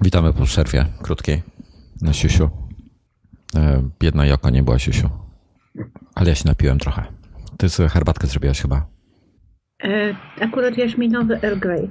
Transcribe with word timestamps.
Witamy 0.00 0.32
po 0.32 0.44
przerwie 0.44 0.86
krótkiej 1.02 1.42
na 2.02 2.12
siusiu. 2.12 2.50
E, 3.56 3.90
Biedna 4.00 4.26
Joko 4.26 4.50
nie 4.50 4.62
była 4.62 4.78
siusiu. 4.78 5.10
Ale 6.14 6.28
ja 6.28 6.34
się 6.34 6.48
napiłem 6.48 6.78
trochę. 6.78 7.04
Ty 7.58 7.68
sobie 7.68 7.88
herbatkę 7.88 8.26
zrobiłaś 8.26 8.60
chyba. 8.60 8.86
E, 9.84 10.16
akurat 10.40 10.78
jaśminowy 10.78 11.42
Earl 11.42 11.58
Grey. 11.58 11.90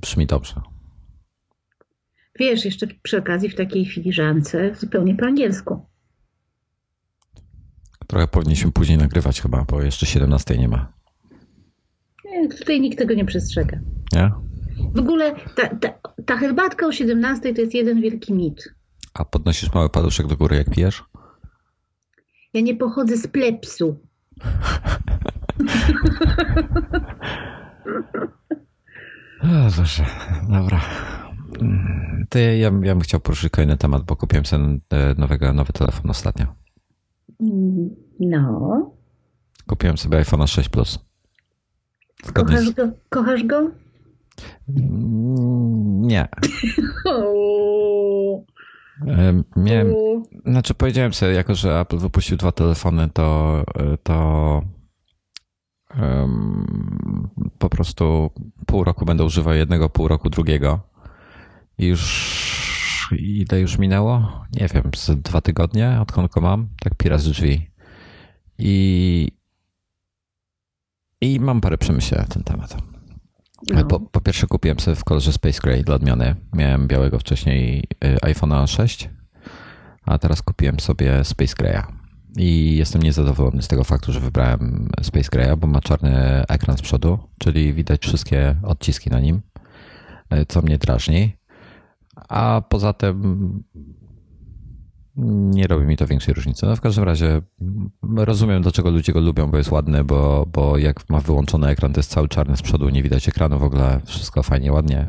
Brzmi 0.00 0.26
dobrze. 0.26 0.60
Wiesz, 2.38 2.64
jeszcze 2.64 2.86
przy 3.02 3.18
okazji 3.18 3.48
w 3.48 3.54
takiej 3.54 3.86
filiżance 3.86 4.74
zupełnie 4.74 5.14
po 5.14 5.26
angielsku. 5.26 5.86
Trochę 8.06 8.28
powinniśmy 8.28 8.72
później 8.72 8.98
nagrywać 8.98 9.40
chyba, 9.40 9.64
bo 9.64 9.82
jeszcze 9.82 10.06
17 10.06 10.58
nie 10.58 10.68
ma. 10.68 10.95
Nie, 12.40 12.48
tutaj 12.48 12.80
nikt 12.80 12.98
tego 12.98 13.14
nie 13.14 13.24
przestrzega. 13.24 13.78
Nie? 14.12 14.30
W 14.94 14.98
ogóle 14.98 15.34
ta, 15.56 15.68
ta, 15.76 15.88
ta 16.26 16.36
herbatka 16.36 16.86
o 16.86 16.92
17 16.92 17.54
to 17.54 17.60
jest 17.60 17.74
jeden 17.74 18.00
wielki 18.00 18.34
mit. 18.34 18.74
A 19.14 19.24
podnosisz 19.24 19.72
mały 19.74 19.90
paluszek 19.90 20.26
do 20.26 20.36
góry 20.36 20.56
jak 20.56 20.70
pijesz? 20.70 21.04
Ja 22.54 22.60
nie 22.60 22.76
pochodzę 22.76 23.16
z 23.16 23.26
plepsu. 23.26 23.96
O, 29.42 29.46
Boże, 29.76 30.04
dobra. 30.48 30.80
Ty, 32.28 32.40
ja, 32.40 32.70
ja 32.82 32.94
bym 32.94 33.00
chciał 33.00 33.20
poruszyć 33.20 33.50
kolejny 33.52 33.76
temat, 33.76 34.02
bo 34.02 34.16
kupiłem 34.16 34.46
sobie 34.46 34.64
e, 34.90 35.14
nowego, 35.18 35.52
nowy 35.52 35.72
telefon 35.72 36.10
ostatnio. 36.10 36.46
Mm, 37.40 37.90
No. 38.20 38.90
Kupiłem 39.66 39.98
sobie 39.98 40.18
iPhone 40.18 40.46
6 40.46 40.68
Plus. 40.68 41.05
Zgodnie 42.26 42.56
Kochasz 42.56 42.70
z... 42.70 42.74
go? 42.74 42.88
Kochasz 43.08 43.44
go? 43.44 43.70
Mm, 44.68 46.02
Nie. 46.02 46.28
Miałem. 49.56 49.94
Znaczy 50.46 50.74
powiedziałem 50.74 51.14
sobie, 51.14 51.32
jako 51.32 51.54
że 51.54 51.80
Apple 51.80 51.98
wypuścił 51.98 52.36
dwa 52.36 52.52
telefony, 52.52 53.08
to, 53.12 53.64
to 54.02 54.62
em, 55.94 56.66
po 57.58 57.68
prostu 57.68 58.30
pół 58.66 58.84
roku 58.84 59.04
będę 59.04 59.24
używał 59.24 59.54
jednego, 59.54 59.88
pół 59.88 60.08
roku 60.08 60.30
drugiego. 60.30 60.80
I 61.78 61.86
już 61.86 63.12
ile 63.18 63.60
już 63.60 63.78
minęło? 63.78 64.44
Nie 64.60 64.68
wiem, 64.74 64.90
z 64.96 65.10
dwa 65.22 65.40
tygodnie, 65.40 65.98
odkąd 66.02 66.32
go 66.32 66.40
mam, 66.40 66.68
tak 66.80 66.94
pira 66.94 67.18
z 67.18 67.24
drzwi. 67.24 67.70
I, 68.58 69.28
I 71.20 71.40
mam 71.40 71.60
parę 71.60 71.78
przemyśleń 71.78 72.20
na 72.20 72.26
ten 72.26 72.42
temat. 72.44 72.76
No. 73.70 73.84
Po, 73.84 74.00
po 74.00 74.20
pierwsze 74.20 74.46
kupiłem 74.46 74.80
sobie 74.80 74.96
w 74.96 75.04
kolorze 75.04 75.32
Space 75.32 75.60
Gray 75.62 75.84
dla 75.84 75.94
odmiany. 75.94 76.34
Miałem 76.52 76.88
białego 76.88 77.18
wcześniej 77.18 77.84
y, 78.04 78.16
iPhone'a 78.16 78.66
6, 78.66 79.10
a 80.02 80.18
teraz 80.18 80.42
kupiłem 80.42 80.80
sobie 80.80 81.24
Space 81.24 81.54
Graya. 81.58 81.82
I 82.36 82.76
jestem 82.76 83.02
niezadowolony 83.02 83.62
z 83.62 83.68
tego 83.68 83.84
faktu, 83.84 84.12
że 84.12 84.20
wybrałem 84.20 84.90
Space 85.02 85.28
Graya, 85.32 85.56
bo 85.56 85.66
ma 85.66 85.80
czarny 85.80 86.44
ekran 86.48 86.76
z 86.76 86.82
przodu, 86.82 87.18
czyli 87.38 87.74
widać 87.74 88.02
wszystkie 88.02 88.56
odciski 88.62 89.10
na 89.10 89.20
nim, 89.20 89.40
y, 90.34 90.46
co 90.46 90.62
mnie 90.62 90.78
drażni. 90.78 91.36
A 92.28 92.62
poza 92.68 92.92
tym 92.92 93.64
nie 95.16 95.66
robi 95.66 95.86
mi 95.86 95.96
to 95.96 96.06
większej 96.06 96.34
różnicy. 96.34 96.66
No 96.66 96.76
w 96.76 96.80
każdym 96.80 97.04
razie 97.04 97.40
rozumiem, 98.16 98.62
dlaczego 98.62 98.90
ludzie 98.90 99.12
go 99.12 99.20
lubią, 99.20 99.50
bo 99.50 99.58
jest 99.58 99.70
ładny, 99.70 100.04
bo, 100.04 100.46
bo 100.52 100.78
jak 100.78 101.10
ma 101.10 101.20
wyłączony 101.20 101.68
ekran, 101.68 101.92
to 101.92 101.98
jest 102.00 102.10
cały 102.10 102.28
czarny 102.28 102.56
z 102.56 102.62
przodu, 102.62 102.88
nie 102.88 103.02
widać 103.02 103.28
ekranu 103.28 103.58
w 103.58 103.62
ogóle, 103.62 104.00
wszystko 104.04 104.42
fajnie, 104.42 104.72
ładnie. 104.72 105.08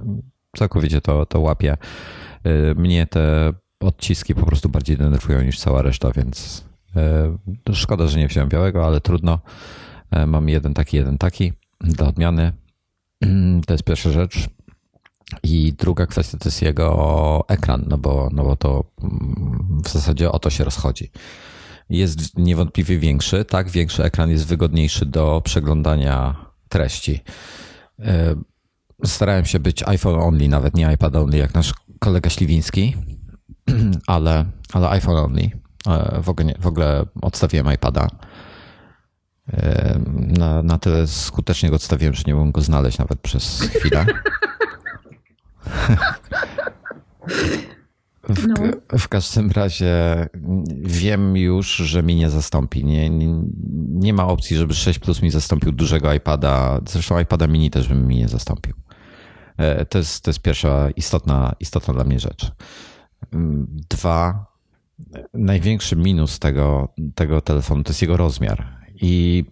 Całkowicie 0.57 1.01
to, 1.01 1.25
to 1.25 1.39
łapie. 1.39 1.77
Y, 2.47 2.75
Mnie 2.75 3.07
te 3.07 3.53
odciski 3.79 4.35
po 4.35 4.45
prostu 4.45 4.69
bardziej 4.69 4.97
denerwują 4.97 5.41
niż 5.41 5.59
cała 5.59 5.81
reszta, 5.81 6.11
więc 6.11 6.65
y, 7.69 7.75
szkoda, 7.75 8.07
że 8.07 8.19
nie 8.19 8.27
wziąłem 8.27 8.49
białego, 8.49 8.85
ale 8.85 9.01
trudno. 9.01 9.39
Y, 10.15 10.25
Mam 10.25 10.49
jeden 10.49 10.73
taki, 10.73 10.97
jeden 10.97 11.17
taki 11.17 11.53
dla 11.81 12.07
odmiany. 12.07 12.51
To 13.67 13.73
jest 13.73 13.83
pierwsza 13.83 14.11
rzecz. 14.11 14.49
I 15.43 15.73
druga 15.73 16.05
kwestia 16.05 16.37
to 16.37 16.47
jest 16.49 16.61
jego 16.61 17.45
ekran, 17.47 17.85
no 17.89 17.97
bo, 17.97 18.29
no 18.33 18.43
bo 18.43 18.55
to 18.55 18.83
mm, 19.03 19.81
w 19.85 19.89
zasadzie 19.89 20.31
o 20.31 20.39
to 20.39 20.49
się 20.49 20.63
rozchodzi. 20.63 21.11
Jest 21.89 22.37
niewątpliwie 22.37 22.99
większy, 22.99 23.45
tak, 23.45 23.69
większy 23.69 24.03
ekran 24.03 24.29
jest 24.29 24.45
wygodniejszy 24.47 25.05
do 25.05 25.41
przeglądania 25.45 26.35
treści. 26.69 27.23
E, 27.99 28.35
Starałem 29.05 29.45
się 29.45 29.59
być 29.59 29.83
iPhone 29.83 30.15
only, 30.19 30.49
nawet 30.49 30.75
nie 30.75 30.93
iPad 30.93 31.15
only, 31.15 31.37
jak 31.37 31.53
nasz 31.53 31.73
kolega 31.99 32.29
Śliwiński, 32.29 32.95
ale, 34.07 34.45
ale 34.73 34.89
iPhone 34.89 35.17
only. 35.17 35.49
E, 35.87 36.21
W 36.21 36.29
ogóle, 36.29 36.53
w 36.59 36.67
ogóle 36.67 37.05
odstawiłem 37.21 37.73
iPada. 37.73 38.07
E, 39.53 39.99
Na, 40.37 40.63
na 40.63 40.77
tyle 40.77 41.07
skutecznie 41.07 41.69
go 41.69 41.75
odstawiłem, 41.75 42.13
że 42.13 42.23
nie 42.27 42.33
mogłem 42.33 42.51
go 42.51 42.61
znaleźć 42.61 42.97
nawet 42.97 43.19
przez 43.19 43.61
chwilę. 43.61 44.05
W, 48.29 48.47
No. 48.47 48.55
w 48.99 49.07
każdym 49.07 49.51
razie 49.51 49.93
wiem 50.83 51.37
już, 51.37 51.75
że 51.75 52.03
mi 52.03 52.15
nie 52.15 52.29
zastąpi. 52.29 52.85
Nie, 52.85 53.09
nie, 53.09 53.41
nie 53.89 54.13
ma 54.13 54.27
opcji, 54.27 54.57
żeby 54.57 54.73
6 54.73 54.99
Plus 54.99 55.21
mi 55.21 55.29
zastąpił 55.31 55.71
dużego 55.71 56.13
iPada. 56.13 56.79
Zresztą 56.89 57.19
iPada 57.19 57.47
mini 57.47 57.69
też 57.69 57.87
bym 57.87 58.07
mi 58.07 58.17
nie 58.17 58.27
zastąpił. 58.27 58.73
E, 59.57 59.85
To 59.85 59.97
jest, 59.97 60.23
to 60.23 60.29
jest 60.29 60.41
pierwsza 60.41 60.89
istotna, 60.95 61.55
istotna 61.59 61.93
dla 61.93 62.03
mnie 62.03 62.19
rzecz. 62.19 62.51
Mm, 63.33 63.67
Dwa, 63.89 64.45
największy 65.33 65.95
minus 65.95 66.39
tego, 66.39 66.93
tego 67.15 67.41
telefonu 67.41 67.83
to 67.83 67.89
jest 67.89 68.01
jego 68.01 68.17
rozmiar. 68.17 68.67
I 69.01 69.45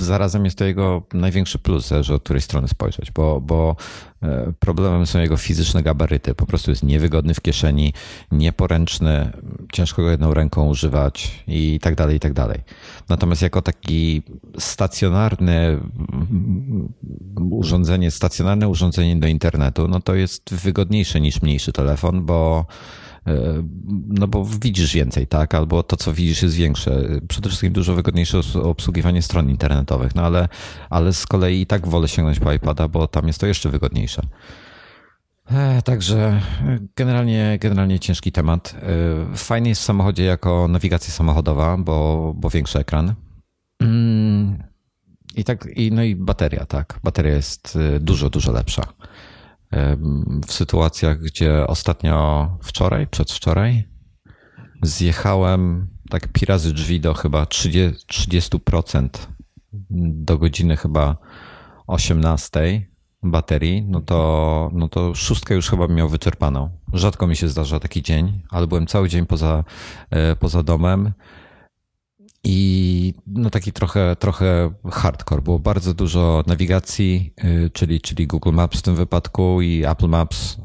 zarazem 0.00 0.44
jest 0.44 0.58
to 0.58 0.64
jego 0.64 1.02
największy 1.12 1.58
plus, 1.58 1.88
zależy 1.88 2.14
od 2.14 2.22
której 2.22 2.42
strony 2.42 2.68
spojrzeć, 2.68 3.10
bo, 3.10 3.40
bo 3.40 3.76
e, 4.22 4.52
problemem 4.58 5.06
są 5.06 5.18
jego 5.20 5.36
fizyczne 5.36 5.82
gabaryty. 5.82 6.34
Po 6.34 6.46
prostu 6.46 6.70
jest 6.70 6.82
niewygodny 6.82 7.34
w 7.34 7.40
kieszeni, 7.40 7.92
nieporęczny, 8.32 9.30
ciężko 9.72 10.02
go 10.02 10.10
jedną 10.10 10.34
ręką 10.34 10.68
używać 10.68 11.44
i 11.46 11.80
tak 11.82 11.94
dalej, 11.94 12.16
i 12.16 12.20
tak 12.20 12.32
dalej. 12.32 12.60
Natomiast 13.08 13.42
jako 13.42 13.62
taki 13.62 14.22
stacjonarny 14.58 15.80
urządzenie, 17.50 18.10
stacjonarne 18.10 18.68
urządzenie 18.68 19.16
do 19.16 19.26
internetu, 19.26 19.88
no 19.88 20.00
to 20.00 20.14
jest 20.14 20.54
wygodniejsze 20.54 21.20
niż 21.20 21.42
mniejszy 21.42 21.72
telefon, 21.72 22.26
bo 22.26 22.66
no 24.08 24.28
bo 24.28 24.44
widzisz 24.44 24.94
więcej, 24.94 25.26
tak? 25.26 25.54
Albo 25.54 25.82
to, 25.82 25.96
co 25.96 26.12
widzisz, 26.12 26.42
jest 26.42 26.54
większe. 26.54 27.02
Przede 27.28 27.48
wszystkim 27.48 27.72
dużo 27.72 27.94
wygodniejsze 27.94 28.40
obsługiwanie 28.62 29.22
stron 29.22 29.50
internetowych, 29.50 30.14
no 30.14 30.22
ale, 30.22 30.48
ale 30.90 31.12
z 31.12 31.26
kolei 31.26 31.60
i 31.60 31.66
tak 31.66 31.88
wolę 31.88 32.08
sięgnąć 32.08 32.40
po 32.40 32.52
iPada, 32.52 32.88
bo 32.88 33.06
tam 33.06 33.26
jest 33.26 33.40
to 33.40 33.46
jeszcze 33.46 33.68
wygodniejsze. 33.70 34.22
E, 35.50 35.82
Także 35.82 36.18
e, 36.18 36.78
generalnie, 36.96 37.58
generalnie 37.60 38.00
ciężki 38.00 38.32
temat. 38.32 38.76
E, 39.32 39.36
Fajny 39.36 39.68
jest 39.68 39.80
w 39.80 39.84
samochodzie 39.84 40.24
jako 40.24 40.68
nawigacja 40.68 41.14
samochodowa, 41.14 41.76
bo, 41.76 42.32
bo 42.36 42.50
większy 42.50 42.78
ekran. 42.78 43.14
Mm, 43.80 44.62
I 45.36 45.44
tak, 45.44 45.68
i, 45.76 45.92
no 45.92 46.02
i 46.02 46.16
bateria, 46.16 46.66
tak. 46.66 47.00
Bateria 47.04 47.34
jest 47.34 47.78
e, 47.96 48.00
dużo, 48.00 48.30
dużo 48.30 48.52
lepsza 48.52 48.82
w 50.46 50.52
sytuacjach, 50.52 51.18
gdzie 51.18 51.66
ostatnio 51.66 52.48
wczoraj, 52.62 53.06
przedwczoraj, 53.06 53.88
zjechałem 54.82 55.88
tak 56.10 56.28
pi 56.28 56.46
razy 56.46 56.72
drzwi 56.72 57.00
do 57.00 57.14
chyba 57.14 57.44
30%, 57.44 57.92
30% 58.10 59.08
do 60.00 60.38
godziny 60.38 60.76
chyba 60.76 61.16
18 61.86 62.86
baterii, 63.22 63.82
no 63.82 64.00
to, 64.00 64.70
no 64.72 64.88
to 64.88 65.14
szóstkę 65.14 65.54
już 65.54 65.70
chyba 65.70 65.88
miał 65.88 66.08
wyczerpaną. 66.08 66.70
Rzadko 66.92 67.26
mi 67.26 67.36
się 67.36 67.48
zdarza 67.48 67.80
taki 67.80 68.02
dzień, 68.02 68.42
ale 68.50 68.66
byłem 68.66 68.86
cały 68.86 69.08
dzień 69.08 69.26
poza, 69.26 69.64
e, 70.10 70.36
poza 70.36 70.62
domem 70.62 71.12
i 72.44 73.14
no 73.26 73.50
taki 73.50 73.72
trochę, 73.72 74.16
trochę 74.16 74.70
hardcore. 74.92 75.42
Było 75.42 75.58
bardzo 75.58 75.94
dużo 75.94 76.44
nawigacji, 76.46 77.34
y, 77.44 77.70
czyli, 77.70 78.00
czyli 78.00 78.26
Google 78.26 78.52
Maps 78.52 78.78
w 78.78 78.82
tym 78.82 78.94
wypadku 78.96 79.62
i 79.62 79.84
Apple 79.84 80.08
Maps. 80.08 80.56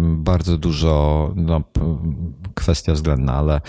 Bardzo 0.00 0.58
dużo, 0.58 1.32
no, 1.36 1.62
kwestia 2.54 2.92
względna, 2.92 3.34
ale, 3.34 3.60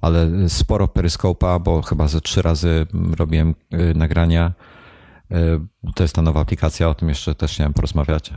ale 0.00 0.48
sporo 0.48 0.88
peryskopa, 0.88 1.58
bo 1.58 1.82
chyba 1.82 2.08
ze 2.08 2.20
trzy 2.20 2.42
razy 2.42 2.86
robiłem 3.16 3.54
y, 3.74 3.94
nagrania. 3.94 4.52
Y, 5.32 5.60
To 5.94 6.04
jest 6.04 6.14
ta 6.14 6.22
nowa 6.22 6.40
aplikacja, 6.40 6.88
o 6.88 6.94
tym 6.94 7.08
jeszcze 7.08 7.34
też 7.34 7.52
chciałem 7.52 7.72
porozmawiać. 7.72 8.32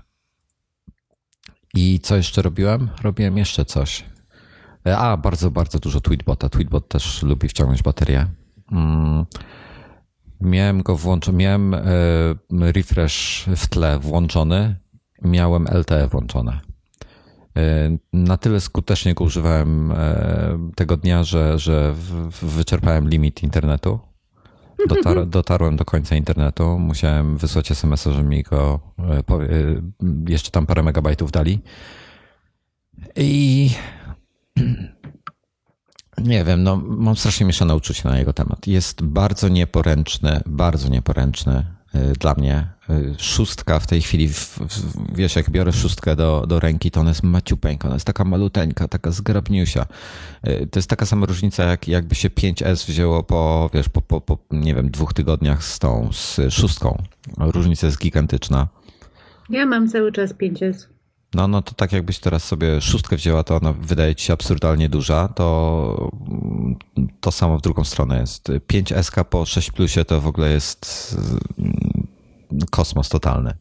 I 1.73 1.99
co 1.99 2.15
jeszcze 2.15 2.41
robiłem? 2.41 2.89
Robiłem 3.01 3.37
jeszcze 3.37 3.65
coś. 3.65 4.05
A, 4.97 5.17
bardzo, 5.17 5.51
bardzo 5.51 5.79
dużo 5.79 6.01
Tweetbota. 6.01 6.49
Tweetbot 6.49 6.87
też 6.87 7.23
lubi 7.23 7.47
wciągnąć 7.47 7.83
baterię. 7.83 8.27
Mm. 8.71 9.25
Miałem 10.41 10.81
go 10.81 10.95
włączony, 10.95 11.37
miałem 11.37 11.73
e, 11.73 11.81
refresh 12.51 13.45
w 13.55 13.67
tle 13.67 13.99
włączony 13.99 14.75
miałem 15.21 15.67
LTE 15.67 16.07
włączone. 16.07 16.59
Na 18.13 18.37
tyle 18.37 18.61
skutecznie 18.61 19.13
go 19.13 19.23
używałem 19.23 19.93
tego 20.75 20.97
dnia, 20.97 21.23
że, 21.23 21.59
że 21.59 21.95
wyczerpałem 22.41 23.09
limit 23.09 23.43
internetu. 23.43 23.99
Dotar, 24.89 25.27
dotarłem 25.27 25.75
do 25.75 25.85
końca 25.85 26.15
internetu. 26.15 26.79
Musiałem 26.79 27.37
wysłać 27.37 27.71
SMS-a, 27.71 28.11
że 28.11 28.23
mi 28.23 28.43
go 28.43 28.79
jeszcze 30.27 30.51
tam 30.51 30.65
parę 30.65 30.83
megabajtów 30.83 31.31
dali. 31.31 31.59
I 33.15 33.69
nie 36.23 36.43
wiem, 36.43 36.63
no 36.63 36.81
mam 36.85 37.15
strasznie 37.15 37.45
mieszane 37.45 37.75
uczucia 37.75 38.09
na 38.09 38.19
jego 38.19 38.33
temat. 38.33 38.67
Jest 38.67 39.03
bardzo 39.03 39.47
nieporęczny, 39.47 40.41
bardzo 40.45 40.89
nieporęczny 40.89 41.65
y, 41.95 42.13
dla 42.19 42.33
mnie. 42.33 42.67
Y, 42.89 43.15
szóstka 43.17 43.79
w 43.79 43.87
tej 43.87 44.01
chwili, 44.01 44.29
w, 44.29 44.59
w, 44.59 45.15
wiesz, 45.15 45.35
jak 45.35 45.49
biorę 45.49 45.73
szóstkę 45.73 46.15
do, 46.15 46.45
do 46.47 46.59
ręki, 46.59 46.91
to 46.91 46.99
ona 46.99 47.09
jest 47.09 47.23
maciupeńka, 47.23 47.87
ona 47.87 47.95
jest 47.95 48.05
taka 48.05 48.23
maluteńka, 48.23 48.87
taka 48.87 49.11
zgrabniusia. 49.11 49.85
Y, 50.47 50.67
to 50.71 50.79
jest 50.79 50.89
taka 50.89 51.05
sama 51.05 51.25
różnica, 51.25 51.63
jak 51.63 51.87
jakby 51.87 52.15
się 52.15 52.29
5S 52.29 52.87
wzięło 52.87 53.23
po, 53.23 53.69
wiesz, 53.73 53.89
po, 53.89 54.01
po, 54.01 54.21
po 54.21 54.37
nie 54.51 54.75
wiem, 54.75 54.91
dwóch 54.91 55.13
tygodniach 55.13 55.63
z 55.63 55.79
tą, 55.79 56.09
z 56.13 56.39
szóstką. 56.53 57.03
Różnica 57.37 57.87
jest 57.87 57.99
gigantyczna. 57.99 58.67
Ja 59.49 59.65
mam 59.65 59.89
cały 59.89 60.11
czas 60.11 60.33
5S. 60.33 60.91
No, 61.33 61.47
no 61.47 61.61
to 61.61 61.73
tak 61.73 61.91
jakbyś 61.91 62.19
teraz 62.19 62.43
sobie 62.43 62.81
szóstkę 62.81 63.15
wzięła, 63.15 63.43
to 63.43 63.55
ona 63.55 63.73
wydaje 63.73 64.15
ci 64.15 64.25
się 64.25 64.33
absurdalnie 64.33 64.89
duża, 64.89 65.27
to 65.27 66.11
to 67.21 67.31
samo 67.31 67.57
w 67.57 67.61
drugą 67.61 67.83
stronę 67.83 68.19
jest. 68.19 68.49
5SK 68.49 69.23
po 69.23 69.45
6 69.45 69.71
plusie 69.71 70.05
to 70.05 70.21
w 70.21 70.27
ogóle 70.27 70.49
jest 70.51 71.15
mm, 71.59 72.07
kosmos 72.69 73.09
totalny. 73.09 73.57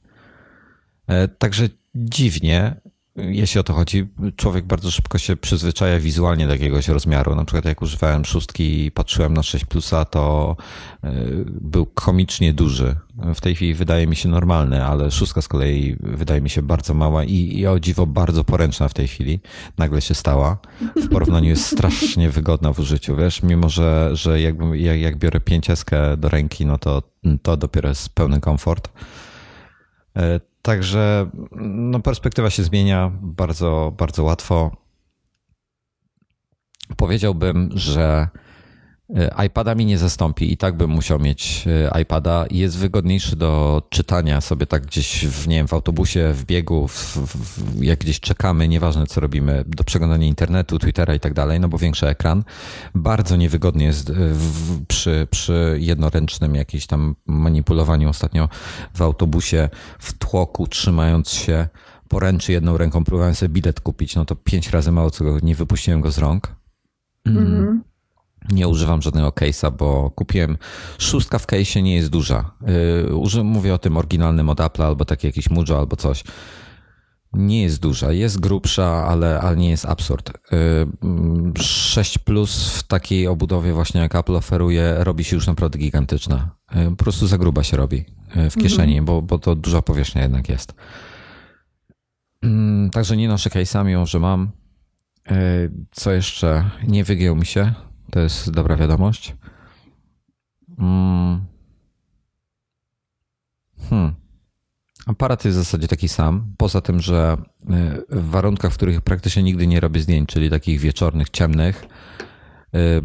E, 1.06 1.28
także 1.28 1.68
dziwnie, 1.94 2.80
jeśli 3.16 3.60
o 3.60 3.62
to 3.62 3.72
chodzi, 3.72 4.08
człowiek 4.36 4.64
bardzo 4.64 4.90
szybko 4.90 5.18
się 5.18 5.36
przyzwyczaja 5.36 6.00
wizualnie 6.00 6.46
do 6.46 6.52
jakiegoś 6.52 6.88
rozmiaru. 6.88 7.34
Na 7.34 7.44
przykład 7.44 7.64
jak 7.64 7.82
używałem 7.82 8.24
szóstki 8.24 8.84
i 8.84 8.90
patrzyłem 8.90 9.34
na 9.34 9.42
6 9.42 9.64
plusa, 9.64 10.04
to 10.04 10.56
e, 11.04 11.12
był 11.46 11.86
komicznie 11.86 12.52
duży. 12.52 12.96
W 13.34 13.40
tej 13.40 13.54
chwili 13.54 13.74
wydaje 13.74 14.06
mi 14.06 14.16
się 14.16 14.28
normalny, 14.28 14.84
ale 14.84 15.10
szóstka 15.10 15.42
z 15.42 15.48
kolei 15.48 15.96
wydaje 16.00 16.40
mi 16.40 16.50
się 16.50 16.62
bardzo 16.62 16.94
mała 16.94 17.24
i, 17.24 17.58
i 17.58 17.66
o 17.66 17.80
dziwo 17.80 18.06
bardzo 18.06 18.44
poręczna 18.44 18.88
w 18.88 18.94
tej 18.94 19.08
chwili. 19.08 19.40
Nagle 19.78 20.00
się 20.00 20.14
stała. 20.14 20.58
W 20.96 21.08
porównaniu 21.08 21.48
jest 21.48 21.66
strasznie 21.66 22.30
wygodna 22.30 22.72
w 22.72 22.78
użyciu, 22.78 23.16
wiesz, 23.16 23.42
mimo 23.42 23.68
że, 23.68 24.10
że 24.12 24.40
jak, 24.40 24.54
jak, 24.72 25.00
jak 25.00 25.16
biorę 25.16 25.40
5 25.40 25.66
do 26.18 26.28
ręki, 26.28 26.66
no 26.66 26.78
to 26.78 27.02
to 27.42 27.56
dopiero 27.56 27.88
jest 27.88 28.08
pełny 28.08 28.40
komfort. 28.40 28.88
Także 30.62 31.30
no, 31.60 32.00
perspektywa 32.00 32.50
się 32.50 32.62
zmienia 32.62 33.10
bardzo, 33.22 33.92
bardzo 33.98 34.24
łatwo. 34.24 34.76
Powiedziałbym, 36.96 37.70
że 37.74 38.28
iPada 39.46 39.74
mi 39.74 39.86
nie 39.86 39.98
zastąpi 39.98 40.52
i 40.52 40.56
tak 40.56 40.76
bym 40.76 40.90
musiał 40.90 41.18
mieć 41.18 41.64
e, 41.94 42.00
iPada. 42.00 42.44
Jest 42.50 42.78
wygodniejszy 42.78 43.36
do 43.36 43.82
czytania 43.90 44.40
sobie 44.40 44.66
tak 44.66 44.86
gdzieś 44.86 45.26
w, 45.26 45.48
nie 45.48 45.56
wiem, 45.56 45.68
w 45.68 45.72
autobusie, 45.72 46.32
w 46.32 46.44
biegu, 46.44 46.88
w, 46.88 47.16
w, 47.16 47.82
jak 47.82 47.98
gdzieś 47.98 48.20
czekamy, 48.20 48.68
nieważne 48.68 49.06
co 49.06 49.20
robimy, 49.20 49.64
do 49.66 49.84
przeglądania 49.84 50.26
internetu, 50.26 50.78
Twittera 50.78 51.14
i 51.14 51.20
tak 51.20 51.34
dalej, 51.34 51.60
no 51.60 51.68
bo 51.68 51.78
większy 51.78 52.08
ekran. 52.08 52.44
Bardzo 52.94 53.36
niewygodnie 53.36 53.86
jest 53.86 54.10
e, 54.10 54.14
przy, 54.88 55.26
przy 55.30 55.76
jednoręcznym 55.80 56.54
jakimś 56.54 56.86
tam 56.86 57.16
manipulowaniu 57.26 58.08
ostatnio 58.08 58.48
w 58.94 59.02
autobusie, 59.02 59.68
w 59.98 60.12
tłoku, 60.12 60.66
trzymając 60.66 61.30
się 61.30 61.68
poręczy 62.08 62.52
jedną 62.52 62.76
ręką, 62.76 63.04
próbowałem 63.04 63.34
sobie 63.34 63.48
bilet 63.48 63.80
kupić, 63.80 64.16
no 64.16 64.24
to 64.24 64.36
pięć 64.36 64.70
razy 64.70 64.92
mało 64.92 65.10
co 65.10 65.24
nie 65.42 65.54
wypuściłem 65.54 66.00
go 66.00 66.10
z 66.10 66.18
rąk. 66.18 66.56
Mm. 67.26 67.89
Nie 68.48 68.68
używam 68.68 69.02
żadnego 69.02 69.28
case'a, 69.28 69.72
bo 69.76 70.10
kupiłem 70.10 70.58
szóstka 70.98 71.38
w 71.38 71.46
case'ie 71.46 71.82
nie 71.82 71.94
jest 71.94 72.08
duża. 72.08 72.50
Yy, 73.34 73.44
mówię 73.44 73.74
o 73.74 73.78
tym 73.78 73.96
oryginalnym 73.96 74.48
od 74.48 74.60
Apple 74.60 74.82
albo 74.82 75.04
taki 75.04 75.26
jakiś 75.26 75.50
Mujo 75.50 75.78
albo 75.78 75.96
coś. 75.96 76.24
Nie 77.32 77.62
jest 77.62 77.80
duża, 77.80 78.12
jest 78.12 78.40
grubsza, 78.40 79.06
ale, 79.06 79.40
ale 79.40 79.56
nie 79.56 79.70
jest 79.70 79.86
absurd. 79.86 80.32
6 81.58 82.16
yy, 82.16 82.22
Plus 82.24 82.68
w 82.68 82.82
takiej 82.82 83.26
obudowie 83.26 83.72
właśnie 83.72 84.00
jak 84.00 84.14
Apple 84.14 84.36
oferuje, 84.36 84.94
robi 84.98 85.24
się 85.24 85.36
już 85.36 85.46
naprawdę 85.46 85.78
gigantyczna. 85.78 86.50
Yy, 86.74 86.90
po 86.90 87.04
prostu 87.04 87.26
za 87.26 87.38
gruba 87.38 87.62
się 87.62 87.76
robi 87.76 88.04
w 88.50 88.54
kieszeni, 88.62 88.98
mhm. 88.98 89.04
bo, 89.04 89.22
bo 89.22 89.38
to 89.38 89.54
duża 89.54 89.82
powierzchnia 89.82 90.22
jednak 90.22 90.48
jest. 90.48 90.74
Także 92.92 93.16
nie 93.16 93.28
noszę 93.28 93.50
case'a, 93.50 93.84
mimo 93.84 94.06
że 94.06 94.18
mam. 94.18 94.50
Co 95.90 96.12
jeszcze? 96.12 96.70
Nie 96.86 97.04
wygiął 97.04 97.36
mi 97.36 97.46
się. 97.46 97.74
To 98.10 98.20
jest 98.20 98.50
dobra 98.50 98.76
wiadomość. 98.76 99.36
Mm. 100.78 101.44
Hmm. 103.88 104.14
Aparat 105.06 105.44
jest 105.44 105.56
w 105.56 105.60
zasadzie 105.60 105.88
taki 105.88 106.08
sam, 106.08 106.54
poza 106.56 106.80
tym, 106.80 107.00
że 107.00 107.36
y, 108.10 108.20
w 108.20 108.30
warunkach, 108.30 108.72
w 108.72 108.76
których 108.76 109.00
praktycznie 109.00 109.42
nigdy 109.42 109.66
nie 109.66 109.80
robię 109.80 110.00
zdjęć, 110.00 110.28
czyli 110.28 110.50
takich 110.50 110.80
wieczornych, 110.80 111.30
ciemnych, 111.30 111.86
y, 112.74 113.02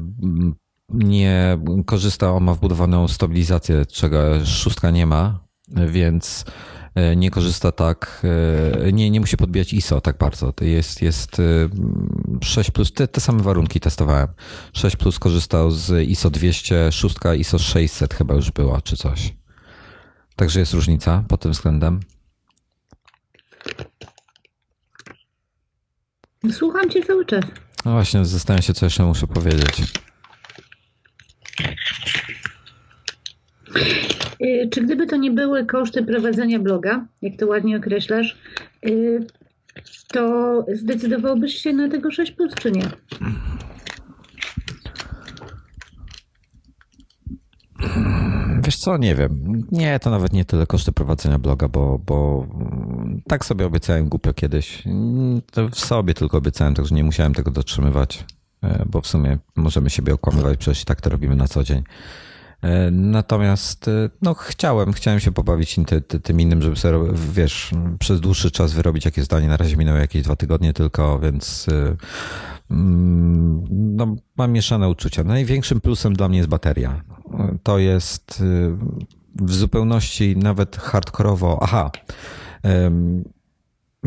nie 0.89 1.57
korzysta, 1.85 2.31
on 2.31 2.43
ma 2.43 2.53
wbudowaną 2.53 3.07
stabilizację, 3.07 3.85
czego 3.85 4.45
szóstka 4.45 4.91
nie 4.91 5.05
ma, 5.05 5.39
więc 5.87 6.45
nie 7.15 7.31
korzysta 7.31 7.71
tak, 7.71 8.21
e, 8.83 8.91
nie, 8.91 9.09
nie 9.09 9.19
musi 9.19 9.37
podbijać 9.37 9.73
ISO 9.73 10.01
tak 10.01 10.17
bardzo. 10.17 10.53
To 10.53 10.65
jest, 10.65 11.01
jest 11.01 11.37
6 12.41 12.69
e, 12.69 12.71
plus, 12.71 12.93
te, 12.93 13.07
te 13.07 13.21
same 13.21 13.43
warunki 13.43 13.79
testowałem. 13.79 14.27
6 14.73 14.95
plus 14.95 15.19
korzystał 15.19 15.71
z 15.71 16.09
ISO 16.09 16.29
200, 16.29 16.91
6 16.91 17.15
ISO 17.39 17.59
600 17.59 18.13
chyba 18.13 18.33
już 18.33 18.51
była, 18.51 18.81
czy 18.81 18.97
coś. 18.97 19.33
Także 20.35 20.59
jest 20.59 20.73
różnica 20.73 21.23
pod 21.27 21.41
tym 21.41 21.51
względem. 21.51 21.99
Słucham 26.51 26.89
cię 26.89 27.03
cały 27.03 27.25
czas. 27.25 27.45
No 27.85 27.91
właśnie, 27.91 28.25
zastanawiam 28.25 28.63
się, 28.63 28.73
co 28.73 28.85
jeszcze 28.85 29.05
muszę 29.05 29.27
powiedzieć. 29.27 29.81
Y, 34.41 34.69
czy 34.71 34.81
gdyby 34.81 35.07
to 35.07 35.15
nie 35.15 35.31
były 35.31 35.65
koszty 35.65 36.03
prowadzenia 36.03 36.59
bloga, 36.59 37.07
jak 37.21 37.33
to 37.39 37.47
ładnie 37.47 37.77
określasz, 37.77 38.37
y, 38.85 39.27
to 40.07 40.65
zdecydowałbyś 40.73 41.55
się 41.55 41.73
na 41.73 41.89
tego 41.89 42.11
6 42.11 42.31
plus, 42.31 42.53
czy 42.55 42.71
nie? 42.71 42.89
Wiesz 48.63 48.77
co, 48.77 48.97
nie 48.97 49.15
wiem. 49.15 49.63
Nie, 49.71 49.99
to 49.99 50.09
nawet 50.09 50.33
nie 50.33 50.45
tyle 50.45 50.65
koszty 50.65 50.91
prowadzenia 50.91 51.39
bloga, 51.39 51.67
bo, 51.67 51.99
bo 52.05 52.47
tak 53.27 53.45
sobie 53.45 53.65
obiecałem 53.65 54.09
głupio 54.09 54.33
kiedyś. 54.33 54.83
To 55.51 55.69
w 55.69 55.79
sobie 55.79 56.13
tylko 56.13 56.37
obiecałem, 56.37 56.73
także 56.73 56.95
nie 56.95 57.03
musiałem 57.03 57.33
tego 57.33 57.51
dotrzymywać, 57.51 58.25
e, 58.63 58.85
bo 58.89 59.01
w 59.01 59.07
sumie 59.07 59.37
możemy 59.55 59.89
siebie 59.89 60.13
okłamywać, 60.13 60.57
przecież 60.59 60.81
i 60.81 60.85
tak 60.85 61.01
to 61.01 61.09
robimy 61.09 61.35
na 61.35 61.47
co 61.47 61.63
dzień. 61.63 61.83
E, 62.65 62.91
natomiast 62.91 63.87
e, 63.87 64.09
no, 64.21 64.33
chciałem, 64.33 64.93
chciałem 64.93 65.19
się 65.19 65.31
pobawić 65.31 65.75
ty, 65.87 66.01
ty, 66.01 66.19
tym 66.19 66.41
innym, 66.41 66.61
żeby 66.61 66.75
sobie, 66.75 66.97
wiesz, 67.33 67.71
przez 67.99 68.21
dłuższy 68.21 68.51
czas 68.51 68.73
wyrobić 68.73 69.05
jakieś 69.05 69.25
zdanie. 69.25 69.47
Na 69.47 69.57
razie 69.57 69.77
minęły 69.77 69.99
jakieś 69.99 70.21
dwa 70.21 70.35
tygodnie 70.35 70.73
tylko, 70.73 71.19
więc 71.19 71.67
e, 71.69 71.95
mm, 72.71 73.63
no, 73.71 74.15
mam 74.37 74.51
mieszane 74.51 74.89
uczucia. 74.89 75.23
Największym 75.23 75.81
plusem 75.81 76.13
dla 76.13 76.29
mnie 76.29 76.37
jest 76.37 76.49
bateria. 76.49 77.01
To 77.63 77.79
jest 77.79 78.43
w 79.35 79.53
zupełności 79.53 80.37
nawet 80.37 80.77
hardkorowo. 80.77 81.59
Aha. 81.61 81.91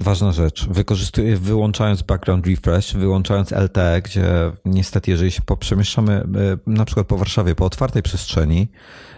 Ważna 0.00 0.32
rzecz. 0.32 0.68
Wykorzystuję, 0.68 1.36
wyłączając 1.36 2.02
background 2.02 2.46
refresh, 2.46 2.94
wyłączając 2.94 3.52
LTE, 3.52 4.02
gdzie 4.04 4.24
niestety, 4.64 5.10
jeżeli 5.10 5.30
się 5.30 5.42
poprzemieszczamy 5.42 6.12
e, 6.12 6.26
na 6.66 6.84
przykład 6.84 7.06
po 7.06 7.16
Warszawie, 7.16 7.54
po 7.54 7.64
otwartej 7.64 8.02
przestrzeni, 8.02 8.68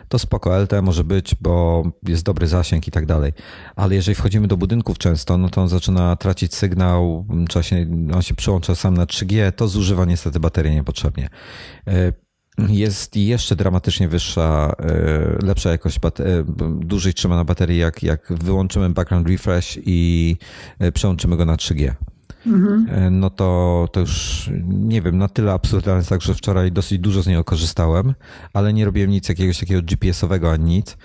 to 0.08 0.18
spoko, 0.18 0.58
LTE 0.58 0.82
może 0.82 1.04
być, 1.04 1.34
bo 1.40 1.82
jest 2.08 2.24
dobry 2.24 2.46
zasięg 2.48 2.88
i 2.88 2.90
tak 2.90 3.06
dalej. 3.06 3.32
Ale 3.76 3.94
jeżeli 3.94 4.14
wchodzimy 4.14 4.48
do 4.48 4.56
budynków 4.56 4.98
często, 4.98 5.38
no 5.38 5.48
to 5.48 5.62
on 5.62 5.68
zaczyna 5.68 6.16
tracić 6.16 6.54
sygnał, 6.54 7.26
czasie, 7.48 7.86
on 8.14 8.22
się 8.22 8.34
przyłącza 8.34 8.74
sam 8.74 8.96
na 8.96 9.06
3G, 9.06 9.52
to 9.52 9.68
zużywa 9.68 10.04
niestety 10.04 10.40
baterię 10.40 10.74
niepotrzebnie. 10.74 11.28
Jest 12.68 13.16
jeszcze 13.16 13.56
dramatycznie 13.56 14.08
wyższa, 14.08 14.72
e, 14.78 15.46
lepsza 15.46 15.70
jakość, 15.70 15.98
e, 15.98 16.44
dłużej 16.80 17.14
trzyma 17.14 17.36
na 17.36 17.44
baterii, 17.44 17.78
jak, 17.78 18.02
jak 18.02 18.32
wyłączymy 18.32 18.90
background 18.90 19.28
refresh 19.28 19.78
i 19.86 20.36
e, 20.78 20.92
przełączymy 20.92 21.36
go 21.36 21.44
na 21.44 21.56
3G. 21.56 21.94
Mhm. 22.46 23.20
No 23.20 23.30
to, 23.30 23.88
to 23.92 24.00
już 24.00 24.50
nie 24.68 25.02
wiem, 25.02 25.18
na 25.18 25.28
tyle 25.28 25.52
absurdalne 25.52 25.98
jest 25.98 26.08
tak, 26.08 26.22
że 26.22 26.34
wczoraj 26.34 26.72
dosyć 26.72 26.98
dużo 26.98 27.22
z 27.22 27.26
niego 27.26 27.44
korzystałem, 27.44 28.14
ale 28.52 28.72
nie 28.72 28.84
robiłem 28.84 29.10
nic 29.10 29.28
jakiegoś 29.28 29.58
takiego 29.58 29.82
GPS-owego 29.82 30.52
ani 30.52 30.64
nic 30.64 30.96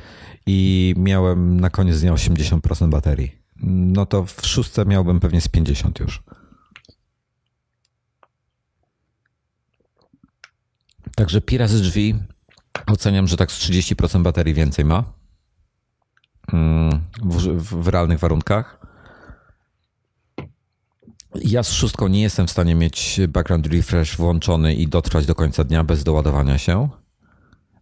i 0.46 0.94
miałem 0.98 1.60
na 1.60 1.70
koniec 1.70 2.02
dnia 2.02 2.14
80% 2.14 2.90
baterii. 2.90 3.36
no 3.64 4.06
to 4.06 4.26
w 4.26 4.48
szóstce 4.48 4.86
miałbym 4.86 5.20
pewnie 5.20 5.42
z 5.42 5.48
50 5.48 6.00
już. 6.00 6.24
Także 11.16 11.42
pi 11.42 11.58
razy 11.58 11.82
drzwi 11.82 12.16
oceniam, 12.88 13.28
że 13.28 13.38
tak 13.38 13.52
z 13.52 13.60
30% 13.60 14.24
baterii 14.24 14.54
więcej 14.54 14.86
ma 14.86 15.04
mm, 16.54 17.02
w, 17.24 17.38
w, 17.38 17.84
w 17.84 17.88
realnych 17.88 18.20
warunkach. 18.20 18.80
Ja 21.36 21.64
z 21.64 21.72
szóstką 21.72 22.08
nie 22.08 22.22
jestem 22.22 22.48
w 22.48 22.52
stanie 22.52 22.76
mieć 22.76 23.20
background 23.28 23.68
refresh 23.68 24.18
włączony 24.18 24.76
i 24.76 24.88
dotrwać 24.88 25.26
do 25.26 25.36
końca 25.36 25.64
dnia 25.64 25.84
bez 25.84 26.04
doładowania 26.04 26.58
się. 26.58 26.90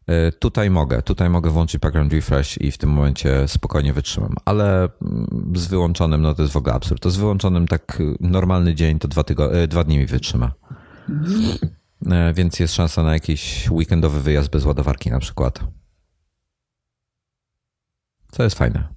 E, 0.08 0.32
tutaj 0.32 0.70
mogę, 0.70 1.02
tutaj 1.02 1.30
mogę 1.30 1.50
włączyć 1.50 1.82
background 1.82 2.13
refresh 2.13 2.62
i 2.62 2.72
w 2.72 2.78
tym 2.78 2.90
momencie 2.90 3.48
spokojnie 3.48 3.94
wytrzymam, 3.94 4.36
ale 4.46 4.90
mm, 5.02 5.54
z 5.56 5.68
wyłączonym 5.68 6.22
no 6.22 6.36
to 6.36 6.42
jest 6.42 6.54
w 6.54 6.58
ogóle 6.58 6.75
absurd. 6.75 7.04
To 7.04 7.12
z 7.12 7.18
wyłączonym 7.18 7.68
tak 7.68 8.02
normalny 8.20 8.75
dzień 8.75 9.00
to 9.00 9.08
dwa, 9.08 9.22
tygo- 9.22 9.56
e, 9.56 9.68
dwa 9.68 9.84
dni 9.84 9.98
mi 9.98 10.06
wytrzyma. 10.06 10.52
E, 12.12 12.33
Więc 12.33 12.60
jest 12.60 12.74
szansa 12.74 13.03
na 13.03 13.13
jakiś 13.13 13.72
weekendowy 13.72 14.22
wyjazd 14.22 14.50
bez 14.50 14.65
ładowarki 14.65 15.10
na 15.10 15.19
przykład. 15.19 15.60
Co 18.31 18.43
jest 18.43 18.57
fajne. 18.57 18.88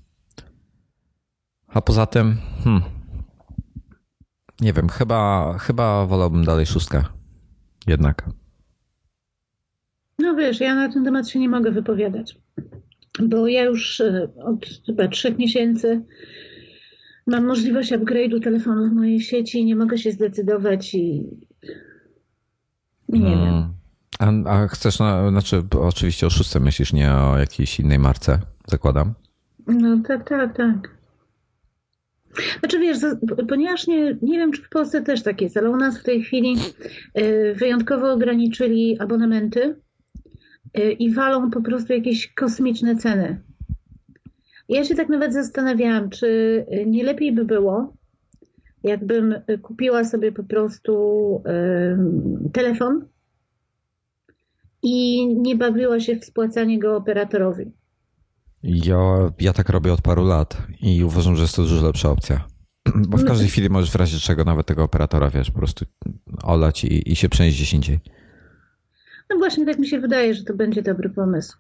A 1.69 1.81
poza 1.81 2.07
tym, 2.07 2.37
hmm, 2.65 2.83
nie 4.61 4.73
wiem, 4.73 4.89
chyba, 4.89 5.53
chyba 5.59 6.07
wolałbym 6.07 6.45
dalej 6.45 6.67
szóstkę. 6.67 7.05
Jednak. 7.87 8.31
No 10.19 10.35
wiesz, 10.35 10.61
ja 10.61 10.75
na 10.75 10.93
ten 10.93 11.05
temat 11.05 11.29
się 11.29 11.39
nie 11.39 11.49
mogę 11.49 11.71
wypowiadać, 11.71 12.39
bo 13.23 13.47
ja 13.47 13.65
już 13.65 14.01
e, 14.01 14.29
od 14.45 14.67
chyba 14.87 15.09
trzech 15.09 15.39
miesięcy 15.39 16.05
mam 17.27 17.47
możliwość 17.47 17.93
upgrade'u 17.93 18.41
telefonu 18.43 18.89
w 18.89 18.93
mojej 18.93 19.21
sieci 19.21 19.59
i 19.59 19.65
nie 19.65 19.77
mogę 19.77 19.99
się 19.99 20.13
zdecydować 20.13 20.95
i 20.95 21.25
nie 23.09 23.37
wiem. 23.37 23.75
Hmm. 24.19 24.47
A, 24.47 24.51
a 24.51 24.69
chcesz, 24.69 24.99
na, 24.99 25.31
znaczy 25.31 25.63
oczywiście 25.81 26.27
o 26.27 26.31
szóstce 26.31 26.61
myślisz, 26.61 26.93
nie 26.93 27.15
o 27.15 27.39
jakiejś 27.39 27.81
innej 27.81 27.99
marce, 27.99 28.39
zakładam. 28.67 29.15
No 29.67 29.99
tak, 30.09 30.29
tak, 30.29 30.57
tak. 30.57 30.97
Znaczy 32.61 32.79
wiesz, 32.79 32.99
ponieważ 33.49 33.87
nie, 33.87 34.17
nie 34.23 34.39
wiem, 34.39 34.53
czy 34.53 34.63
w 34.63 34.69
Polsce 34.69 35.03
też 35.03 35.23
tak 35.23 35.41
jest, 35.41 35.57
ale 35.57 35.71
u 35.71 35.77
nas 35.77 35.99
w 35.99 36.03
tej 36.03 36.23
chwili 36.23 36.57
e, 37.15 37.55
wyjątkowo 37.55 38.13
ograniczyli 38.13 39.01
abonamenty 39.01 39.81
e, 40.75 40.93
i 40.93 41.15
walą 41.15 41.51
po 41.51 41.63
prostu 41.63 41.93
jakieś 41.93 42.35
kosmiczne 42.35 42.97
ceny. 42.97 43.43
Ja 44.69 44.85
się 44.85 44.95
tak 44.95 45.09
nawet 45.09 45.33
zastanawiałam, 45.33 46.11
czy 46.11 46.65
e, 46.71 46.87
nie 46.87 47.05
lepiej 47.05 47.33
by 47.33 47.45
było, 47.45 47.96
jakbym 48.87 49.35
e, 49.47 49.59
kupiła 49.59 50.05
sobie 50.05 50.33
po 50.33 50.45
prostu 50.45 50.93
e, 51.47 51.99
telefon 52.53 53.09
i 54.83 55.27
nie 55.37 55.57
bawiła 55.57 56.01
się 56.01 56.17
w 56.17 56.25
spłacanie 56.25 56.79
go 56.79 56.97
operatorowi. 56.97 57.73
Ja, 58.63 59.33
ja 59.41 59.53
tak 59.53 59.69
robię 59.69 59.93
od 59.93 60.03
paru 60.03 60.25
lat 60.25 60.63
i 60.81 61.05
uważam, 61.05 61.37
że 61.37 61.43
jest 61.43 61.57
to 61.57 61.63
dużo 61.63 61.87
lepsza 61.87 62.11
opcja. 62.11 62.45
Bo 63.09 63.19
w 63.19 63.25
każdej 63.25 63.49
chwili 63.49 63.71
możesz 63.71 63.91
w 63.91 63.95
razie 63.95 64.19
czego 64.19 64.45
nawet 64.45 64.67
tego 64.67 64.85
operatora, 64.85 65.31
wiesz, 65.31 65.51
po 65.51 65.59
prostu 65.59 65.85
olać 66.43 66.85
i, 66.85 67.13
i 67.13 67.17
się 67.17 67.29
przenieść 67.29 67.57
gdzieś 67.57 67.75
indziej. 67.75 68.01
No 69.31 69.37
właśnie, 69.39 69.67
tak 69.67 69.79
mi 69.79 69.89
się 69.89 70.01
wydaje, 70.01 70.35
że 70.35 70.45
to 70.45 70.55
będzie 70.55 70.83
dobry 70.83 71.11
pomysł. 71.11 71.57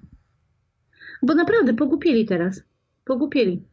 Bo 1.22 1.34
naprawdę 1.34 1.74
pogupili 1.74 2.26
teraz. 2.26 2.62
Pogupili. 3.04 3.64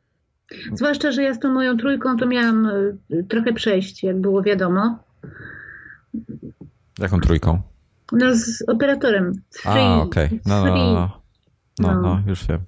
Zwłaszcza, 0.74 1.12
że 1.12 1.24
ja 1.24 1.34
z 1.34 1.40
tą 1.40 1.54
moją 1.54 1.78
trójką 1.78 2.18
to 2.18 2.26
miałam 2.28 2.66
y, 2.66 2.98
trochę 3.30 3.54
przejść, 3.54 4.04
jak 4.04 4.22
było 4.22 4.42
wiadomo. 4.42 5.00
Jaką 7.00 7.20
trójką? 7.20 7.62
No 8.12 8.36
z 8.36 8.62
operatorem. 8.68 9.34
z 9.50 9.58
Free, 9.62 9.72
A, 9.80 9.98
okej. 10.02 10.30
z 10.46 10.48
No, 10.50 10.66
no, 10.66 10.76
no. 10.76 11.22
No, 11.80 11.94
No. 11.94 12.02
no, 12.02 12.22
już 12.28 12.48
wiem. 12.48 12.60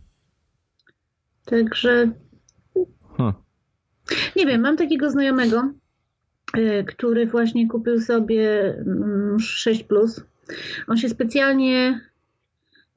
Także 1.45 2.11
Hm. 3.17 3.33
nie 4.35 4.45
wiem, 4.45 4.61
mam 4.61 4.77
takiego 4.77 5.09
znajomego, 5.11 5.69
y, 6.57 6.83
który 6.87 7.27
właśnie 7.27 7.67
kupił 7.67 8.01
sobie 8.01 8.75
mm, 8.77 9.39
6 9.39 9.83
Plus. 9.83 10.23
On 10.87 10.97
się 10.97 11.09
specjalnie, 11.09 12.01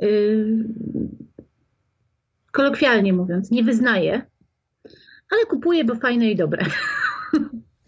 y, 0.03 0.65
kolokwialnie 2.53 3.13
mówiąc, 3.13 3.51
nie 3.51 3.65
wyznaje, 3.65 4.23
ale 5.31 5.47
kupuje, 5.47 5.85
bo 5.85 5.95
fajne 5.95 6.31
i 6.31 6.37
dobre. 6.37 6.65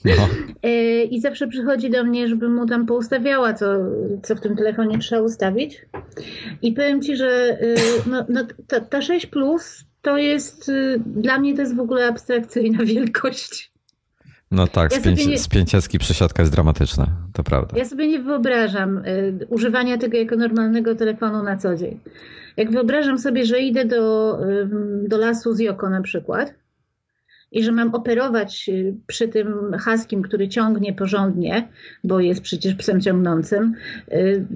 No. 0.04 0.28
Y, 0.66 1.02
I 1.14 1.20
zawsze 1.20 1.48
przychodzi 1.48 1.90
do 1.90 2.04
mnie, 2.04 2.28
żebym 2.28 2.54
mu 2.54 2.66
tam 2.66 2.86
poustawiała, 2.86 3.54
co, 3.54 3.66
co 4.22 4.36
w 4.36 4.40
tym 4.40 4.56
telefonie 4.56 4.98
trzeba 4.98 5.22
ustawić. 5.22 5.86
I 6.62 6.72
powiem 6.72 7.02
ci, 7.02 7.16
że 7.16 7.58
y, 7.62 7.76
no, 8.06 8.24
no, 8.28 8.46
ta, 8.66 8.80
ta 8.80 9.02
6 9.02 9.26
Plus 9.26 9.84
to 10.02 10.18
jest, 10.18 10.68
y, 10.68 11.02
dla 11.06 11.38
mnie 11.38 11.54
to 11.54 11.60
jest 11.60 11.76
w 11.76 11.80
ogóle 11.80 12.06
abstrakcyjna 12.08 12.84
wielkość. 12.94 13.70
No 14.50 14.66
tak, 14.66 14.92
Ja 14.92 15.10
nie- 15.10 15.36
pięciaski 15.50 15.98
przesiadka 15.98 16.42
jest 16.42 16.52
dramatyczna, 16.52 17.06
to 17.32 17.42
prawda. 17.42 17.78
Ja 17.78 17.84
sobie 17.84 18.08
nie 18.08 18.18
wyobrażam 18.18 19.02
używania 19.48 19.98
tego 19.98 20.16
jako 20.16 20.36
normalnego 20.36 20.94
telefonu 20.94 21.42
na 21.42 21.56
co 21.56 21.76
dzień. 21.76 22.00
Jak 22.56 22.70
wyobrażam 22.70 23.18
sobie, 23.18 23.44
że 23.44 23.58
idę 23.60 23.84
do, 23.84 24.38
do 25.08 25.18
lasu 25.18 25.54
z 25.54 25.58
Joko 25.58 25.90
na 25.90 26.02
przykład 26.02 26.54
i 27.52 27.64
że 27.64 27.72
mam 27.72 27.94
operować 27.94 28.68
y, 28.68 28.94
przy 29.06 29.28
tym 29.28 29.76
haskim, 29.78 30.22
który 30.22 30.48
ciągnie 30.48 30.92
porządnie, 30.92 31.68
bo 32.04 32.20
jest 32.20 32.40
przecież 32.40 32.74
psem 32.74 33.00
ciągnącym, 33.00 33.74
y, 34.12 34.46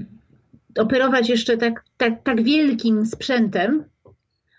operować 0.79 1.29
jeszcze 1.29 1.57
tak, 1.57 1.85
tak, 1.97 2.23
tak 2.23 2.43
wielkim 2.43 3.07
sprzętem 3.07 3.85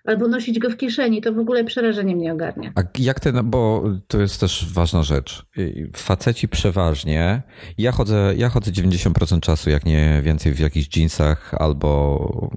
albo 0.05 0.27
nosić 0.27 0.59
go 0.59 0.69
w 0.69 0.77
kieszeni, 0.77 1.21
to 1.21 1.33
w 1.33 1.39
ogóle 1.39 1.63
przerażenie 1.63 2.15
mnie 2.15 2.33
ogarnia. 2.33 2.71
A 2.75 2.81
jak 2.99 3.19
ten, 3.19 3.49
bo 3.49 3.83
to 4.07 4.21
jest 4.21 4.39
też 4.39 4.73
ważna 4.73 5.03
rzecz. 5.03 5.45
Y, 5.57 5.89
Faceci 5.95 6.47
przeważnie, 6.47 7.41
ja 7.77 7.91
chodzę, 7.91 8.33
ja 8.37 8.49
chodzę 8.49 8.71
90% 8.71 9.39
czasu, 9.39 9.69
jak 9.69 9.85
nie 9.85 10.21
więcej, 10.23 10.53
w 10.53 10.59
jakichś 10.59 10.97
jeansach 10.97 11.53
albo 11.53 12.49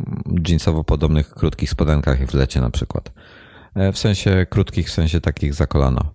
jeansowo 0.49 0.85
podobnych 0.85 1.31
krótkich 1.31 1.71
spodenkach, 1.71 2.27
w 2.27 2.35
lecie 2.35 2.61
na 2.61 2.71
przykład. 2.71 3.13
E, 3.79 3.93
W 3.93 3.99
sensie 3.99 4.47
krótkich, 4.51 4.89
w 4.89 4.93
sensie 4.93 5.21
takich 5.21 5.55
za 5.55 5.67
kolano. 5.67 6.13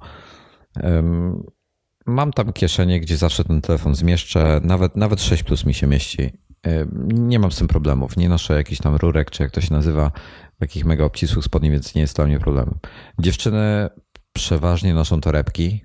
Mam 2.06 2.34
tam 2.34 2.54
kieszenie, 2.54 3.00
gdzie 3.00 3.18
zawsze 3.18 3.44
ten 3.44 3.62
telefon 3.62 3.96
zmieszczę, 3.96 4.62
nawet, 4.64 4.96
nawet 4.96 5.22
6 5.22 5.44
plus 5.44 5.66
mi 5.66 5.74
się 5.74 5.88
mieści. 5.88 6.32
Em, 6.64 7.08
Nie 7.12 7.40
mam 7.40 7.52
z 7.52 7.58
tym 7.58 7.68
problemów. 7.68 8.18
Nie 8.18 8.30
noszę 8.30 8.54
jakichś 8.54 8.82
tam 8.82 8.96
rurek, 8.96 9.32
czy 9.32 9.44
jak 9.44 9.52
to 9.52 9.62
się 9.62 9.74
nazywa, 9.74 10.12
takich 10.60 10.86
mega 10.86 11.04
obcisłych 11.04 11.46
spodni, 11.46 11.72
więc 11.72 11.96
nie 11.96 12.02
jest 12.02 12.16
to 12.16 12.22
dla 12.24 12.28
mnie 12.28 12.40
problemem. 12.40 12.76
Dziewczyny 13.20 13.90
przeważnie 14.34 14.94
noszą 14.94 15.22
torebki. 15.22 15.82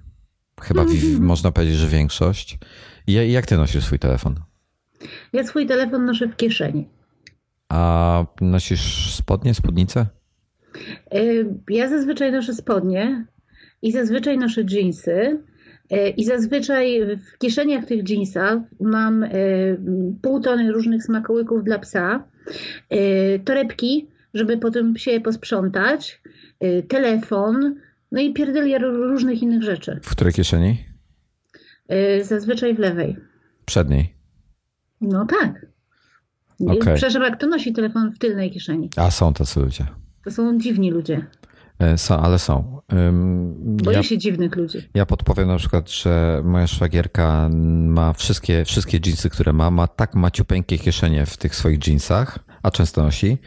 Chyba 0.61 0.85
wi- 0.85 1.21
można 1.21 1.53
powiedzieć, 1.53 1.77
że 1.77 1.89
większość. 1.89 2.59
I 3.07 3.13
ja- 3.13 3.25
jak 3.25 3.47
ty 3.47 3.57
nosisz 3.57 3.85
swój 3.85 3.99
telefon? 3.99 4.35
Ja 5.33 5.47
swój 5.47 5.67
telefon 5.67 6.05
noszę 6.05 6.27
w 6.29 6.37
kieszeni. 6.37 6.89
A 7.69 8.25
nosisz 8.41 9.15
spodnie, 9.15 9.55
spódnicę? 9.55 10.07
Y, 11.15 11.47
Ja 11.71 11.89
zazwyczaj 11.89 12.33
noszę 12.33 12.55
spodnie 12.55 13.27
i 13.83 13.93
zazwyczaj 13.93 14.39
noszę 14.39 14.65
dżinsy. 14.65 15.41
y, 15.93 16.09
I 16.17 16.25
zazwyczaj 16.25 17.01
w 17.17 17.39
kieszeniach 17.39 17.85
tych 17.85 18.09
jeansach 18.11 18.59
mam 18.81 19.23
y, 19.23 19.79
pół 20.23 20.41
tony 20.41 20.73
różnych 20.73 21.05
smakołyków 21.05 21.65
dla 21.65 21.79
psa, 21.79 22.25
torebki, 23.45 24.09
żeby 24.35 24.59
potem 24.59 24.97
się 24.97 25.21
posprzątać, 25.21 26.21
telefon, 26.89 27.75
no 28.13 28.21
i 28.21 28.33
pierdylier 28.33 28.83
różnych 28.83 29.43
innych 29.43 29.63
rzeczy. 29.63 30.01
W 30.03 30.11
której 30.11 30.33
kieszeni? 30.33 30.85
Zazwyczaj 32.23 32.75
w 32.75 32.79
lewej. 32.79 33.17
Przedniej. 33.65 34.15
No 35.01 35.27
tak. 35.27 35.67
Okej. 36.67 36.79
Przepraszam, 36.81 37.23
jak 37.23 37.37
kto 37.39 37.47
nosi 37.47 37.73
telefon 37.73 38.13
w 38.13 38.19
tylnej 38.19 38.51
kieszeni? 38.51 38.91
A 38.97 39.11
są 39.11 39.33
tacy 39.33 39.61
ludzie. 39.61 39.87
To 40.25 40.31
są 40.31 40.59
dziwni 40.59 40.91
ludzie. 40.91 41.27
E, 41.79 41.99
Są, 41.99 42.17
ale 42.21 42.39
są. 42.39 42.81
Boję 43.61 43.97
Ja, 43.97 44.03
się 44.03 44.19
dziwnych 44.19 44.57
ludzi. 44.57 44.79
ja 44.95 45.07
podpowiem 45.07 45.49
na 45.49 45.57
przykład, 45.57 45.91
że 45.91 46.43
moja 46.45 46.67
szwagierka 46.67 47.49
ma 47.89 48.13
wszystkie, 48.13 48.65
wszystkie 48.65 48.99
jeansy, 49.07 49.31
które 49.31 49.53
ma, 49.53 49.71
ma 49.71 49.87
tak 49.87 50.15
maciupeńkie 50.15 50.79
kieszenie 50.79 51.27
w 51.27 51.37
tych 51.37 51.55
swoich 51.57 51.87
jeansach, 51.87 52.39
a 52.63 52.71
często 52.71 53.03
nosi, 53.03 53.39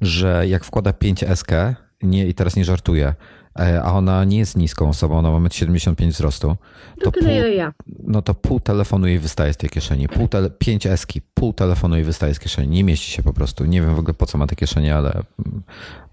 że 0.00 0.44
jak 0.48 0.64
wkłada 0.64 0.90
5S, 0.90 1.74
nie, 2.02 2.26
i 2.26 2.34
teraz 2.34 2.56
nie 2.56 2.64
żartuję, 2.64 3.14
e, 3.60 3.82
a 3.82 3.92
ona 3.92 4.24
nie 4.24 4.38
jest 4.38 4.56
niską 4.56 4.88
osobą, 4.88 5.18
ona 5.18 5.30
ma 5.30 5.38
1,75 5.48 6.02
m 6.04 6.10
wzrostu, 6.10 6.56
To 7.00 7.10
to 7.10 7.20
tyle 7.20 7.42
pół, 7.42 7.52
ja. 7.52 7.72
no 8.04 8.22
to 8.22 8.34
pół 8.34 8.60
telefonu 8.60 9.06
jej 9.06 9.18
wystaje 9.18 9.52
z 9.52 9.56
tej 9.56 9.70
kieszeni. 9.70 10.08
Pół 10.08 10.28
tele, 10.28 10.50
5 10.50 10.86
eski, 10.86 11.20
pół 11.34 11.52
telefonu 11.52 11.94
jej 11.94 12.04
wystaje 12.04 12.34
z 12.34 12.38
kieszeni. 12.38 12.68
Nie 12.68 12.84
mieści 12.84 13.10
się 13.10 13.22
po 13.22 13.32
prostu. 13.32 13.64
Nie 13.64 13.80
wiem 13.80 13.94
w 13.94 13.98
ogóle 13.98 14.14
po 14.14 14.26
co 14.26 14.38
ma 14.38 14.46
te 14.46 14.56
kieszenie, 14.56 14.96
ale 14.96 15.12
mm, 15.46 15.62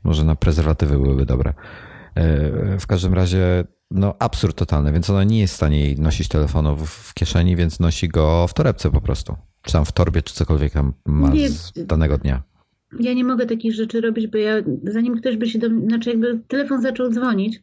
może 0.04 0.24
na 0.24 0.36
prezerwatywy 0.36 1.00
byłyby 1.00 1.26
dobre. 1.26 1.54
E, 2.16 2.80
W 2.80 2.88
każdym 2.88 3.14
razie 3.14 3.64
no, 3.92 4.16
absurd 4.20 4.58
totalny, 4.58 4.92
więc 4.92 5.10
ona 5.10 5.24
nie 5.24 5.40
jest 5.40 5.54
w 5.54 5.58
stanie 5.58 5.80
jej 5.80 5.96
nosić 6.00 6.28
telefonu 6.28 6.76
w, 6.78 7.14
kieszeni, 7.14 7.56
więc 7.56 7.80
nosi 7.80 8.08
go 8.08 8.48
w 8.48 8.54
torebce 8.54 8.92
po 8.92 9.02
prostu. 9.02 9.36
Czy 9.62 9.72
tam 9.74 9.86
w 9.86 9.92
torbie, 9.92 10.22
czy 10.22 10.34
cokolwiek 10.34 10.74
tam 10.74 10.94
ma 11.06 11.32
z 11.48 11.74
danego 11.86 12.18
dnia. 12.18 12.44
Ja 13.00 13.14
nie 13.14 13.24
mogę 13.24 13.46
takich 13.46 13.74
rzeczy 13.74 14.02
robić, 14.02 14.28
bo 14.28 14.38
ja, 14.38 14.54
zanim 14.84 15.18
ktoś 15.18 15.38
by 15.38 15.48
się 15.48 15.60
do 15.60 15.70
mnie, 15.70 15.88
znaczy 15.88 16.10
jakby 16.10 16.40
telefon 16.48 16.82
zaczął 16.82 17.10
dzwonić, 17.10 17.60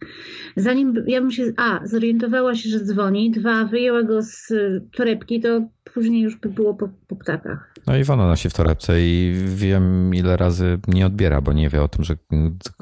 zanim 0.56 1.04
ja 1.06 1.20
bym 1.20 1.30
się, 1.30 1.52
a, 1.56 1.86
zorientowała 1.86 2.54
się, 2.54 2.68
że 2.68 2.84
dzwoni, 2.84 3.30
dwa, 3.30 3.64
wyjęła 3.64 4.02
go 4.02 4.22
z 4.22 4.52
torebki, 4.96 5.40
to 5.40 5.68
później 5.96 6.22
już 6.22 6.36
by 6.36 6.48
było 6.48 6.74
po, 6.74 6.88
po 7.06 7.16
ptakach. 7.16 7.74
No 7.86 7.96
Iwona 7.96 8.26
nosi 8.26 8.50
w 8.50 8.54
torebce 8.54 9.00
i 9.00 9.34
wiem 9.46 10.14
ile 10.14 10.36
razy 10.36 10.78
nie 10.88 11.06
odbiera, 11.06 11.40
bo 11.40 11.52
nie 11.52 11.68
wie 11.68 11.82
o 11.82 11.88
tym, 11.88 12.04
że 12.04 12.16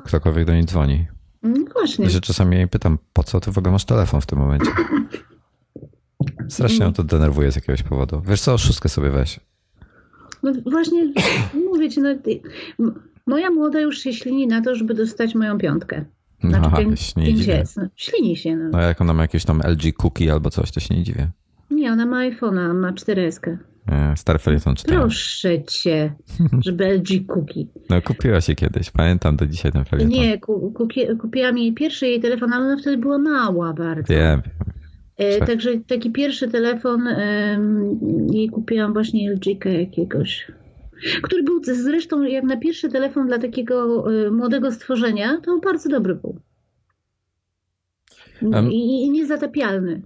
ktokolwiek 0.05 0.45
do 0.45 0.53
niej 0.53 0.65
dzwoni. 0.65 1.07
No 1.43 1.65
właśnie. 1.73 2.05
Ja 2.05 2.11
się 2.11 2.21
czasami 2.21 2.57
jej 2.57 2.69
pytam, 2.69 2.99
po 3.13 3.23
co 3.23 3.41
ty 3.41 3.53
w 3.53 3.59
ogóle 3.59 3.73
masz 3.73 3.85
telefon 3.85 4.21
w 4.21 4.27
tym 4.27 4.39
momencie? 4.39 4.71
Strasznie 6.49 6.85
ją 6.85 6.93
to 6.93 7.05
denerwuje 7.05 7.53
z 7.53 7.55
jakiegoś 7.55 7.83
powodu. 7.83 8.23
Wiesz 8.27 8.41
co, 8.41 8.59
szóstkę 8.59 8.89
sobie 8.89 9.11
weź. 9.11 9.41
No 10.43 10.53
właśnie, 10.67 11.13
mówię 11.71 11.91
ci, 11.91 12.01
no, 12.01 12.15
moja 13.27 13.51
młoda 13.51 13.81
już 13.81 13.99
się 13.99 14.13
ślini 14.13 14.47
na 14.47 14.63
to, 14.63 14.75
żeby 14.75 14.95
dostać 14.95 15.35
moją 15.35 15.59
piątkę. 15.59 16.05
Znaczy 16.41 16.67
Aha, 16.67 16.77
pięć, 16.77 17.17
nie 17.17 17.27
pięć 17.27 17.39
dziwię. 17.39 17.61
S. 17.61 17.77
No, 17.77 17.89
ślini 17.97 18.37
się. 18.37 18.57
No. 18.57 18.69
No 18.73 18.81
jak 18.81 19.01
ona 19.01 19.13
ma 19.13 19.23
jakieś 19.23 19.45
tam 19.45 19.61
LG 19.65 19.93
cookie 19.93 20.33
albo 20.33 20.51
coś, 20.51 20.71
to 20.71 20.81
się 20.81 20.95
nie 20.95 21.03
dziwię. 21.03 21.31
Nie, 21.75 21.93
ona 21.93 22.07
ma 22.07 22.17
iPhone'a, 22.31 22.75
ma 22.75 22.93
4S. 22.93 23.57
Nie, 23.89 24.15
Stary 24.17 24.39
felieton 24.39 24.75
czytałem. 24.75 25.01
Proszę 25.03 25.65
cię, 25.65 26.15
żeby 26.65 26.85
LG 26.87 27.27
Cookie. 27.27 27.67
No 27.91 28.03
kupiła 28.03 28.41
się 28.41 28.55
kiedyś, 28.55 28.91
pamiętam 28.91 29.37
do 29.37 29.47
dzisiaj 29.47 29.73
ten 29.73 29.85
felieton. 29.85 30.13
Nie, 30.13 30.39
ku, 30.39 30.73
kupi, 30.73 31.01
kupiłam 31.21 31.59
jej 31.59 31.75
pierwszy 31.75 32.07
jej 32.07 32.21
telefon, 32.21 32.53
ale 32.53 32.65
ona 32.67 32.77
wtedy 32.77 32.97
była 32.97 33.19
mała 33.19 33.73
bardzo. 33.73 34.15
Wiem, 34.15 34.43
E, 35.17 35.39
Tak. 35.39 35.49
także 35.49 35.71
taki 35.87 36.11
pierwszy 36.13 36.49
telefon 36.49 37.07
em, 37.07 37.99
jej 38.33 38.49
kupiłam 38.51 38.93
właśnie 38.93 39.31
LG 39.33 39.47
jakiegoś. 39.65 40.53
Który 41.23 41.43
był 41.43 41.61
zresztą 41.65 42.23
jak 42.23 42.45
na 42.45 42.57
pierwszy 42.57 42.89
telefon 42.89 43.27
dla 43.27 43.39
takiego 43.39 44.05
e, 44.27 44.31
młodego 44.31 44.73
stworzenia, 44.73 45.41
to 45.45 45.59
bardzo 45.59 45.89
dobry 45.89 46.15
był. 46.15 46.39
I, 48.71 49.03
I 49.07 49.11
niezatapialny. 49.11 50.03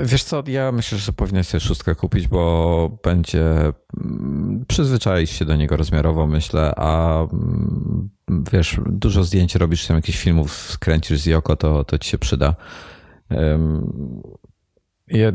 Wiesz 0.00 0.24
co, 0.24 0.42
ja 0.46 0.72
myślę, 0.72 0.98
że 0.98 1.12
powinieneś 1.12 1.46
sobie 1.46 1.60
szóstkę 1.60 1.94
kupić, 1.94 2.28
bo 2.28 2.98
będzie 3.04 3.72
mm, 3.96 4.64
przyzwyczaić 4.68 5.30
się 5.30 5.44
do 5.44 5.56
niego 5.56 5.76
rozmiarowo, 5.76 6.26
myślę, 6.26 6.72
a 6.76 7.20
mm, 7.22 8.10
wiesz, 8.52 8.80
dużo 8.86 9.24
zdjęć 9.24 9.54
robisz, 9.54 9.86
tam 9.86 9.96
jakichś 9.96 10.18
filmów 10.18 10.52
skręcisz 10.52 11.18
z 11.18 11.26
Joko, 11.26 11.56
to, 11.56 11.84
to 11.84 11.98
ci 11.98 12.10
się 12.10 12.18
przyda. 12.18 12.54
Ja 15.08 15.32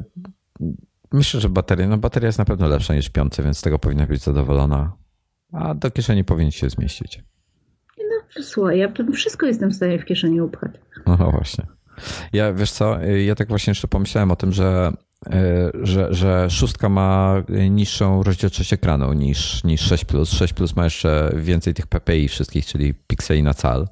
myślę, 1.12 1.42
że 1.42 1.50
bateria, 1.50 1.88
no 1.88 1.98
bateria 1.98 2.28
jest 2.28 2.40
na 2.40 2.46
pewno 2.46 2.68
lepsza 2.68 2.96
niż 2.96 3.10
piątce, 3.10 3.44
więc 3.44 3.58
z 3.58 3.62
tego 3.62 3.80
powinna 3.80 4.06
być 4.06 4.22
zadowolona. 4.22 4.94
A 5.52 5.74
do 5.74 5.92
kieszeni 5.92 6.24
powinien 6.24 6.52
się 6.52 6.70
zmieścić. 6.70 7.24
No, 7.98 8.44
słuchaj, 8.44 8.80
ja 8.80 8.94
wszystko 9.14 9.46
jestem 9.46 9.70
w 9.70 9.76
stanie 9.76 10.00
w 10.00 10.06
kieszeni 10.06 10.42
upchać. 10.42 10.72
No 11.06 11.32
właśnie. 11.32 11.66
Ja 12.34 12.54
wiesz 12.54 12.72
co, 12.72 13.00
ja 13.00 13.36
tak 13.36 13.48
właśnie 13.48 13.72
jeszcze 13.72 13.88
pomyślałem 13.88 14.32
o 14.32 14.36
tym, 14.36 14.54
że, 14.54 14.94
e, 15.30 15.72
że, 15.84 16.14
że 16.14 16.50
szóstka 16.50 16.90
ma 16.90 17.36
niższą 17.70 18.24
rozdzielczość 18.24 18.74
ekranu 18.74 19.14
niż, 19.14 19.64
niż 19.64 19.82
6. 19.82 20.06
6 20.26 20.54
ma 20.76 20.84
jeszcze 20.84 21.32
więcej 21.36 21.74
tych 21.74 21.88
PPI 21.88 22.28
wszystkich, 22.28 22.66
czyli 22.66 22.94
pikseli 22.94 23.44
na 23.44 23.54
cal. 23.54 23.88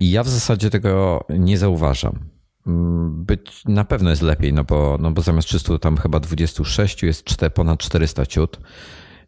I 0.00 0.10
ja 0.10 0.22
w 0.22 0.28
zasadzie 0.28 0.70
tego 0.70 1.24
nie 1.28 1.58
zauważam. 1.58 2.18
Mm, 2.66 3.24
Być 3.24 3.62
na 3.64 3.84
pewno 3.84 4.10
jest 4.10 4.22
lepiej, 4.22 4.52
no 4.52 4.64
bo, 4.64 4.98
no 5.00 5.10
bo 5.10 5.22
zamiast 5.22 5.48
300 5.48 5.78
tam 5.78 5.96
chyba 5.96 6.20
26 6.20 7.02
jest 7.02 7.24
4, 7.24 7.50
ponad 7.50 7.78
400 7.78 8.26
ciut. 8.26 8.58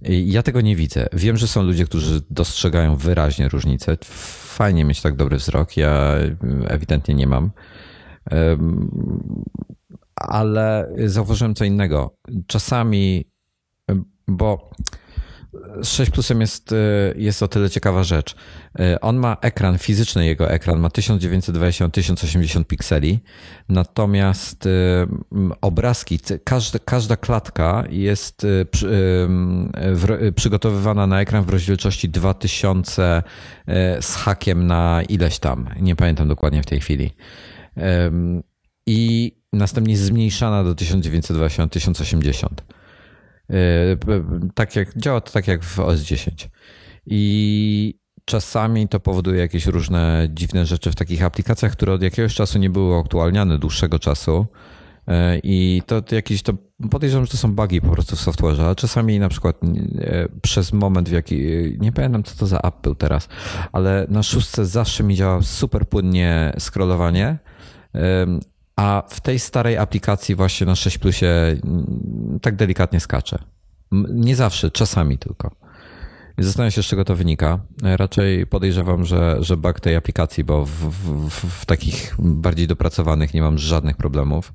I 0.02 0.33
Ja 0.33 0.42
tego 0.42 0.61
nie 0.61 0.76
widzę. 0.76 1.07
Wiem, 1.12 1.37
że 1.37 1.48
są 1.48 1.62
ludzie, 1.62 1.85
którzy 1.85 2.20
dostrzegają 2.31 2.96
wyraźnie 2.96 3.48
różnicę. 3.48 3.96
Fajnie 4.04 4.85
mieć 4.85 5.00
tak 5.02 5.16
dobry 5.16 5.37
wzrok. 5.37 5.76
Ja 5.76 6.14
ewidentnie 6.68 7.14
nie 7.14 7.26
mam. 7.26 7.50
Ale 10.16 10.88
zauważyłem 11.06 11.54
co 11.54 11.64
innego. 11.64 12.16
Czasami, 12.46 13.24
bo 14.28 14.70
z 15.82 15.88
6 15.88 16.10
plusem 16.10 16.40
jest, 16.40 16.74
jest 17.16 17.42
o 17.42 17.48
tyle 17.48 17.70
ciekawa 17.70 18.02
rzecz. 18.02 18.36
On 19.00 19.16
ma 19.16 19.36
ekran, 19.40 19.78
fizyczny 19.78 20.26
jego 20.26 20.50
ekran 20.50 20.78
ma 20.78 20.88
1920-1080 20.88 22.64
pikseli, 22.64 23.20
natomiast 23.68 24.66
em, 24.66 25.52
obrazki, 25.60 26.18
każda, 26.44 26.78
każda 26.78 27.16
klatka 27.16 27.84
jest 27.90 28.44
e, 28.44 28.64
przy, 28.64 28.88
w, 29.92 30.32
przygotowywana 30.36 31.06
na 31.06 31.20
ekran 31.20 31.44
w 31.44 31.48
rozdzielczości 31.48 32.08
2000 32.08 33.22
e, 33.66 34.02
z 34.02 34.14
hakiem 34.14 34.66
na 34.66 35.02
ileś 35.08 35.38
tam. 35.38 35.68
Nie 35.80 35.96
pamiętam 35.96 36.28
dokładnie 36.28 36.62
w 36.62 36.66
tej 36.66 36.80
chwili. 36.80 37.10
I 38.86 39.32
następnie 39.52 39.96
zmniejszana 39.96 40.64
do 40.64 40.74
1920-1080. 40.74 42.46
Yy, 43.48 43.56
p- 43.96 44.24
Tak 44.54 44.76
jak, 44.76 44.98
działa 44.98 45.20
to 45.20 45.32
tak 45.32 45.48
jak 45.48 45.64
w 45.64 45.80
OS 45.80 46.00
10. 46.00 46.50
I 47.06 47.94
czasami 48.24 48.88
to 48.88 49.00
powoduje 49.00 49.40
jakieś 49.40 49.66
różne 49.66 50.28
dziwne 50.34 50.66
rzeczy 50.66 50.90
w 50.90 50.94
takich 50.94 51.22
aplikacjach, 51.24 51.72
które 51.72 51.92
od 51.92 52.02
jakiegoś 52.02 52.34
czasu 52.34 52.58
nie 52.58 52.70
były 52.70 52.98
aktualniane, 52.98 53.58
dłuższego 53.58 53.98
czasu. 53.98 54.46
Yy, 55.06 55.14
I 55.42 55.82
to 55.86 56.02
jakieś 56.10 56.42
to 56.42 56.52
podejrzewam, 56.90 57.24
że 57.26 57.30
to 57.30 57.36
są 57.36 57.54
bugi 57.54 57.80
po 57.80 57.88
prostu 57.90 58.16
w 58.16 58.20
software'ze, 58.20 58.62
ale 58.62 58.74
czasami 58.74 59.18
na 59.18 59.28
przykład 59.28 59.56
yy, 59.62 60.28
przez 60.42 60.72
moment 60.72 61.08
w 61.08 61.12
jaki, 61.12 61.36
nie 61.78 61.92
pamiętam 61.92 62.22
co 62.22 62.36
to 62.36 62.46
za 62.46 62.58
app 62.58 62.82
był 62.82 62.94
teraz, 62.94 63.28
ale 63.72 64.06
na 64.10 64.22
szóstce 64.22 64.66
zawsze 64.66 65.04
mi 65.04 65.14
działa 65.16 65.42
super 65.42 65.88
płynnie 65.88 66.52
scrollowanie. 66.58 67.38
A 68.76 69.02
w 69.11 69.20
tej 69.20 69.38
starej 69.38 69.78
aplikacji 69.78 70.35
właśnie 70.35 70.66
na 70.66 70.74
6 70.74 70.98
plusie 70.98 71.26
mm, 71.26 72.38
tak 72.42 72.56
delikatnie 72.56 73.00
skacze. 73.00 73.38
Nie 74.11 74.37
zawsze, 74.37 74.70
czasami 74.70 75.18
tylko. 75.18 75.50
Zastanawiam 76.38 76.70
się, 76.70 76.82
z 76.82 76.87
czego 76.87 77.04
to 77.04 77.16
wynika. 77.16 77.59
E, 77.85 77.96
Raczej 77.96 78.46
podejrzewam, 78.46 79.04
że, 79.04 79.37
że 79.40 79.56
bug 79.56 79.80
tej 79.80 79.96
aplikacji, 79.96 80.44
bo 80.44 80.64
w, 80.64 80.70
w, 80.70 81.30
w, 81.30 81.61
w 81.61 81.66
takich 81.66 82.14
bardziej 82.18 82.66
dopracowanych 82.66 83.35
nie 83.35 83.42
mam 83.42 83.59
żadnych 83.59 83.96
problemów. 83.96 84.52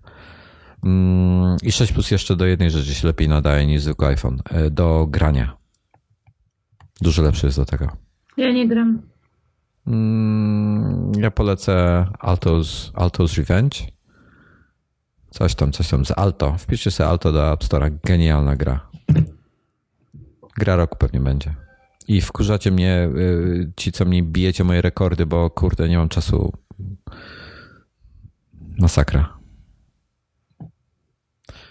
Mm, 0.84 1.58
I 1.63 1.71
6 1.71 1.93
plus 1.93 2.12
jeszcze 2.12 2.36
do 2.36 2.45
jednej 2.45 2.71
rzeczy 2.71 2.93
się 2.95 3.08
lepiej 3.08 3.27
nadaje 3.27 3.65
niż 3.67 3.82
zwykły 3.82 4.08
iPhone. 4.08 4.41
e, 4.49 4.69
Do 4.69 5.08
grania. 5.10 5.58
Dużo 7.01 7.21
lepszy 7.21 7.45
jest 7.45 7.58
do 7.58 7.65
tego. 7.65 7.88
Ja 8.38 8.51
nie 8.51 8.67
gram. 8.67 9.01
Mm, 9.88 11.12
Ja 11.20 11.32
polecę 11.32 12.06
Alto's, 12.20 12.91
Alto's 12.94 13.38
Revenge. 13.38 13.78
Coś 15.30 15.56
tam, 15.56 15.72
coś 15.72 15.89
tam 15.89 16.06
z 16.06 16.12
Alto. 16.12 16.58
Wpiszcie 16.58 16.91
sobie 16.91 17.10
Alto 17.10 17.32
do 17.32 17.52
App 17.54 17.63
Store'a. 17.63 17.91
Genialna 18.04 18.56
gra. 18.56 18.89
Gra 20.58 20.76
roku 20.76 20.98
pewnie 20.98 21.20
będzie. 21.20 21.56
I 22.08 22.22
wkurzacie 22.22 22.72
mnie, 22.72 23.10
y, 23.17 23.72
ci 23.78 23.91
co 23.91 24.06
mnie 24.06 24.24
bijecie 24.24 24.63
moje 24.63 24.82
rekordy, 24.82 25.26
bo 25.26 25.50
kurde, 25.50 25.89
nie 25.89 25.98
mam 25.98 26.10
czasu. 26.10 26.52
Masakra. 28.78 29.38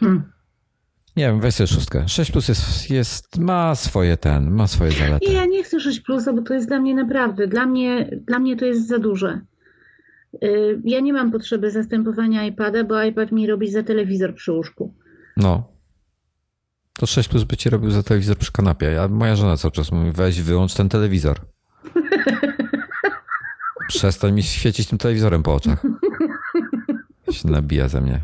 Hmm. 0.01 0.33
Nie 1.21 1.27
wiem, 1.27 1.41
weź 1.41 1.55
sobie 1.55 1.67
szóstkę. 1.67 2.09
6 2.09 2.31
plus 2.31 2.49
jest, 2.49 2.91
jest, 2.91 3.39
ma 3.39 3.75
swoje 3.75 4.17
ten, 4.17 4.51
ma 4.51 4.67
swoje 4.67 4.91
zalety. 4.93 5.27
I 5.27 5.33
ja 5.33 5.45
nie 5.45 5.65
chcę 5.65 5.81
6 5.81 6.01
plusa, 6.01 6.33
bo 6.33 6.43
to 6.43 6.55
jest 6.55 6.69
dla 6.69 6.81
mnie 6.81 6.95
naprawdę, 6.95 7.47
dla 7.47 7.67
mnie, 7.67 8.11
dla 8.27 8.39
mnie 8.39 8.57
to 8.57 8.65
jest 8.65 8.89
za 8.89 8.99
duże. 8.99 9.41
Y, 10.45 10.81
Ja 10.85 11.01
nie 11.01 11.13
mam 11.13 11.31
potrzeby 11.33 11.71
zastępowania 11.71 12.45
iPada, 12.45 12.85
bo 12.85 13.03
iPad 13.03 13.33
mi 13.33 13.47
robi 13.47 13.71
za 13.71 13.83
telewizor 13.83 14.35
przy 14.35 14.53
łóżku. 14.53 14.95
No. 15.37 15.73
To 16.93 17.07
6 17.07 17.29
plus 17.29 17.45
by 17.45 17.57
ci 17.57 17.71
robił 17.71 17.91
za 17.91 18.03
telewizor 18.03 18.37
przy 18.37 18.53
kanapie. 18.53 19.03
A 19.03 19.09
moja 19.09 19.37
żona 19.37 19.57
cały 19.57 19.73
czas 19.73 19.93
mówi, 19.93 20.13
weź 20.13 20.43
wyłącz 20.43 20.75
ten 20.75 20.89
telewizor. 20.89 21.41
Przestań 23.89 24.33
mi 24.33 24.43
świecić 24.43 24.89
tym 24.89 24.99
telewizorem 24.99 25.43
po 25.43 25.55
oczach. 25.55 25.83
Się 27.33 27.49
nabija 27.49 27.89
ze 27.89 28.01
mnie. 28.01 28.21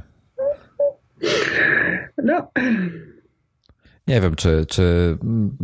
No, 2.25 2.51
Nie 4.07 4.21
wiem, 4.21 4.35
czy, 4.35 4.67
czy 4.69 5.19
mm, 5.23 5.57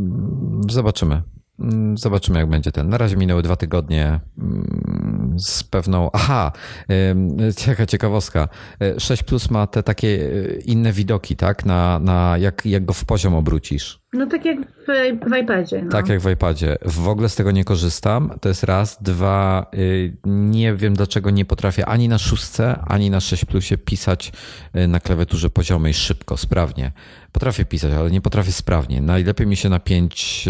zobaczymy. 0.68 1.22
Mm, 1.60 1.98
Zobaczymy, 1.98 2.38
jak 2.38 2.48
będzie 2.48 2.72
ten. 2.72 2.88
Na 2.88 2.98
razie 2.98 3.16
minęły 3.16 3.42
dwa 3.42 3.56
tygodnie 3.56 4.20
mm, 4.38 5.34
z 5.38 5.64
pewną. 5.64 6.10
Aha, 6.12 6.52
cieka 7.56 7.86
ciekawostka. 7.86 8.48
Y, 8.82 9.00
6 9.00 9.22
Plus 9.22 9.50
ma 9.50 9.66
te 9.66 9.82
takie 9.82 10.08
y, 10.08 10.62
inne 10.64 10.92
widoki, 10.92 11.36
tak? 11.36 11.66
Na, 11.66 11.98
na 11.98 12.38
jak, 12.38 12.66
jak 12.66 12.84
go 12.84 12.92
w 12.92 13.04
poziom 13.04 13.34
obrócisz. 13.34 14.01
No 14.12 14.26
tak 14.26 14.44
jak 14.44 14.58
w, 14.60 14.86
w 15.30 15.36
iPadzie. 15.42 15.82
No. 15.82 15.90
Tak 15.90 16.08
jak 16.08 16.20
w 16.20 16.30
iPadzie. 16.30 16.76
W 16.84 17.08
ogóle 17.08 17.28
z 17.28 17.36
tego 17.36 17.50
nie 17.50 17.64
korzystam. 17.64 18.32
To 18.40 18.48
jest 18.48 18.64
raz. 18.64 19.02
Dwa, 19.02 19.66
y, 19.74 20.16
nie 20.26 20.74
wiem 20.74 20.94
dlaczego 20.94 21.30
nie 21.30 21.44
potrafię 21.44 21.86
ani 21.86 22.08
na 22.08 22.18
szóstce, 22.18 22.78
ani 22.86 23.10
na 23.10 23.20
6 23.20 23.44
plusie 23.44 23.78
pisać 23.78 24.32
y, 24.76 24.88
na 24.88 25.00
klawiaturze 25.00 25.50
poziomej 25.50 25.94
szybko, 25.94 26.36
sprawnie. 26.36 26.92
Potrafię 27.32 27.64
pisać, 27.64 27.92
ale 27.92 28.10
nie 28.10 28.20
potrafię 28.20 28.52
sprawnie. 28.52 29.00
Najlepiej 29.00 29.46
mi 29.46 29.56
się 29.56 29.68
na 29.68 29.78
5 29.78 30.48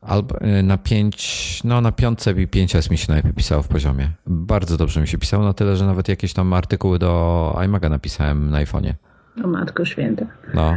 albo 0.00 0.34
na 0.62 0.78
5, 0.78 1.60
no 1.64 1.80
na 1.80 1.92
piątce 1.92 2.32
i 2.32 2.48
5S 2.48 2.90
mi 2.90 2.98
się 2.98 3.06
najlepiej 3.08 3.32
pisało 3.32 3.62
w 3.62 3.68
poziomie. 3.68 4.10
Bardzo 4.26 4.76
dobrze 4.76 5.00
mi 5.00 5.08
się 5.08 5.18
pisało, 5.18 5.44
na 5.44 5.52
tyle, 5.52 5.76
że 5.76 5.86
nawet 5.86 6.08
jakieś 6.08 6.32
tam 6.32 6.52
artykuły 6.52 6.98
do 6.98 7.58
iMaga 7.64 7.88
napisałem 7.88 8.50
na 8.50 8.64
iPhone'ie. 8.64 8.94
O 9.44 9.46
matko 9.46 9.84
święta. 9.84 10.26
No. 10.54 10.76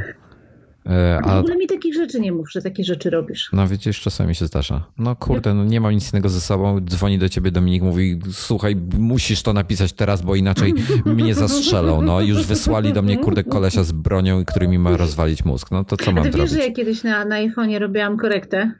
A 1.24 1.36
w 1.36 1.40
ogóle 1.40 1.58
mi 1.58 1.68
takich 1.68 1.94
rzeczy 1.94 2.20
nie 2.20 2.32
mów, 2.32 2.52
że 2.52 2.62
takie 2.62 2.84
rzeczy 2.84 3.10
robisz. 3.10 3.50
No 3.54 3.68
widzisz, 3.68 4.02
czasami 4.02 4.36
się 4.36 4.48
zdarza. 4.48 4.84
No 4.98 5.16
kurde, 5.16 5.54
no 5.54 5.66
nie 5.66 5.82
mam 5.82 5.94
nic 5.94 6.14
innego 6.14 6.30
ze 6.30 6.42
sobą. 6.42 6.80
Dzwoni 6.82 7.20
do 7.20 7.30
ciebie 7.30 7.52
Dominik, 7.52 7.84
mówi 7.84 8.20
słuchaj, 8.32 8.76
musisz 9.00 9.44
to 9.44 9.54
napisać 9.54 9.94
teraz, 9.94 10.22
bo 10.22 10.36
inaczej 10.36 10.74
mnie 11.06 11.36
zastrzelą. 11.36 12.02
No 12.02 12.22
już 12.22 12.46
wysłali 12.46 12.94
do 12.94 13.02
mnie 13.02 13.18
kurde 13.18 13.44
kolesia 13.44 13.84
z 13.84 13.92
bronią, 13.92 14.46
który 14.46 14.68
mi 14.68 14.80
ma 14.80 14.98
rozwalić 14.98 15.46
mózg. 15.46 15.72
No 15.72 15.84
to 15.84 15.98
co 15.98 16.12
mam 16.12 16.24
A 16.24 16.26
ty 16.26 16.32
zrobić? 16.32 16.52
wiesz, 16.54 16.62
że 16.62 16.68
ja 16.68 16.74
kiedyś 16.76 17.04
na, 17.04 17.26
na 17.26 17.36
iPhone'ie 17.36 17.80
robiłam 17.80 18.18
korektę? 18.18 18.72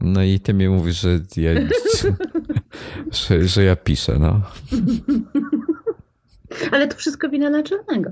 No 0.00 0.22
i 0.22 0.40
ty 0.40 0.54
mi 0.54 0.68
mówisz, 0.68 1.00
że 1.00 1.20
ja, 1.36 1.50
że, 3.12 3.48
że 3.48 3.64
ja 3.64 3.76
piszę, 3.76 4.18
no. 4.20 4.40
Ale 6.72 6.88
to 6.88 6.96
wszystko 6.96 7.28
wina 7.28 7.50
naczelnego. 7.50 8.10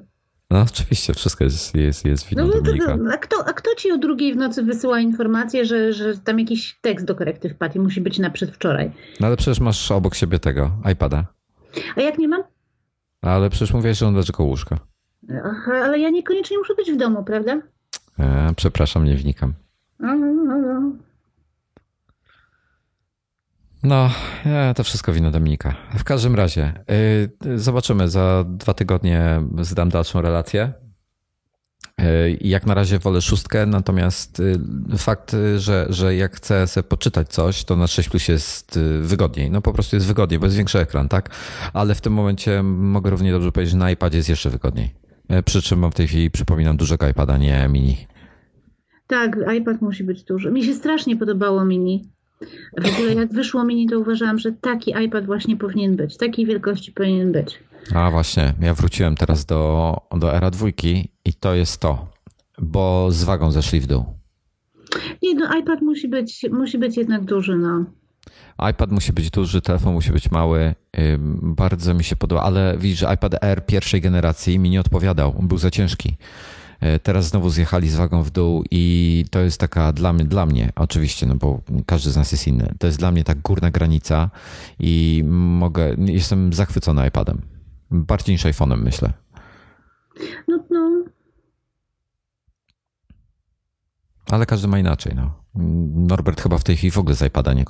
No 0.51 0.61
oczywiście, 0.63 1.15
wszystko 1.15 1.45
jest, 1.45 1.75
jest, 1.75 2.05
jest 2.05 2.27
winą 2.29 2.47
No, 2.47 2.53
no 2.55 2.61
Dominika. 2.61 2.97
a, 3.15 3.17
kto, 3.17 3.37
a 3.47 3.53
kto 3.53 3.75
ci 3.75 3.93
o 3.93 3.99
drugiej 3.99 4.35
w 4.35 4.37
nocy 4.37 4.63
wysyła 4.63 5.01
informację, 5.01 5.65
że, 5.65 5.93
że 5.93 6.19
tam 6.19 6.39
jakiś 6.41 6.79
tekst 6.81 7.07
do 7.07 7.15
korekty 7.15 7.49
wpadł 7.49 7.79
i 7.79 7.81
musi 7.81 8.01
być 8.01 8.19
na 8.19 8.31
przedwczoraj? 8.31 8.93
No 9.21 9.27
ale 9.27 9.37
przecież 9.37 9.61
masz 9.61 9.91
obok 9.91 10.15
siebie 10.15 10.39
tego, 10.39 10.71
iPada. 10.93 11.25
A 11.97 12.01
jak 12.01 12.19
nie 12.19 12.29
mam? 12.29 12.43
Ale 13.23 13.51
przecież 13.51 13.73
mówiłeś, 13.73 13.99
że 13.99 14.07
on 14.07 14.15
leży 14.15 14.33
koło 14.33 14.49
łóżka. 14.49 14.79
Ach, 15.45 15.69
ale 15.69 15.99
ja 15.99 16.11
niekoniecznie 16.11 16.59
muszę 16.59 16.75
być 16.75 16.93
w 16.93 16.97
domu, 16.97 17.25
prawda? 17.25 17.61
E, 18.19 18.53
przepraszam, 18.57 19.05
nie 19.05 19.17
wnikam. 19.17 19.53
No, 19.99 20.15
no, 20.17 20.33
no, 20.59 20.93
no. 23.85 24.11
To 24.77 24.85
wszystko 24.85 25.13
wina 25.13 25.31
Dominika. 25.31 25.75
W 25.99 26.05
każdym 26.05 26.35
razie, 26.35 26.73
y, 27.47 27.59
zobaczymy. 27.59 28.09
Za 28.09 28.45
dwa 28.49 28.75
tygodnie 28.75 29.41
zdam 29.61 29.89
dalszą 29.89 30.23
relację. 30.23 30.73
Y, 32.01 32.39
Jak 32.41 32.67
na 32.67 32.75
razie 32.75 32.99
wolę 32.99 33.21
szóstkę, 33.23 33.67
natomiast 33.67 34.41
y, 34.41 34.59
fakt, 34.99 35.35
y, 35.35 35.59
że, 35.61 35.87
że 35.89 36.17
jak 36.17 36.37
chcę 36.37 36.67
sobie 36.67 36.85
poczytać 36.89 37.29
coś, 37.29 37.65
to 37.65 37.77
na 37.77 37.87
6 37.87 38.09
plus 38.09 38.29
jest 38.29 38.77
y, 38.77 39.01
wygodniej. 39.01 39.51
No 39.51 39.61
po 39.63 39.73
prostu 39.73 39.97
jest 39.97 40.07
wygodniej, 40.07 40.41
bo 40.41 40.47
jest 40.47 40.57
większy 40.57 40.79
ekran, 40.79 41.09
tak? 41.09 41.31
Ale 41.73 41.95
w 41.95 42.01
tym 42.01 42.13
momencie 42.13 42.63
mogę 42.63 43.11
równie 43.11 43.33
dobrze 43.33 43.53
powiedzieć, 43.53 43.73
że 43.73 43.79
na 43.79 43.91
iPadzie 43.91 44.17
jest 44.17 44.29
jeszcze 44.29 44.51
wygodniej. 44.51 44.95
Y, 45.33 45.43
Przy 45.43 45.63
czym 45.63 45.79
mam 45.79 45.91
w 45.91 45.95
tej 45.95 46.09
chwili, 46.09 46.31
przypominam, 46.31 46.77
dużego 46.77 47.09
iPada, 47.09 47.39
nie 47.39 47.69
mini. 47.69 48.07
Tak, 49.07 49.37
iPad 49.59 49.83
musi 49.83 50.05
być 50.05 50.25
duży. 50.25 50.51
Mi 50.51 50.65
się 50.65 50.75
strasznie 50.75 51.17
podobało 51.17 51.65
mini. 51.65 52.14
W 52.83 52.95
ogóle 52.95 53.15
jak 53.15 53.33
wyszło 53.33 53.65
mini, 53.65 53.87
to 53.89 53.99
uważałam, 53.99 54.39
że 54.39 54.53
taki 54.53 54.95
iPad 55.05 55.27
właśnie 55.27 55.57
powinien 55.57 55.97
być. 55.97 56.17
Takiej 56.17 56.47
wielkości 56.47 56.93
powinien 56.93 57.33
być. 57.33 57.59
A 57.95 58.11
właśnie, 58.11 58.55
ja 58.61 58.75
wróciłem 58.75 59.15
teraz 59.15 59.47
do, 59.47 59.97
do 60.17 60.37
era 60.37 60.51
dwójki 60.51 61.09
i 61.25 61.35
to 61.35 61.55
jest 61.55 61.81
to, 61.81 62.09
bo 62.59 63.11
z 63.11 63.25
wagą 63.25 63.51
zeszli 63.51 63.81
w 63.81 63.87
dół. 63.87 64.05
Nie, 65.23 65.35
no 65.35 65.59
iPad 65.59 65.83
musi 65.83 66.09
być, 66.09 66.47
musi 66.53 66.79
być 66.79 66.97
jednak 66.97 67.25
duży, 67.25 67.57
no. 67.57 67.85
iPad 68.71 68.93
musi 68.93 69.13
być 69.13 69.31
duży, 69.31 69.61
telefon 69.61 69.93
musi 69.93 70.13
być 70.13 70.31
mały. 70.31 70.75
Bardzo 71.43 71.95
mi 71.95 72.05
się 72.05 72.17
podoba, 72.17 72.43
ale 72.43 72.77
widzisz, 72.79 72.99
że 72.99 73.15
iPad 73.15 73.45
Air 73.45 73.67
pierwszej 73.67 74.01
generacji 74.01 74.59
mi 74.59 74.71
nie 74.71 74.81
odpowiadał, 74.81 75.35
on 75.39 75.49
był 75.49 75.59
za 75.59 75.71
ciężki. 75.71 76.17
E, 76.85 76.99
Teraz 76.99 77.27
znowu 77.29 77.51
zjechali 77.51 77.89
z 77.89 77.97
wagą 77.97 78.23
w 78.23 78.31
dół 78.31 78.65
i 78.71 79.25
to 79.31 79.41
jest 79.41 79.61
taka 79.61 79.93
dla 79.93 80.13
mnie, 80.13 80.25
dla 80.25 80.47
mnie 80.47 80.73
oczywiście, 80.77 81.27
no 81.27 81.35
bo 81.35 81.61
każdy 81.87 82.11
z 82.11 82.17
nas 82.17 82.33
jest 82.33 82.47
inny. 82.47 82.75
To 82.79 82.87
jest 82.87 82.99
dla 82.99 83.13
mnie 83.13 83.25
tak 83.25 83.39
górna 83.41 83.71
granica 83.71 84.31
i 84.79 85.23
mogę, 85.27 85.97
jestem 85.99 86.53
zachwycony 86.53 87.09
iPadem. 87.09 87.43
Bardziej 87.91 88.35
niż 88.35 88.45
iPhone'em 88.45 88.83
myślę. 88.83 89.13
No, 90.49 90.65
no. 90.71 91.05
Ale 94.31 94.47
każdy 94.47 94.69
ma 94.69 94.79
inaczej. 94.79 95.13
No. 95.17 95.45
Norbert 95.95 96.41
chyba 96.41 96.59
w 96.59 96.65
tej 96.65 96.77
chwili 96.77 96.91
w 96.91 96.99
ogóle 96.99 97.15
z 97.15 97.23
iPada 97.23 97.53
nie, 97.53 97.63
e, 97.63 97.65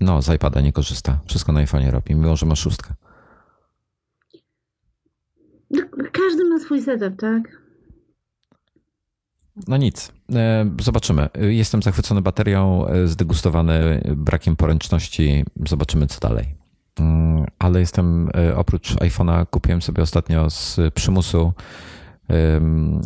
no, 0.00 0.22
z 0.22 0.34
iPada 0.34 0.60
nie 0.60 0.72
korzysta. 0.72 1.20
Wszystko 1.26 1.52
na 1.52 1.64
iPhone'ie 1.64 1.90
robi, 1.90 2.14
mimo 2.14 2.36
że 2.36 2.46
ma 2.46 2.56
szóstkę. 2.56 2.94
No, 5.70 5.82
Każdy 6.12 6.44
ma 6.44 6.58
swój 6.58 6.82
setup, 6.82 7.20
tak? 7.20 7.65
No 9.68 9.76
nic, 9.76 10.12
E, 10.34 10.70
zobaczymy. 10.80 11.28
Jestem 11.40 11.82
zachwycony 11.82 12.22
baterią, 12.22 12.86
e, 12.86 13.06
zdegustowany 13.08 14.02
brakiem 14.16 14.56
poręczności. 14.56 15.44
Zobaczymy, 15.68 16.06
co 16.06 16.20
dalej. 16.28 16.54
Mm, 16.98 17.46
Ale 17.58 17.80
jestem, 17.80 18.30
e, 18.34 18.56
oprócz 18.56 18.94
iPhone'a, 18.94 19.46
kupiłem 19.50 19.82
sobie 19.82 20.02
ostatnio 20.02 20.50
z 20.50 20.80
przymusu 20.94 21.52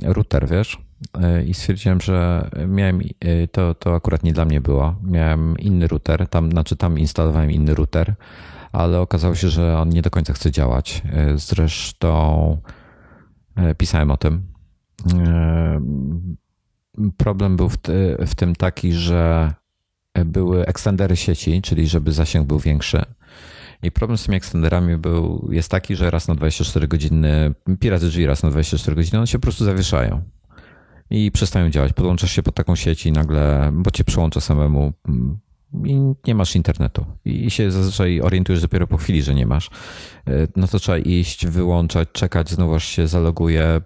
router, 0.03 0.49
wiesz? 0.49 0.79
I 1.47 1.55
stwierdziłem, 1.55 2.01
że 2.01 2.49
miałem, 2.69 3.01
to, 3.53 3.75
to 3.75 3.95
akurat 3.95 4.23
nie 4.23 4.33
dla 4.33 4.45
mnie 4.45 4.61
było. 4.61 4.95
Miałem 5.03 5.59
inny 5.59 5.89
router, 5.89 6.29
tam, 6.29 6.51
znaczy 6.51 6.77
tam 6.77 6.99
instalowałem 6.99 7.51
inny 7.51 7.75
router, 7.75 8.15
ale 8.73 9.01
okazało 9.01 9.35
się, 9.35 9.49
że 9.49 9.79
on 9.79 9.89
nie 9.89 10.03
do 10.03 10.11
końca 10.11 10.33
chce 10.33 10.51
działać. 10.51 11.03
Zresztą 11.35 12.57
pisałem 13.79 14.11
o 14.11 14.17
tym. 14.17 14.50
E, 15.15 15.81
Problem 17.17 17.57
był 17.57 17.69
w, 17.69 17.77
ty, 17.77 18.17
w 18.27 18.35
tym 18.35 18.57
taki, 18.57 18.93
że 18.93 19.53
były 20.25 20.67
ekstendery 20.67 21.17
sieci, 21.17 21.63
czyli 21.63 21.89
żeby 21.89 22.13
zasięg 22.13 22.47
był 22.47 22.59
większy. 22.59 23.03
I 23.83 23.91
problem 23.91 24.19
z 24.19 24.25
tymi 24.25 24.37
ekstenderami 24.37 24.97
był, 24.97 25.49
jest 25.53 25.71
taki, 25.71 25.97
że 25.97 26.11
raz 26.11 26.29
na 26.29 26.35
24 26.35 26.89
godziny, 26.89 27.55
piraty 27.81 28.07
drzwi 28.07 28.27
raz 28.27 28.43
na 28.43 28.51
24 28.51 28.97
godziny, 28.97 29.19
one 29.19 29.27
się 29.27 29.39
po 29.39 29.43
prostu 29.43 29.65
zawieszają 29.65 30.23
i 31.11 31.31
przestają 31.31 31.71
działać. 31.71 31.93
Podłączasz 31.93 32.31
się 32.31 32.43
pod 32.43 32.55
taką 32.55 32.77
sieć 32.77 33.07
i 33.07 33.13
nagle, 33.13 33.71
bo 33.73 33.91
cię 33.91 34.05
przyłącza 34.05 34.41
samemu 34.41 34.93
i 35.85 36.15
nie 36.27 36.35
masz 36.35 36.57
internetu. 36.57 37.07
I 37.25 37.51
się 37.51 37.71
zazwyczaj 37.71 38.21
orientujesz 38.21 38.63
dopiero 38.63 38.87
po 38.87 38.97
chwili, 38.97 39.23
że 39.23 39.35
nie 39.35 39.47
masz. 39.47 39.71
E, 40.27 40.31
No 40.57 40.69
to 40.69 40.79
trzeba 40.79 40.99
iść, 40.99 41.47
wyłączać, 41.47 42.09
czekać, 42.13 42.51
znowu 42.51 42.81
się 42.81 43.07
zaloguje, 43.07 43.81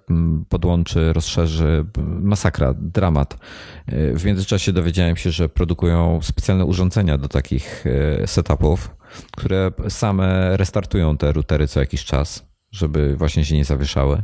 podłączy, 0.49 1.12
rozszerzy. 1.12 1.85
Masakra, 2.20 2.75
dramat. 2.79 3.35
E, 3.87 4.14
W 4.14 4.25
międzyczasie 4.25 4.73
dowiedziałem 4.73 5.16
się, 5.16 5.31
że 5.31 5.49
produkują 5.49 6.18
specjalne 6.23 6.64
urządzenia 6.64 7.18
do 7.18 7.29
takich 7.29 7.85
e, 7.87 8.27
setupów, 8.27 8.97
które 9.37 9.70
same 9.88 10.57
restartują 10.57 11.16
te 11.16 11.33
routery 11.33 11.68
co 11.68 11.81
jakiś 11.81 12.05
czas, 12.05 12.49
żeby 12.70 13.16
właśnie 13.16 13.44
się 13.44 13.57
nie 13.57 13.64
zawieszały. 13.64 14.23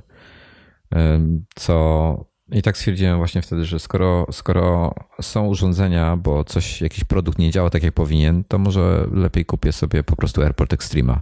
Co 1.55 2.30
i 2.53 2.63
tak 2.63 2.77
stwierdziłem 2.77 3.19
właśnie 3.19 3.43
wtedy, 3.43 3.65
że 3.65 3.79
skoro, 3.79 4.27
skoro 4.33 4.95
są 5.23 5.47
urządzenia, 5.47 6.17
bo 6.17 6.45
coś, 6.45 6.83
jakiś 6.83 7.05
produkt 7.05 7.39
nie 7.39 7.51
działa 7.51 7.71
tak 7.71 7.83
jak 7.83 7.95
powinien, 7.95 8.45
to 8.45 8.59
może 8.59 9.07
lepiej 9.13 9.45
kupię 9.45 9.73
sobie 9.73 10.03
po 10.03 10.17
prostu 10.17 10.43
AirPort 10.43 10.73
Extrema 10.73 11.21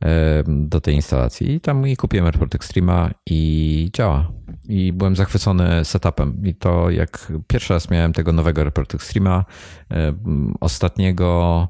em, 0.00 0.68
do 0.68 0.80
tej 0.80 0.94
instalacji. 0.94 1.52
I 1.52 1.60
tam 1.60 1.88
i 1.88 1.96
kupiłem 1.96 2.26
AirPort 2.26 2.54
Extrema 2.54 3.10
i 3.26 3.90
działa. 3.92 4.32
I 4.68 4.92
byłem 4.92 5.16
zachwycony 5.16 5.84
setupem. 5.84 6.42
I 6.44 6.54
to 6.54 6.90
jak 6.90 7.32
pierwszy 7.46 7.72
raz 7.72 7.90
miałem 7.90 8.12
tego 8.12 8.32
nowego 8.32 8.60
AirPort 8.62 8.94
Extrema, 8.94 9.44
em, 9.88 10.54
ostatniego 10.60 11.68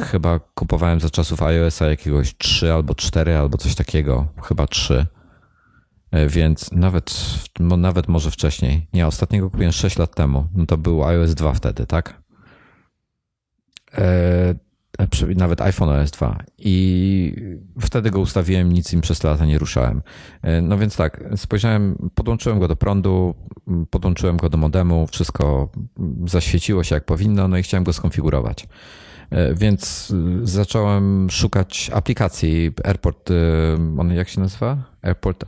chyba 0.00 0.38
kupowałem 0.38 1.00
za 1.00 1.10
czasów 1.10 1.42
iOS-a 1.42 1.86
jakiegoś 1.86 2.36
3 2.36 2.72
albo 2.72 2.94
4 2.94 3.36
albo 3.36 3.58
coś 3.58 3.74
takiego, 3.74 4.26
chyba 4.42 4.66
3. 4.66 5.06
E, 6.10 6.26
Więc 6.28 6.72
nawet, 6.72 7.14
nawet 7.60 8.08
może 8.08 8.30
wcześniej. 8.30 8.86
Nie, 8.92 9.06
ostatniego 9.06 9.50
kupiłem 9.50 9.72
6 9.72 9.98
lat 9.98 10.14
temu. 10.14 10.46
No 10.54 10.66
to 10.66 10.76
był 10.76 11.04
iOS 11.04 11.34
2 11.34 11.52
wtedy, 11.52 11.86
tak? 11.86 12.22
E, 13.98 14.54
nawet 15.36 15.60
iPhone 15.60 15.88
OS 15.88 16.10
2. 16.10 16.38
I 16.58 17.34
wtedy 17.80 18.10
go 18.10 18.20
ustawiłem, 18.20 18.72
nic 18.72 18.92
im 18.92 19.00
przez 19.00 19.24
lata 19.24 19.46
nie 19.46 19.58
ruszałem. 19.58 20.02
E, 20.42 20.62
No 20.62 20.78
więc 20.78 20.96
tak, 20.96 21.24
spojrzałem, 21.36 22.10
podłączyłem 22.14 22.58
go 22.58 22.68
do 22.68 22.76
prądu, 22.76 23.34
podłączyłem 23.90 24.36
go 24.36 24.50
do 24.50 24.58
modemu, 24.58 25.06
wszystko 25.06 25.68
zaświeciło 26.26 26.84
się 26.84 26.94
jak 26.94 27.04
powinno, 27.04 27.48
no 27.48 27.58
i 27.58 27.62
chciałem 27.62 27.84
go 27.84 27.92
skonfigurować. 27.92 28.68
Więc 29.54 30.12
zacząłem 30.42 31.30
szukać 31.30 31.90
aplikacji 31.94 32.70
Airport, 32.84 33.30
on 33.98 34.12
jak 34.12 34.28
się 34.28 34.40
nazywa? 34.40 34.76
Airport 35.02 35.44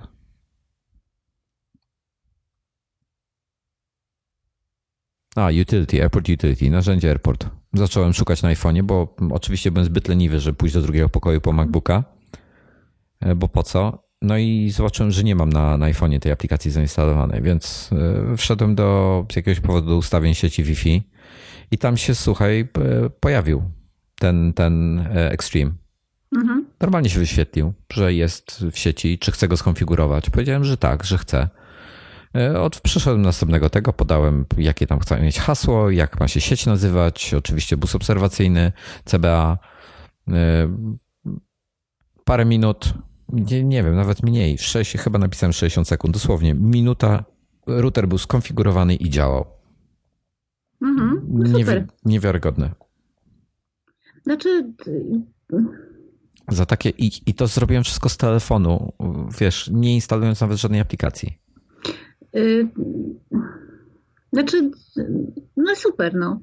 A, 5.38 5.50
utility, 5.62 6.02
airport 6.02 6.28
utility, 6.28 6.70
narzędzie 6.70 7.08
airport. 7.08 7.46
Zacząłem 7.72 8.12
szukać 8.12 8.42
na 8.42 8.54
iPhone'ie, 8.54 8.82
bo 8.82 9.16
oczywiście 9.30 9.70
byłem 9.70 9.84
zbyt 9.86 10.08
leniwy, 10.08 10.40
żeby 10.40 10.56
pójść 10.56 10.74
do 10.74 10.82
drugiego 10.82 11.08
pokoju 11.08 11.40
po 11.40 11.52
MacBooka, 11.52 12.04
e, 13.20 13.34
bo 13.34 13.48
po 13.48 13.62
co? 13.62 14.08
No 14.22 14.38
i 14.38 14.70
zobaczyłem, 14.70 15.12
że 15.12 15.24
nie 15.24 15.34
mam 15.34 15.50
na, 15.50 15.76
na 15.76 15.86
iPhone'ie 15.86 16.18
tej 16.18 16.32
aplikacji 16.32 16.70
zainstalowanej, 16.70 17.42
więc 17.42 17.90
e, 18.32 18.36
wszedłem 18.36 18.74
do 18.74 19.26
z 19.32 19.36
jakiegoś 19.36 19.60
powodu 19.60 19.88
do 19.88 19.96
ustawień 19.96 20.34
sieci 20.34 20.64
Wi-Fi 20.64 21.02
i 21.70 21.78
tam 21.78 21.96
się, 21.96 22.14
słuchaj, 22.14 22.68
pojawił 23.20 23.62
ten, 24.18 24.52
ten 24.52 25.04
Extreme. 25.14 25.72
Mhm. 26.36 26.66
Normalnie 26.80 27.10
się 27.10 27.18
wyświetlił, 27.18 27.72
że 27.92 28.14
jest 28.14 28.64
w 28.72 28.78
sieci, 28.78 29.18
czy 29.18 29.32
chcę 29.32 29.48
go 29.48 29.56
skonfigurować. 29.56 30.30
Powiedziałem, 30.30 30.64
że 30.64 30.76
tak, 30.76 31.04
że 31.04 31.18
chcę. 31.18 31.48
E, 32.36 32.60
od, 32.60 32.80
przyszedłem 32.80 33.22
następnego 33.22 33.70
tego, 33.70 33.92
podałem 33.92 34.44
jakie 34.58 34.86
tam 34.86 34.98
chcę 34.98 35.22
mieć 35.22 35.38
hasło, 35.38 35.90
jak 35.90 36.20
ma 36.20 36.28
się 36.28 36.40
sieć 36.40 36.66
nazywać, 36.66 37.34
oczywiście 37.34 37.76
bus 37.76 37.94
obserwacyjny, 37.94 38.72
CBA. 39.04 39.58
E, 40.28 40.68
parę 42.24 42.44
minut, 42.44 42.94
nie, 43.28 43.64
nie 43.64 43.82
wiem, 43.82 43.96
nawet 43.96 44.22
mniej, 44.22 44.58
6, 44.58 44.96
chyba 44.96 45.18
napisałem 45.18 45.52
60 45.52 45.88
sekund, 45.88 46.14
dosłownie 46.14 46.54
minuta, 46.54 47.24
router 47.66 48.08
był 48.08 48.18
skonfigurowany 48.18 48.94
i 48.94 49.10
działał. 49.10 49.46
Mhm, 50.82 51.26
no 51.28 51.58
super. 51.58 51.86
niewiarygodne. 52.04 52.70
Znaczy, 54.22 54.72
za 56.48 56.66
takie 56.66 56.90
i, 56.90 57.10
i 57.26 57.34
to 57.34 57.46
zrobiłem 57.46 57.84
wszystko 57.84 58.08
z 58.08 58.16
telefonu, 58.16 58.92
wiesz, 59.40 59.70
nie 59.72 59.94
instalując 59.94 60.40
nawet 60.40 60.58
żadnej 60.58 60.80
aplikacji. 60.80 61.38
Yy, 62.32 62.68
znaczy, 64.32 64.70
no 65.56 65.76
super, 65.76 66.14
no. 66.14 66.40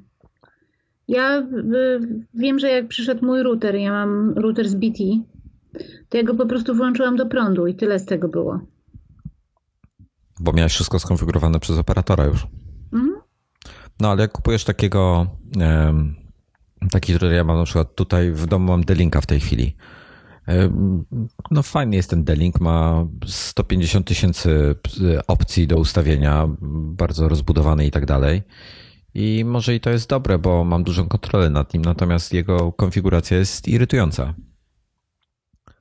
Ja 1.07 1.39
y, 1.39 2.25
wiem, 2.33 2.59
że 2.59 2.69
jak 2.69 2.87
przyszedł 2.87 3.25
mój 3.25 3.43
router, 3.43 3.75
ja 3.75 3.91
mam 3.91 4.33
router 4.33 4.69
z 4.69 4.75
BT, 4.75 5.03
to 6.09 6.17
ja 6.17 6.23
go 6.23 6.35
po 6.35 6.45
prostu 6.45 6.75
włączyłam 6.75 7.15
do 7.15 7.25
prądu 7.25 7.67
i 7.67 7.75
tyle 7.75 7.99
z 7.99 8.05
tego 8.05 8.27
było. 8.27 8.59
Bo 10.39 10.53
miałeś 10.53 10.73
wszystko 10.73 10.99
skonfigurowane 10.99 11.59
przez 11.59 11.77
operatora 11.77 12.25
już. 12.25 12.47
Mhm. 12.93 13.15
No 13.99 14.11
ale 14.11 14.21
jak 14.21 14.31
kupujesz 14.31 14.63
takiego, 14.63 15.27
taki 16.91 17.13
router, 17.13 17.33
ja 17.33 17.43
mam 17.43 17.57
na 17.57 17.63
przykład 17.63 17.95
tutaj 17.95 18.31
w 18.31 18.45
domu 18.45 18.71
mam 18.71 18.83
Delinka 18.83 19.21
w 19.21 19.25
tej 19.25 19.39
chwili. 19.39 19.75
No 21.51 21.63
fajny 21.63 21.95
jest 21.95 22.09
ten 22.09 22.23
D-Link, 22.23 22.59
ma 22.59 23.07
150 23.25 24.07
tysięcy 24.07 24.75
opcji 25.27 25.67
do 25.67 25.77
ustawienia, 25.77 26.47
bardzo 26.71 27.29
rozbudowany 27.29 27.85
i 27.85 27.91
tak 27.91 28.05
dalej. 28.05 28.43
I 29.13 29.45
może 29.45 29.75
i 29.75 29.79
to 29.79 29.89
jest 29.89 30.09
dobre, 30.09 30.39
bo 30.39 30.63
mam 30.63 30.83
dużą 30.83 31.07
kontrolę 31.07 31.49
nad 31.49 31.73
nim, 31.73 31.85
natomiast 31.85 32.33
jego 32.33 32.71
konfiguracja 32.71 33.37
jest 33.37 33.67
irytująca. 33.67 34.33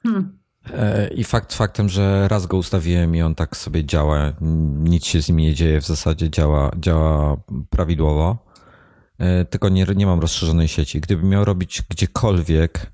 Hmm. 0.03 0.38
E, 0.72 1.09
I 1.09 1.24
fakt 1.24 1.55
faktem, 1.55 1.88
że 1.88 2.29
raz 2.29 2.46
go 2.46 2.57
ustawiłem 2.57 3.16
i 3.16 3.22
on 3.22 3.35
tak 3.35 3.57
sobie 3.57 3.85
działa, 3.85 4.33
nic 4.81 5.05
się 5.05 5.22
z 5.22 5.29
nim 5.29 5.38
nie 5.38 5.55
dzieje, 5.55 5.81
w 5.81 5.87
zasadzie 5.87 6.31
działa, 6.31 6.70
działa 6.77 7.37
prawidłowo, 7.70 8.38
e, 9.18 9.44
tylko 9.44 9.68
nie, 9.68 9.87
nie 9.96 10.07
mam 10.07 10.20
rozszerzonej 10.20 10.68
sieci. 10.68 11.00
Gdybym 11.00 11.29
miał 11.29 11.44
robić 11.44 11.83
gdziekolwiek 11.90 12.93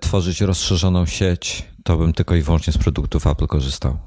tworzyć 0.00 0.40
rozszerzoną 0.40 1.06
sieć, 1.06 1.68
to 1.84 1.96
bym 1.96 2.12
tylko 2.12 2.34
i 2.34 2.42
wyłącznie 2.42 2.72
z 2.72 2.78
produktów 2.78 3.26
Apple 3.26 3.46
korzystał. 3.46 3.98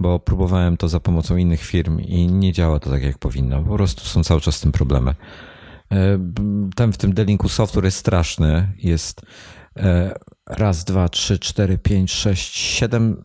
Bo 0.00 0.18
próbowałem 0.18 0.76
to 0.76 0.88
za 0.88 1.00
pomocą 1.00 1.36
innych 1.36 1.60
firm 1.60 2.00
i 2.00 2.26
nie 2.26 2.52
działa 2.52 2.78
to 2.78 2.90
tak, 2.90 3.02
jak 3.02 3.18
powinno. 3.18 3.62
Po 3.62 3.74
prostu 3.74 4.04
są 4.04 4.24
cały 4.24 4.40
czas 4.40 4.56
z 4.56 4.60
tym 4.60 4.72
problemy. 4.72 5.14
E, 5.92 6.18
ten 6.76 6.92
w 6.92 6.96
tym 6.96 7.14
delinku 7.14 7.48
software 7.48 7.84
jest 7.84 7.98
straszny. 7.98 8.72
Jest 8.78 9.20
e, 9.76 10.14
raz, 10.46 10.84
dwa, 10.84 11.08
trzy, 11.08 11.38
cztery, 11.38 11.78
pięć, 11.78 12.12
sześć, 12.12 12.56
siedem. 12.56 13.22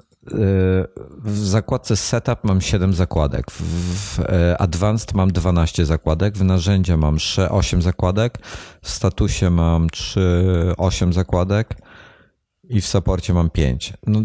W 1.24 1.38
zakładce 1.38 1.96
Setup 1.96 2.44
mam 2.44 2.62
7 2.62 2.94
zakładek, 2.94 3.52
w 3.52 4.20
Advanced 4.60 5.14
mam 5.14 5.32
12 5.32 5.86
zakładek, 5.86 6.38
w 6.38 6.44
narzędzia 6.44 6.98
mam 6.98 7.18
8 7.50 7.82
zakładek, 7.82 8.40
w 8.82 8.90
statusie 8.90 9.50
mam 9.50 9.90
3, 9.90 10.74
8 10.78 11.14
zakładek, 11.14 11.76
i 12.70 12.82
w 12.82 12.88
saporcie 12.88 13.34
mam 13.34 13.50
pięć. 13.50 13.94
No, 14.08 14.22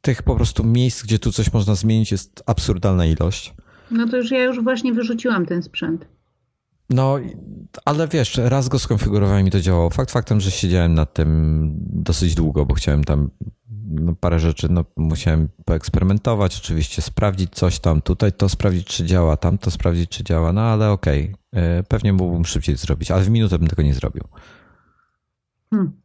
tych 0.00 0.22
po 0.22 0.36
prostu 0.36 0.64
miejsc, 0.64 1.02
gdzie 1.02 1.18
tu 1.18 1.32
coś 1.32 1.52
można 1.52 1.74
zmienić, 1.74 2.12
jest 2.12 2.42
absurdalna 2.46 3.06
ilość. 3.06 3.54
No 3.90 4.08
to 4.08 4.16
już 4.16 4.30
ja 4.30 4.44
już 4.44 4.64
właśnie 4.64 4.92
wyrzuciłam 4.92 5.46
ten 5.46 5.62
sprzęt. 5.62 6.08
No, 6.90 7.18
ale 7.84 8.08
wiesz, 8.08 8.40
raz 8.44 8.68
go 8.68 8.78
skonfigurowałem 8.78 9.46
i 9.46 9.50
to 9.50 9.60
działało. 9.60 9.90
Fakt 9.90 10.10
faktem, 10.10 10.40
że 10.40 10.50
siedziałem 10.50 10.94
nad 10.94 11.14
tym 11.14 11.72
dosyć 11.78 12.34
długo, 12.34 12.66
bo 12.66 12.74
chciałem 12.74 13.04
tam 13.04 13.30
no, 13.92 14.14
parę 14.14 14.40
rzeczy, 14.40 14.68
no, 14.70 14.84
musiałem 14.96 15.48
poeksperymentować, 15.64 16.58
oczywiście 16.58 17.02
sprawdzić 17.02 17.50
coś 17.54 17.78
tam, 17.78 18.02
tutaj 18.02 18.32
to 18.32 18.48
sprawdzić, 18.48 18.86
czy 18.86 19.04
działa, 19.04 19.36
tam 19.36 19.58
to 19.58 19.70
sprawdzić, 19.70 20.10
czy 20.10 20.24
działa, 20.24 20.52
no 20.52 20.60
ale 20.60 20.90
okej, 20.90 21.34
okay. 21.52 21.84
pewnie 21.88 22.12
mógłbym 22.12 22.44
szybciej 22.44 22.76
zrobić, 22.76 23.10
ale 23.10 23.22
w 23.22 23.30
minutę 23.30 23.58
bym 23.58 23.68
tego 23.68 23.82
nie 23.82 23.94
zrobił. 23.94 24.24
Hmm. 25.70 26.02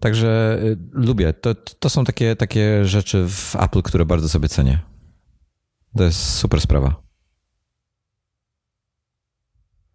Także 0.00 0.58
y, 0.62 0.78
lubię. 0.92 1.32
To, 1.32 1.54
to 1.54 1.90
są 1.90 2.04
takie, 2.04 2.36
takie 2.36 2.84
rzeczy 2.84 3.28
w 3.28 3.56
Apple, 3.56 3.82
które 3.82 4.06
bardzo 4.06 4.28
sobie 4.28 4.48
cenię. 4.48 4.80
To 5.96 6.04
jest 6.04 6.34
super 6.34 6.60
sprawa. 6.60 7.02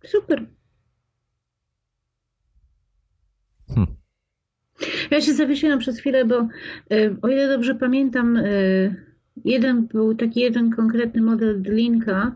Super. 0.05 0.45
Ja 5.11 5.21
się 5.21 5.33
zawiesiłam 5.33 5.79
przez 5.79 5.99
chwilę, 5.99 6.25
bo 6.25 6.47
y, 6.93 7.15
o 7.21 7.27
ile 7.27 7.47
dobrze 7.47 7.75
pamiętam, 7.75 8.37
y, 8.37 8.95
jeden 9.45 9.87
był 9.87 10.15
taki 10.15 10.39
jeden 10.39 10.71
konkretny 10.71 11.21
model 11.21 11.61
Dlinka, 11.61 12.35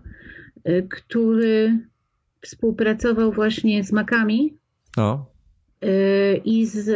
który 0.89 1.79
współpracował 2.41 3.31
właśnie 3.31 3.83
z 3.83 3.91
Macami. 3.91 4.57
No 4.97 5.25
i 6.45 6.65
z 6.65 6.89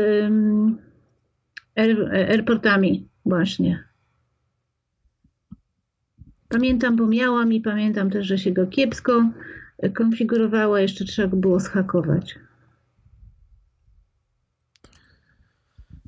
airportami 2.29 3.07
właśnie. 3.25 3.83
Pamiętam, 6.49 6.95
bo 6.95 7.07
miałam 7.07 7.53
i 7.53 7.61
pamiętam 7.61 8.09
też, 8.09 8.27
że 8.27 8.37
się 8.37 8.51
go 8.51 8.67
kiepsko 8.67 9.31
konfigurowało, 9.93 10.77
jeszcze 10.77 11.05
trzeba 11.05 11.27
go 11.27 11.37
było 11.37 11.59
schakować. 11.59 12.39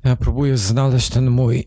Ja 0.04 0.16
próbuję 0.16 0.56
znaleźć 0.56 1.10
ten 1.10 1.30
mój. 1.30 1.64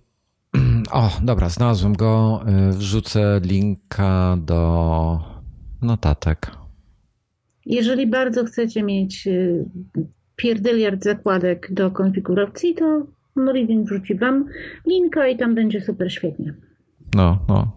O, 0.91 1.11
dobra, 1.23 1.49
znalazłem 1.49 1.93
go. 1.93 2.41
Wrzucę 2.71 3.41
linka 3.43 4.37
do 4.41 5.19
notatek. 5.81 6.51
Jeżeli 7.65 8.07
bardzo 8.07 8.45
chcecie 8.45 8.83
mieć 8.83 9.27
pierdyliard 10.35 11.03
zakładek 11.03 11.73
do 11.73 11.91
konfiguracji, 11.91 12.75
to 12.75 13.07
Meridian 13.35 13.83
wrzuci 13.83 14.15
Wam 14.15 14.45
linka 14.87 15.27
i 15.27 15.37
tam 15.37 15.55
będzie 15.55 15.81
super 15.81 16.13
świetnie. 16.13 16.53
No, 17.15 17.39
no. 17.47 17.71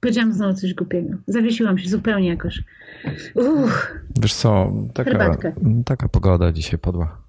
Powiedziałam 0.00 0.32
znowu 0.32 0.54
coś 0.54 0.74
głupiego. 0.74 1.18
Zawiesiłam 1.26 1.78
się 1.78 1.88
zupełnie 1.88 2.28
jakoś. 2.28 2.62
Uch. 3.34 3.98
Wiesz 4.22 4.34
co, 4.34 4.72
taka, 4.94 5.36
taka 5.84 6.08
pogoda 6.08 6.52
dzisiaj 6.52 6.78
podła. 6.78 7.22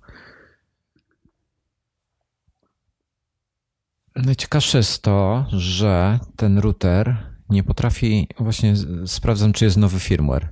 Najciekawsze 4.15 4.77
jest 4.77 5.01
to, 5.01 5.45
że 5.51 6.19
ten 6.35 6.57
router 6.57 7.17
nie 7.49 7.63
potrafi, 7.63 8.27
właśnie 8.39 8.73
sprawdzam, 9.05 9.53
czy 9.53 9.65
jest 9.65 9.77
nowy 9.77 9.99
firmware. 9.99 10.49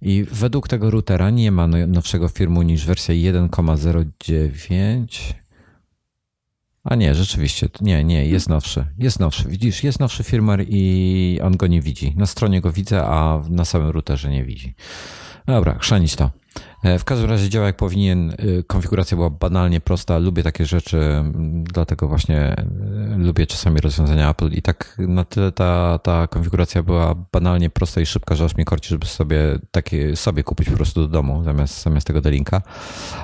I 0.00 0.26
według 0.32 0.68
tego 0.68 0.90
routera 0.90 1.30
nie 1.30 1.52
ma 1.52 1.66
no, 1.66 1.86
nowszego 1.86 2.28
firmu 2.28 2.62
niż 2.62 2.86
wersja 2.86 3.14
1,09. 3.14 5.34
A 6.84 6.94
nie, 6.94 7.14
rzeczywiście, 7.14 7.68
nie, 7.80 8.04
nie, 8.04 8.26
jest 8.26 8.48
nowszy. 8.48 8.86
Jest 8.98 9.20
nowszy, 9.20 9.48
widzisz, 9.48 9.84
jest 9.84 10.00
nowszy 10.00 10.24
firmware 10.24 10.64
i 10.68 11.40
on 11.42 11.56
go 11.56 11.66
nie 11.66 11.80
widzi. 11.80 12.14
Na 12.16 12.26
stronie 12.26 12.60
go 12.60 12.72
widzę, 12.72 13.06
a 13.06 13.42
na 13.50 13.64
samym 13.64 13.90
routerze 13.90 14.30
nie 14.30 14.44
widzi. 14.44 14.74
Dobra, 15.46 15.78
chrzanić 15.78 16.16
to. 16.16 16.30
E, 16.84 16.98
w 16.98 17.04
każdym 17.04 17.30
razie 17.30 17.48
działa 17.48 17.66
jak 17.66 17.76
powinien. 17.76 18.30
E, 18.30 18.62
konfiguracja 18.66 19.16
była 19.16 19.30
banalnie 19.30 19.80
prosta. 19.80 20.18
Lubię 20.18 20.42
takie 20.42 20.66
rzeczy, 20.66 21.24
dlatego 21.62 22.08
właśnie 22.08 22.40
e, 22.40 22.66
lubię 23.18 23.46
czasami 23.46 23.80
rozwiązania 23.80 24.30
Apple. 24.30 24.48
I 24.48 24.62
tak 24.62 24.96
na 24.98 25.24
tyle 25.24 25.52
ta, 25.52 25.98
ta 25.98 26.26
konfiguracja 26.26 26.82
była 26.82 27.14
banalnie 27.32 27.70
prosta 27.70 28.00
i 28.00 28.06
szybka, 28.06 28.34
że 28.34 28.44
aż 28.44 28.54
mnie 28.54 28.64
korci, 28.64 28.88
żeby 28.88 29.06
sobie 29.06 29.58
takie 29.70 30.16
sobie 30.16 30.42
kupić 30.42 30.70
po 30.70 30.76
prostu 30.76 31.00
do 31.00 31.08
domu 31.08 31.44
zamiast, 31.44 31.82
zamiast 31.82 32.06
tego 32.06 32.20
delinka. 32.20 32.62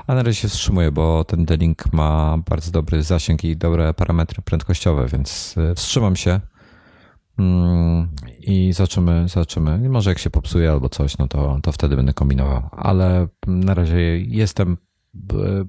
A 0.07 0.15
na 0.15 0.23
razie 0.23 0.41
się 0.41 0.49
wstrzymuję, 0.49 0.91
bo 0.91 1.25
ten 1.25 1.45
delink 1.45 1.93
ma 1.93 2.39
bardzo 2.49 2.71
dobry 2.71 3.03
zasięg 3.03 3.45
i 3.45 3.57
dobre 3.57 3.95
parametry 3.95 4.43
prędkościowe, 4.43 5.07
więc 5.07 5.55
wstrzymam 5.77 6.17
się 6.17 6.31
Mm, 6.31 6.41
I 8.41 8.73
zobaczymy, 8.73 9.29
zobaczymy. 9.29 9.89
Może 9.89 10.11
jak 10.11 10.19
się 10.19 10.31
popsuje 10.31 10.71
albo 10.71 10.89
coś, 10.89 11.19
no 11.19 11.29
to, 11.29 11.59
to 11.63 11.73
wtedy 11.73 11.97
będę 11.97 12.13
kombinował. 12.13 12.63
Ale 12.73 13.29
na 13.47 13.75
razie 13.75 14.19
jestem 14.19 14.77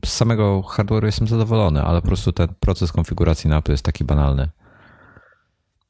z 0.06 0.10
samego 0.10 0.62
hardware'u 0.62 1.06
jestem 1.06 1.28
zadowolony, 1.28 1.82
ale 1.82 2.02
po 2.02 2.08
prostu 2.08 2.32
ten 2.32 2.48
proces 2.60 2.92
konfiguracji 2.92 3.50
na 3.50 3.62
jest 3.70 3.86
taki 3.86 4.04
banalny. 4.04 4.50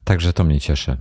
Także 0.04 0.32
to 0.32 0.44
mnie 0.44 0.60
cieszy. 0.60 0.96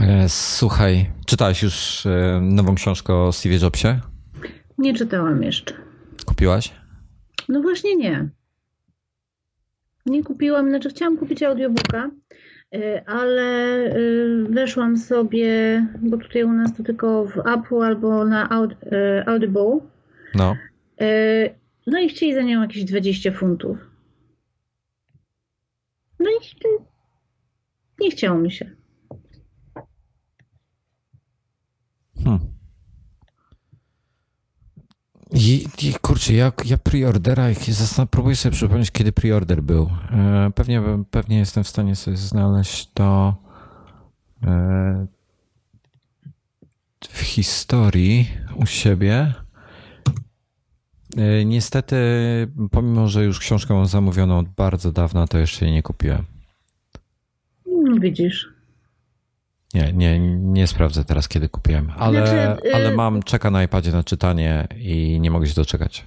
E, 0.00 0.28
słuchaj, 0.28 1.10
czytałeś 1.26 1.62
już 1.62 2.06
e, 2.06 2.40
nową 2.42 2.74
książkę 2.74 3.14
o 3.14 3.32
Steve 3.32 3.54
Jobsie? 3.54 4.00
Nie 4.78 4.94
czytałam 4.94 5.42
jeszcze. 5.42 5.74
Kupiłaś? 6.26 6.72
No 7.48 7.62
właśnie 7.62 7.96
nie. 7.96 8.28
Nie 10.06 10.24
kupiłam, 10.24 10.68
znaczy 10.68 10.90
chciałam 10.90 11.18
kupić 11.18 11.42
audiobooka, 11.42 11.98
e, 12.04 12.10
ale 13.06 13.94
weszłam 14.50 14.96
sobie, 14.96 15.86
bo 16.02 16.16
tutaj 16.16 16.44
u 16.44 16.52
nas 16.52 16.76
to 16.76 16.82
tylko 16.82 17.24
w 17.24 17.38
Apple 17.38 17.82
albo 17.82 18.24
na 18.24 18.48
Audible. 19.26 19.80
No. 20.34 20.56
No 21.86 21.98
i 21.98 22.08
chcieli 22.08 22.34
za 22.34 22.42
nią 22.42 22.62
jakieś 22.62 22.84
20 22.84 23.32
funtów. 23.32 23.78
No 26.18 26.30
i 26.30 26.34
nie 28.00 28.10
chciało 28.10 28.38
mi 28.38 28.50
się. 28.52 28.70
Hmm. 32.24 32.57
I, 35.34 35.66
i 35.82 35.94
kurczę, 35.94 36.32
ja, 36.32 36.52
ja 36.64 36.78
preordera, 36.78 37.44
próbuję 38.10 38.36
sobie 38.36 38.56
przypomnieć, 38.56 38.90
kiedy 38.90 39.12
preorder 39.12 39.62
był. 39.62 39.90
E, 40.10 40.50
pewnie, 40.54 40.82
pewnie 41.10 41.38
jestem 41.38 41.64
w 41.64 41.68
stanie 41.68 41.96
sobie 41.96 42.16
znaleźć 42.16 42.90
to 42.94 43.36
e, 44.42 45.06
w 47.08 47.20
historii 47.20 48.28
u 48.56 48.66
siebie. 48.66 49.34
E, 51.16 51.44
niestety, 51.44 51.96
pomimo, 52.70 53.08
że 53.08 53.24
już 53.24 53.38
książkę 53.38 53.74
mam 53.74 53.86
zamówioną 53.86 54.38
od 54.38 54.48
bardzo 54.48 54.92
dawna, 54.92 55.26
to 55.26 55.38
jeszcze 55.38 55.64
jej 55.64 55.74
nie 55.74 55.82
kupiłem. 55.82 56.24
Widzisz. 58.00 58.57
Nie, 59.74 59.92
nie, 59.92 60.18
nie 60.38 60.66
sprawdzę 60.66 61.04
teraz, 61.04 61.28
kiedy 61.28 61.48
kupiłem, 61.48 61.92
ale, 61.96 62.26
znaczy, 62.26 62.72
ale 62.74 62.92
y, 62.92 62.96
mam, 62.96 63.22
czeka 63.22 63.50
na 63.50 63.62
iPadzie 63.62 63.92
na 63.92 64.04
czytanie 64.04 64.68
i 64.76 65.20
nie 65.20 65.30
mogę 65.30 65.46
się 65.46 65.54
doczekać. 65.54 66.04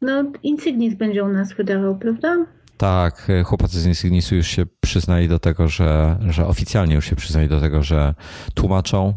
No, 0.00 0.24
Insignis 0.42 0.94
będzie 0.94 1.24
u 1.24 1.28
nas 1.28 1.52
wydawał, 1.52 1.98
prawda? 1.98 2.46
Tak, 2.76 3.32
chłopacy 3.44 3.80
z 3.80 3.86
Insignisu 3.86 4.34
już 4.34 4.46
się 4.46 4.66
przyznali 4.80 5.28
do 5.28 5.38
tego, 5.38 5.68
że, 5.68 6.18
że 6.28 6.46
oficjalnie 6.46 6.94
już 6.94 7.04
się 7.04 7.16
przyznali 7.16 7.48
do 7.48 7.60
tego, 7.60 7.82
że 7.82 8.14
tłumaczą. 8.54 9.14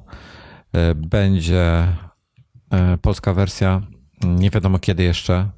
Y, 0.92 0.96
będzie 0.96 1.88
y, 2.94 2.98
polska 2.98 3.34
wersja, 3.34 3.82
nie 4.24 4.50
wiadomo 4.50 4.80
kiedy 4.80 5.04
jeszcze. 5.04 5.50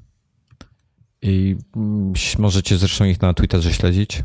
I 1.22 1.56
mm, 1.76 2.14
możecie 2.40 2.78
zresztą 2.78 3.06
ich 3.06 3.22
na 3.22 3.34
Twitterze 3.34 3.74
śledzić. 3.74 4.24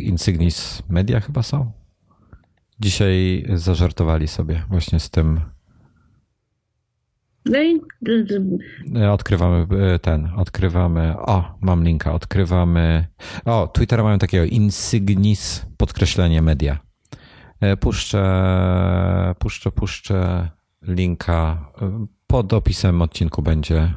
Insignis 0.00 0.82
Media 0.88 1.20
chyba 1.20 1.42
są. 1.42 1.72
Dzisiaj 2.80 3.46
zażartowali 3.54 4.28
sobie 4.28 4.62
właśnie 4.68 5.00
z 5.00 5.10
tym. 5.10 5.40
No 7.44 7.62
i 7.62 7.80
e, 8.96 9.12
odkrywamy 9.12 9.66
e, 9.94 9.98
ten, 9.98 10.28
odkrywamy. 10.36 11.14
O, 11.18 11.58
mam 11.60 11.84
linka, 11.84 12.12
odkrywamy. 12.12 13.06
O, 13.44 13.68
Twittera 13.68 14.02
mają 14.02 14.18
takiego 14.18 14.44
insignis 14.44 15.66
podkreślenie 15.76 16.42
media. 16.42 16.78
E, 17.60 17.76
puszczę, 17.76 19.34
puszczę, 19.38 19.72
puszczę 19.72 20.50
linka. 20.82 21.70
Pod 22.26 22.52
opisem 22.52 23.02
odcinku 23.02 23.42
będzie 23.42 23.94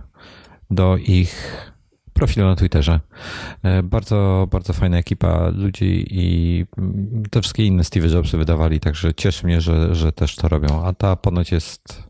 do 0.72 0.98
ich 0.98 1.72
profilu 2.20 2.46
na 2.46 2.56
Twitterze. 2.56 3.00
E, 3.64 3.84
bardzo, 3.84 4.48
bardzo 4.52 4.74
fajna 4.74 4.98
ekipa 4.98 5.50
ludzi 5.50 6.06
i 6.10 6.66
te 7.32 7.42
wszystkie 7.42 7.66
inne 7.66 7.84
Steve 7.84 8.08
Jobsy 8.08 8.38
wydawali, 8.38 8.80
także 8.80 9.14
cieszy 9.14 9.46
mnie, 9.46 9.62
że, 9.62 9.96
że 9.96 10.12
też 10.12 10.36
to 10.36 10.48
robią. 10.48 10.86
A 10.86 10.94
ta 10.94 11.16
ponoć 11.16 11.52
jest 11.52 12.04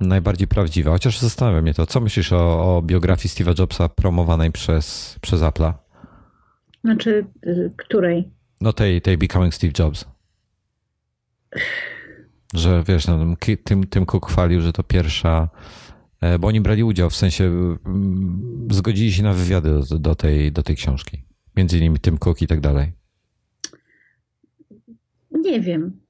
najbardziej 0.00 0.48
prawdziwa. 0.48 0.90
Chociaż 0.90 1.18
zastanawia 1.18 1.62
mnie 1.62 1.74
to, 1.74 1.86
co 1.86 2.00
myślisz 2.00 2.32
o, 2.32 2.76
o 2.76 2.82
biografii 2.82 3.34
Steve'a 3.34 3.60
Jobsa 3.60 3.88
promowanej 3.88 4.52
przez, 4.52 5.16
przez 5.20 5.40
Apple'a? 5.40 5.72
Znaczy, 6.84 7.26
y, 7.46 7.72
której? 7.76 8.30
No 8.60 8.72
tej, 8.72 9.02
tej 9.02 9.18
Becoming 9.18 9.54
Steve 9.54 9.72
Jobs. 9.78 10.04
Że 12.54 12.82
wiesz, 12.88 13.06
no, 13.06 13.18
tym, 13.64 13.86
tym 13.86 14.06
Cook 14.06 14.30
chwalił, 14.30 14.60
że 14.60 14.72
to 14.72 14.82
pierwsza 14.82 15.48
bo 16.40 16.48
oni 16.48 16.60
brali 16.60 16.84
udział, 16.84 17.10
w 17.10 17.16
sensie 17.16 17.44
mm, 17.44 18.68
zgodzili 18.70 19.12
się 19.12 19.22
na 19.22 19.32
wywiady 19.32 19.80
do, 19.90 19.98
do, 19.98 20.14
tej, 20.14 20.52
do 20.52 20.62
tej 20.62 20.76
książki. 20.76 21.24
Między 21.56 21.78
innymi 21.78 22.00
Tim 22.00 22.18
Cook 22.18 22.42
i 22.42 22.46
tak 22.46 22.60
dalej. 22.60 22.92
Nie 25.30 25.60
wiem. 25.60 26.04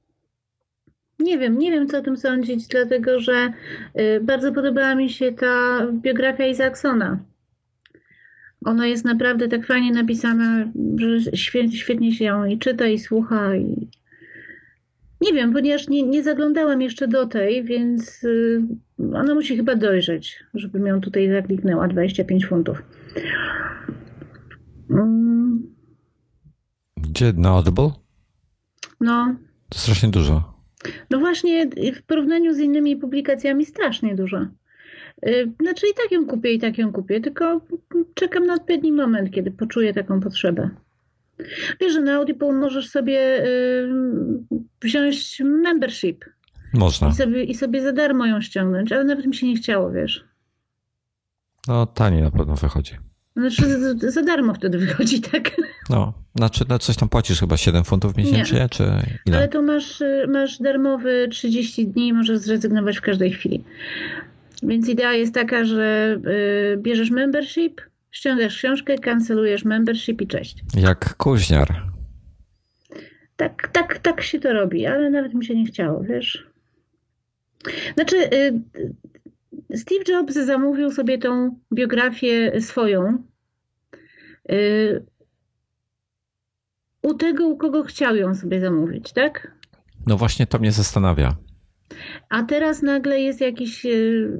Nie 1.19 1.37
wiem, 1.37 1.57
nie 1.57 1.71
wiem 1.71 1.87
co 1.87 1.97
o 1.97 2.01
tym 2.01 2.17
sądzić, 2.17 2.67
dlatego 2.67 3.19
że 3.19 3.53
y, 3.99 4.19
bardzo 4.23 4.53
podobała 4.53 4.95
mi 4.95 5.09
się 5.09 5.31
ta 5.31 5.87
biografia 5.91 6.47
Isaacsona. 6.47 7.19
Ona 8.65 8.87
jest 8.87 9.05
naprawdę 9.05 9.47
tak 9.47 9.65
fajnie 9.65 9.91
napisana, 9.91 10.71
że 10.95 11.31
świetnie 11.71 12.11
się 12.11 12.25
ją 12.25 12.45
i 12.45 12.57
czyta, 12.57 12.87
i 12.87 12.99
słucha, 12.99 13.55
i 13.55 13.87
nie 15.21 15.33
wiem, 15.33 15.53
ponieważ 15.53 15.87
nie, 15.87 16.03
nie 16.03 16.23
zaglądałam 16.23 16.81
jeszcze 16.81 17.07
do 17.07 17.27
tej, 17.27 17.63
więc 17.63 18.23
y, 18.23 18.61
ona 18.99 19.33
musi 19.33 19.57
chyba 19.57 19.75
dojrzeć, 19.75 20.43
żebym 20.53 20.87
ją 20.87 21.01
tutaj 21.01 21.29
zakliknęła. 21.29 21.87
25 21.87 22.45
funtów. 22.45 22.83
Mm. 24.89 25.75
Gdzie? 26.97 27.33
Na 27.33 27.49
Audible? 27.49 27.91
No. 29.01 29.35
To 29.69 29.79
strasznie 29.79 30.09
dużo. 30.09 30.55
No 31.09 31.19
właśnie, 31.19 31.69
w 31.95 32.03
porównaniu 32.03 32.53
z 32.53 32.59
innymi 32.59 32.97
publikacjami 32.97 33.65
strasznie 33.65 34.15
dużo. 34.15 34.37
Y, 35.27 35.51
znaczy 35.61 35.87
i 35.91 35.93
tak 35.93 36.11
ją 36.11 36.25
kupię, 36.25 36.53
i 36.53 36.59
tak 36.59 36.77
ją 36.77 36.91
kupię, 36.91 37.21
tylko 37.21 37.61
czekam 38.13 38.45
na 38.45 38.53
odpowiedni 38.53 38.91
moment, 38.91 39.31
kiedy 39.31 39.51
poczuję 39.51 39.93
taką 39.93 40.19
potrzebę. 40.19 40.69
Wiesz, 41.81 41.93
że 41.93 42.01
na 42.01 42.15
Audible 42.15 42.51
możesz 42.53 42.89
sobie 42.89 43.45
y, 43.45 43.89
wziąć 44.81 45.41
membership. 45.45 46.25
Można. 46.75 47.09
I 47.09 47.13
sobie, 47.13 47.43
I 47.43 47.55
sobie 47.55 47.81
za 47.81 47.91
darmo 47.91 48.25
ją 48.25 48.41
ściągnąć, 48.41 48.91
ale 48.91 49.03
nawet 49.03 49.25
mi 49.25 49.35
się 49.35 49.47
nie 49.47 49.55
chciało, 49.55 49.91
wiesz. 49.91 50.25
No 51.67 51.85
taniej 51.85 52.21
na 52.21 52.31
pewno 52.31 52.55
wychodzi. 52.55 52.93
Znaczy 53.35 53.79
za, 53.79 54.11
za 54.11 54.21
darmo 54.21 54.53
wtedy 54.53 54.77
wychodzi, 54.77 55.21
tak? 55.31 55.51
No, 55.89 56.13
znaczy 56.35 56.65
no 56.69 56.79
coś 56.79 56.95
tam 56.95 57.09
płacisz 57.09 57.39
chyba 57.39 57.57
7 57.57 57.83
funtów 57.83 58.17
miesięcznie, 58.17 58.59
nie. 58.59 58.69
czy 58.69 58.83
ile? 59.25 59.37
Ale 59.37 59.47
tu 59.47 59.63
masz, 59.63 60.03
masz 60.27 60.59
darmowy 60.59 61.27
30 61.31 61.87
dni 61.87 62.07
i 62.07 62.13
możesz 62.13 62.37
zrezygnować 62.37 62.97
w 62.97 63.01
każdej 63.01 63.31
chwili. 63.31 63.63
Więc 64.63 64.89
idea 64.89 65.13
jest 65.13 65.33
taka, 65.33 65.65
że 65.65 66.17
y, 66.73 66.77
bierzesz 66.77 67.11
membership, 67.11 67.81
ściągasz 68.11 68.57
książkę, 68.57 68.97
kancelujesz 68.97 69.65
membership 69.65 70.21
i 70.21 70.27
cześć. 70.27 70.63
Jak 70.75 71.15
kuźniar. 71.15 71.81
Tak, 73.37 73.69
tak, 73.71 73.99
tak 73.99 74.21
się 74.21 74.39
to 74.39 74.53
robi, 74.53 74.85
ale 74.85 75.09
nawet 75.09 75.33
mi 75.33 75.45
się 75.45 75.55
nie 75.55 75.65
chciało, 75.65 76.03
wiesz. 76.03 76.47
Znaczy, 77.95 78.15
y, 78.33 78.63
Steve 79.77 80.03
Jobs 80.07 80.33
zamówił 80.33 80.91
sobie 80.91 81.17
tą 81.17 81.59
biografię 81.73 82.61
swoją 82.61 83.23
y, 84.51 85.05
u 87.01 87.13
tego, 87.13 87.47
u 87.47 87.57
kogo 87.57 87.83
chciał 87.83 88.15
ją 88.15 88.35
sobie 88.35 88.61
zamówić, 88.61 89.13
tak? 89.13 89.51
No 90.07 90.17
właśnie 90.17 90.47
to 90.47 90.59
mnie 90.59 90.71
zastanawia. 90.71 91.35
A 92.29 92.43
teraz 92.43 92.81
nagle 92.81 93.19
jest 93.19 93.41
jakiś 93.41 93.85
y, 93.85 94.39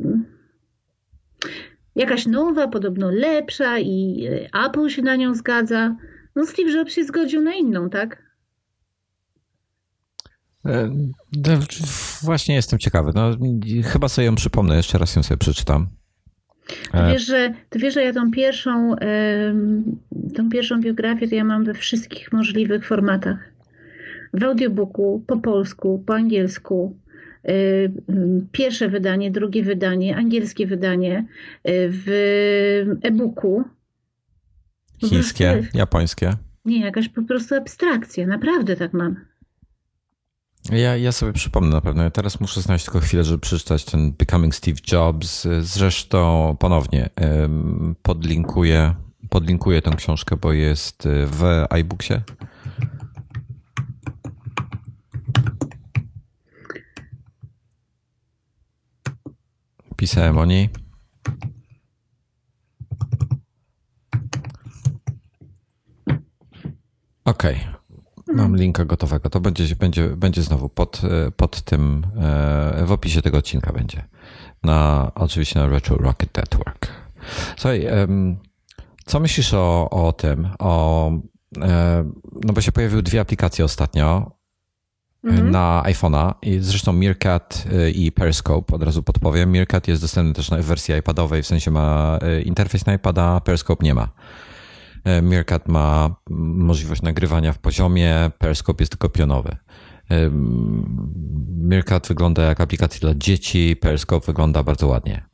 jakaś 1.96 2.26
nowa, 2.26 2.68
podobno 2.68 3.12
lepsza 3.12 3.80
i 3.80 4.28
Apple 4.66 4.90
się 4.90 5.02
na 5.02 5.16
nią 5.16 5.36
zgadza. 5.36 5.96
No 6.36 6.46
Steve 6.46 6.72
Jobs 6.72 6.94
się 6.94 7.04
zgodził 7.04 7.42
na 7.42 7.54
inną, 7.54 7.90
tak? 7.90 8.25
E, 10.66 10.90
właśnie 12.22 12.56
jestem 12.56 12.80
ciekawy. 12.80 13.12
No, 13.16 13.32
chyba 13.84 14.08
sobie 14.08 14.26
ją 14.26 14.36
przypomnę, 14.36 14.78
jeszcze 14.78 14.98
raz 14.98 15.16
ją 15.16 15.24
sobie 15.24 15.38
przeczytam. 15.38 15.88
Ty 16.92 16.98
e, 16.98 17.12
wiesz, 17.12 17.26
że, 17.26 17.54
ty 17.70 17.80
wiesz, 17.80 17.94
że 17.94 18.04
ja 18.04 18.14
tą 18.14 18.32
pierwszą, 18.32 18.96
tą 20.36 20.50
pierwszą 20.50 20.82
biografię 20.82 21.28
to 21.28 21.36
ja 21.36 21.44
mam 21.44 21.64
we 21.64 21.74
wszystkich 21.74 22.34
możliwych 22.34 22.88
formatach. 22.88 23.38
W 24.34 24.44
audiobooku, 24.44 25.24
po 25.28 25.38
polsku, 25.38 26.04
po 26.08 26.16
angielsku, 26.16 27.00
e, 27.44 27.52
pierwsze 28.52 28.90
wydanie, 28.90 29.32
drugie 29.32 29.64
wydanie, 29.64 30.18
angielskie 30.18 30.68
wydanie, 30.68 31.26
w 31.66 32.08
e-booku. 33.02 33.64
Chińskie, 35.00 35.68
japońskie. 35.74 36.34
Nie, 36.66 36.80
jakaś 36.80 37.10
po 37.10 37.24
prostu 37.24 37.56
abstrakcja, 37.56 38.28
naprawdę 38.28 38.76
tak 38.76 38.94
mam. 38.94 39.16
Ja, 40.72 40.98
ja 40.98 41.12
sobie 41.12 41.34
przypomnę 41.34 41.70
na 41.70 41.82
pewno. 41.82 42.04
Ja 42.04 42.12
teraz 42.12 42.40
muszę 42.40 42.62
znaleźć 42.62 42.86
tylko 42.86 43.00
chwilę, 43.00 43.24
żeby 43.24 43.40
przeczytać 43.40 43.86
ten 43.86 44.12
Becoming 44.12 44.56
Steve 44.56 44.78
Jobs. 44.92 45.48
Zresztą 45.62 46.56
ponownie 46.60 47.10
podlinkuję, 48.02 48.96
podlinkuję 49.30 49.82
tę 49.82 49.92
książkę, 49.92 50.38
bo 50.38 50.54
jest 50.54 51.04
w 51.08 51.66
iBooksie. 51.70 52.14
Pisałem 59.96 60.38
o 60.38 60.46
niej. 60.46 60.70
Okej. 67.26 67.56
Okay. 67.56 67.85
Mam 68.36 68.56
linka 68.56 68.86
gotowego. 68.86 69.30
To 69.30 69.40
będzie, 69.40 69.76
będzie, 69.76 70.10
będzie 70.10 70.42
znowu 70.42 70.70
pod, 70.70 71.02
pod 71.38 71.62
tym, 71.62 72.08
e, 72.18 72.86
w 72.86 72.92
opisie 72.92 73.22
tego 73.22 73.38
odcinka 73.38 73.74
będzie. 73.74 74.04
Na, 74.64 75.12
oczywiście 75.16 75.60
na 75.60 75.68
Retro 75.68 75.98
Rocket 75.98 76.38
Network. 76.38 76.88
Słuchaj, 77.58 77.88
co 79.06 79.20
myślisz 79.20 79.54
o, 79.54 79.90
o 79.90 80.14
tym? 80.14 80.50
O, 80.60 81.12
e, 81.62 82.12
no 82.46 82.54
bo 82.54 82.62
się 82.62 82.72
pojawiły 82.72 83.04
dwie 83.04 83.20
aplikacje 83.20 83.66
ostatnio 83.66 84.32
mhm. 85.24 85.52
na 85.52 85.84
iPhone'a. 85.86 86.34
I 86.42 86.60
zresztą 86.60 86.94
Meerkat 86.94 87.66
e, 87.72 87.90
i 87.90 88.12
Periscope, 88.12 88.76
od 88.76 88.84
razu 88.84 89.04
podpowiem. 89.04 89.50
Meerkat 89.50 89.88
jest 89.88 90.02
dostępny 90.02 90.34
też 90.34 90.50
w 90.50 90.66
wersji 90.66 90.96
iPadowej, 90.96 91.44
w 91.44 91.48
sensie 91.48 91.72
ma 91.72 92.20
interfejs 92.46 92.86
na 92.86 92.94
iPada, 92.94 93.42
Periscope 93.42 93.86
nie 93.86 93.94
ma. 93.94 94.10
E, 95.06 95.22
Meerkat 95.22 95.68
ma 95.68 96.16
możliwość 96.30 97.02
nagrywania 97.02 97.54
w 97.54 97.60
poziomie, 97.60 98.32
Periscope 98.38 98.82
jest 98.82 98.92
tylko 98.92 99.10
pionowy. 99.10 99.56
E, 100.12 100.30
Meerkat 101.58 102.08
wygląda 102.08 102.44
jak 102.44 102.62
aplikacja 102.62 103.00
dla 103.00 103.14
dzieci, 103.16 103.76
Periscope 103.76 104.26
wygląda 104.26 104.64
bardzo 104.64 104.88
ładnie. 104.88 105.26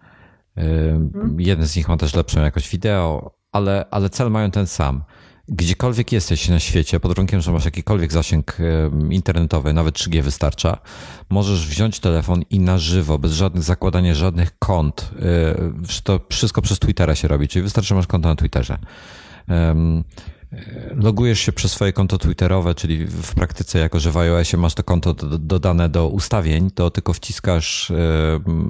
E, 0.58 0.62
mhm. 0.92 1.36
Jeden 1.40 1.68
z 1.68 1.76
nich 1.76 1.88
ma 1.88 1.98
też 1.98 2.16
lepszą 2.16 2.42
jakość 2.42 2.70
wideo, 2.70 3.32
ale, 3.52 3.86
ale 3.92 4.10
cel 4.10 4.32
mają 4.32 4.52
ten 4.52 4.68
sam. 4.68 5.04
Gdziekolwiek 5.48 6.12
jesteś 6.12 6.50
na 6.50 6.60
świecie, 6.60 7.00
pod 7.00 7.12
warunkiem, 7.12 7.42
że 7.42 7.52
masz 7.52 7.66
jakikolwiek 7.66 8.14
zasięg 8.14 8.58
internetowy, 9.10 9.74
nawet 9.74 9.96
3G 9.96 10.22
wystarcza, 10.22 10.78
możesz 11.30 11.68
wziąć 11.68 12.00
telefon 12.00 12.42
i 12.50 12.60
na 12.60 12.78
żywo, 12.78 13.20
bez 13.20 13.32
żadnych 13.32 13.64
zakładania 13.64 14.14
żadnych 14.14 14.60
kont, 14.60 15.12
to 16.04 16.20
wszystko 16.30 16.62
przez 16.62 16.80
Twittera 16.80 17.16
się 17.16 17.28
robi, 17.28 17.48
czyli 17.48 17.64
wystarczy, 17.64 17.88
że 17.88 17.96
masz 17.96 18.08
konto 18.08 18.30
na 18.30 18.36
Twitterze 18.36 18.78
logujesz 20.96 21.40
się 21.40 21.52
przez 21.52 21.72
swoje 21.72 21.94
konto 21.94 22.18
Twitterowe, 22.18 22.76
czyli 22.76 23.06
w 23.06 23.36
praktyce, 23.36 23.80
jako 23.80 24.00
że 24.00 24.12
w 24.12 24.18
iOSie 24.18 24.58
masz 24.58 24.74
to 24.74 24.84
konto 24.84 25.14
dodane 25.40 25.90
do 25.90 26.08
ustawień, 26.08 26.72
to 26.72 26.92
tylko 26.92 27.14
wciskasz 27.14 27.92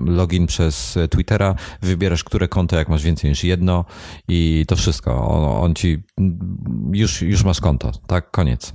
login 0.06 0.48
przez 0.48 0.98
Twittera, 1.10 1.56
wybierasz, 1.82 2.24
które 2.24 2.48
konto, 2.48 2.76
jak 2.76 2.90
masz 2.90 3.04
więcej 3.04 3.30
niż 3.30 3.44
jedno 3.44 3.86
i 4.28 4.66
to 4.68 4.76
wszystko. 4.76 5.28
On, 5.28 5.64
on 5.64 5.76
ci 5.76 6.04
już, 6.94 7.22
już 7.22 7.44
masz 7.44 7.62
konto, 7.62 7.92
tak? 8.08 8.32
Koniec. 8.32 8.74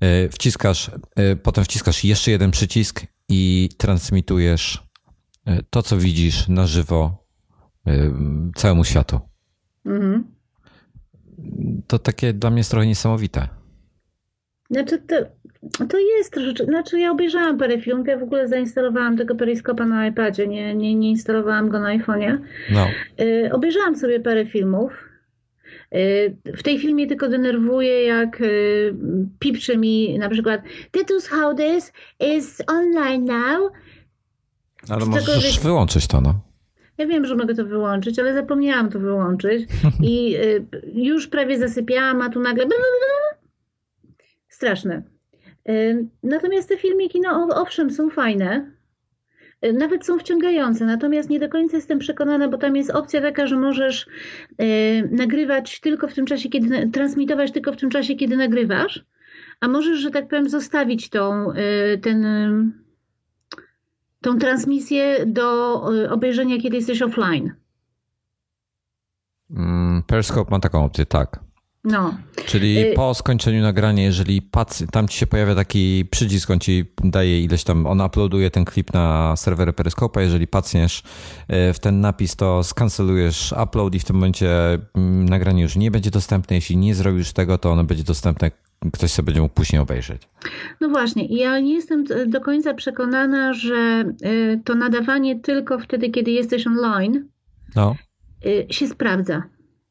E, 0.00 0.28
wciskasz, 0.28 0.90
e, 1.16 1.36
potem 1.36 1.64
wciskasz 1.64 2.04
jeszcze 2.04 2.30
jeden 2.30 2.50
przycisk 2.50 3.06
i 3.28 3.68
transmitujesz 3.78 4.82
e, 5.46 5.62
to, 5.62 5.82
co 5.82 5.98
widzisz 5.98 6.48
na 6.48 6.66
żywo 6.66 7.20
całemu 8.56 8.84
światu. 8.84 9.20
Mhm 9.86 10.39
to 11.86 11.98
takie 11.98 12.32
dla 12.32 12.50
mnie 12.50 12.60
jest 12.60 12.70
trochę 12.70 12.86
niesamowite. 12.86 13.48
Znaczy 14.70 14.98
to, 14.98 15.16
to 15.86 15.98
jest 15.98 16.32
troszeczkę, 16.32 16.64
znaczy 16.64 17.00
ja 17.00 17.10
obejrzałam 17.10 17.58
parę 17.58 17.80
filmów, 17.80 18.06
ja 18.06 18.18
w 18.18 18.22
ogóle 18.22 18.48
zainstalowałam 18.48 19.16
tego 19.16 19.34
periskopa 19.34 19.86
na 19.86 20.06
iPadzie, 20.06 20.46
nie, 20.46 20.74
nie, 20.74 20.94
nie 20.94 21.10
instalowałam 21.10 21.68
go 21.68 21.80
na 21.80 21.98
iPhone'ie. 21.98 22.38
No. 22.70 22.86
Y, 23.20 23.50
obejrzałam 23.52 23.96
sobie 23.96 24.20
parę 24.20 24.46
filmów. 24.46 24.92
Y, 25.94 26.36
w 26.44 26.62
tej 26.62 26.78
filmie 26.78 27.06
tylko 27.06 27.28
denerwuje, 27.28 28.04
jak 28.04 28.40
y, 28.40 28.94
pipcze 29.38 29.76
mi 29.76 30.18
na 30.18 30.28
przykład 30.28 30.60
Titus 30.92 31.26
how 31.26 31.54
this 31.54 31.92
is 32.36 32.62
online 32.66 33.24
now. 33.24 33.72
Ale 34.88 35.06
możesz 35.06 35.60
wyłączyć 35.60 36.06
to, 36.06 36.20
no. 36.20 36.49
Ja 37.00 37.06
wiem, 37.06 37.26
że 37.26 37.36
mogę 37.36 37.54
to 37.54 37.64
wyłączyć, 37.64 38.18
ale 38.18 38.34
zapomniałam 38.34 38.90
to 38.90 38.98
wyłączyć. 38.98 39.68
I 40.02 40.36
y, 40.36 40.66
już 40.94 41.26
prawie 41.26 41.58
zasypiałam, 41.58 42.22
a 42.22 42.30
tu 42.30 42.40
nagle 42.40 42.66
straszne. 44.48 45.02
Y, 45.68 46.06
natomiast 46.22 46.68
te 46.68 46.76
filmiki, 46.76 47.20
no 47.20 47.48
owszem, 47.54 47.90
są 47.90 48.10
fajne, 48.10 48.70
y, 49.66 49.72
nawet 49.72 50.06
są 50.06 50.18
wciągające, 50.18 50.84
natomiast 50.84 51.30
nie 51.30 51.40
do 51.40 51.48
końca 51.48 51.76
jestem 51.76 51.98
przekonana, 51.98 52.48
bo 52.48 52.58
tam 52.58 52.76
jest 52.76 52.90
opcja 52.90 53.20
taka, 53.20 53.46
że 53.46 53.56
możesz 53.56 54.06
nagrywać 55.10 55.80
tylko 55.80 56.08
w 56.08 56.14
tym 56.14 56.26
czasie, 56.26 56.48
kiedy 56.48 56.90
transmitować 56.90 57.52
tylko 57.52 57.72
w 57.72 57.76
tym 57.76 57.90
czasie, 57.90 58.14
kiedy 58.14 58.36
nagrywasz, 58.36 59.04
a 59.60 59.68
możesz, 59.68 59.98
że 59.98 60.10
tak 60.10 60.28
powiem, 60.28 60.48
zostawić 60.48 61.10
tą, 61.10 61.52
ten 62.02 62.24
tą 64.20 64.38
transmisję 64.38 65.26
do 65.26 65.82
y, 65.94 66.10
obejrzenia, 66.10 66.58
kiedy 66.58 66.76
jesteś 66.76 67.02
offline. 67.02 67.54
Mm, 69.50 70.02
Periscope 70.06 70.50
ma 70.50 70.60
taką 70.60 70.84
opcję, 70.84 71.06
tak. 71.06 71.49
No. 71.84 72.14
Czyli 72.46 72.78
y 72.78 72.94
po 72.94 73.14
skończeniu 73.14 73.62
nagrania, 73.62 74.02
jeżeli 74.02 74.42
pac, 74.42 74.82
tam 74.92 75.08
ci 75.08 75.18
się 75.18 75.26
pojawia 75.26 75.54
taki 75.54 76.04
przycisk, 76.10 76.50
on 76.50 76.60
ci 76.60 76.84
daje 77.04 77.44
ileś 77.44 77.64
tam, 77.64 77.86
on 77.86 78.00
uploaduje 78.00 78.50
ten 78.50 78.64
klip 78.64 78.92
na 78.92 79.36
serwery 79.36 79.72
Periscope, 79.72 80.22
jeżeli 80.22 80.46
pacniesz 80.46 80.98
y, 80.98 81.72
w 81.72 81.78
ten 81.78 82.00
napis, 82.00 82.36
to 82.36 82.64
skancelujesz 82.64 83.54
upload 83.62 83.94
i 83.94 83.98
w 83.98 84.04
tym 84.04 84.16
momencie 84.16 84.78
mm, 84.94 85.28
nagranie 85.28 85.62
już 85.62 85.76
nie 85.76 85.90
będzie 85.90 86.10
dostępne. 86.10 86.56
Jeśli 86.56 86.76
nie 86.76 86.94
zrobisz 86.94 87.32
tego, 87.32 87.58
to 87.58 87.70
ono 87.70 87.84
będzie 87.84 88.04
dostępne 88.04 88.50
ktoś 88.92 89.10
sobie 89.10 89.26
będzie 89.26 89.40
mógł 89.40 89.54
później 89.54 89.82
obejrzeć. 89.82 90.22
No 90.80 90.88
właśnie, 90.88 91.26
ja 91.26 91.60
nie 91.60 91.74
jestem 91.74 92.04
do 92.26 92.40
końca 92.40 92.74
przekonana, 92.74 93.52
że 93.52 94.04
y, 94.24 94.60
to 94.64 94.74
nadawanie 94.74 95.40
tylko 95.40 95.78
wtedy, 95.78 96.10
kiedy 96.10 96.30
jesteś 96.30 96.66
online 96.66 97.28
no. 97.76 97.96
Się 98.70 98.88
sprawdza. 98.88 99.42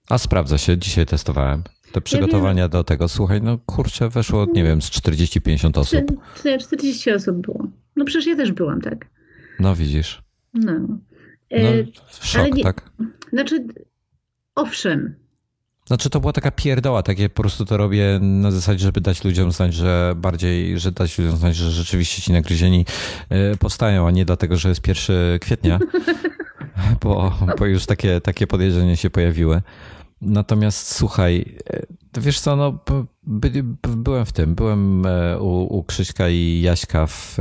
A 0.10 0.18
sprawdza 0.18 0.58
się, 0.58 0.78
dzisiaj 0.78 1.06
testowałem. 1.06 1.64
Te 1.92 2.02
przygotowania 2.02 2.62
ja 2.62 2.70
do 2.70 2.84
tego, 2.84 3.08
słuchaj, 3.08 3.42
no 3.42 3.58
kurczę, 3.66 4.10
weszło, 4.10 4.48
nie 4.54 4.64
wiem, 4.64 4.82
z 4.82 4.90
40-50 4.90 5.80
osób. 5.80 6.12
40 6.60 7.12
osób 7.12 7.38
było. 7.38 7.68
No 7.96 8.06
przecież 8.06 8.28
ja 8.28 8.36
też 8.36 8.52
byłam, 8.52 8.82
tak. 8.82 9.10
No 9.60 9.76
widzisz. 9.76 10.22
No. 10.54 10.72
no 11.52 11.58
y, 11.58 11.88
szok, 12.22 12.56
nie, 12.56 12.64
tak? 12.64 12.92
Znaczy, 13.34 13.68
owszem, 14.56 15.16
znaczy 15.90 16.10
to 16.10 16.20
była 16.20 16.34
taka 16.34 16.52
pierdoła, 16.52 17.04
takie 17.04 17.30
po 17.30 17.42
prostu 17.42 17.66
to 17.66 17.78
robię 17.78 18.20
na 18.22 18.52
zasadzie, 18.52 18.84
żeby 18.84 19.02
dać 19.02 19.24
ludziom 19.24 19.52
znać, 19.52 19.74
że 19.74 20.14
bardziej, 20.18 20.80
że 20.80 20.92
dać 20.92 21.18
ludziom 21.18 21.38
znać, 21.38 21.56
że 21.56 21.72
rzeczywiście 21.72 22.22
ci 22.22 22.32
nagryzieni 22.32 22.86
e, 23.30 23.58
powstają, 23.58 24.08
a 24.08 24.12
nie 24.12 24.26
dlatego, 24.26 24.58
że 24.58 24.70
jest 24.70 24.88
1 24.88 25.40
kwietnia, 25.40 25.80
bo, 27.04 27.40
bo 27.60 27.66
już 27.66 27.86
takie, 27.86 28.22
takie 28.22 28.48
podejrzenia 28.48 28.96
się 28.96 29.10
pojawiły. 29.10 29.62
Natomiast 30.22 30.96
słuchaj, 30.96 31.58
e, 32.18 32.22
wiesz 32.22 32.40
co, 32.40 32.56
no, 32.56 32.80
by, 33.24 33.64
byłem 33.98 34.26
w 34.26 34.32
tym, 34.32 34.56
byłem 34.56 35.06
e, 35.06 35.40
u, 35.40 35.78
u 35.78 35.84
Krzyśka 35.84 36.30
i 36.30 36.62
Jaśka 36.62 37.08
w 37.08 37.38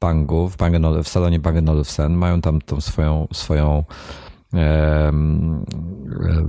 Bangu, 0.00 0.48
w, 0.48 0.56
Bang 0.56 0.76
w 1.04 1.08
salonie 1.08 1.40
Bang 1.40 1.68
Olufsen. 1.68 2.14
Mają 2.14 2.40
tam 2.40 2.60
tą 2.60 2.80
swoją, 2.80 3.28
swoją 3.32 3.84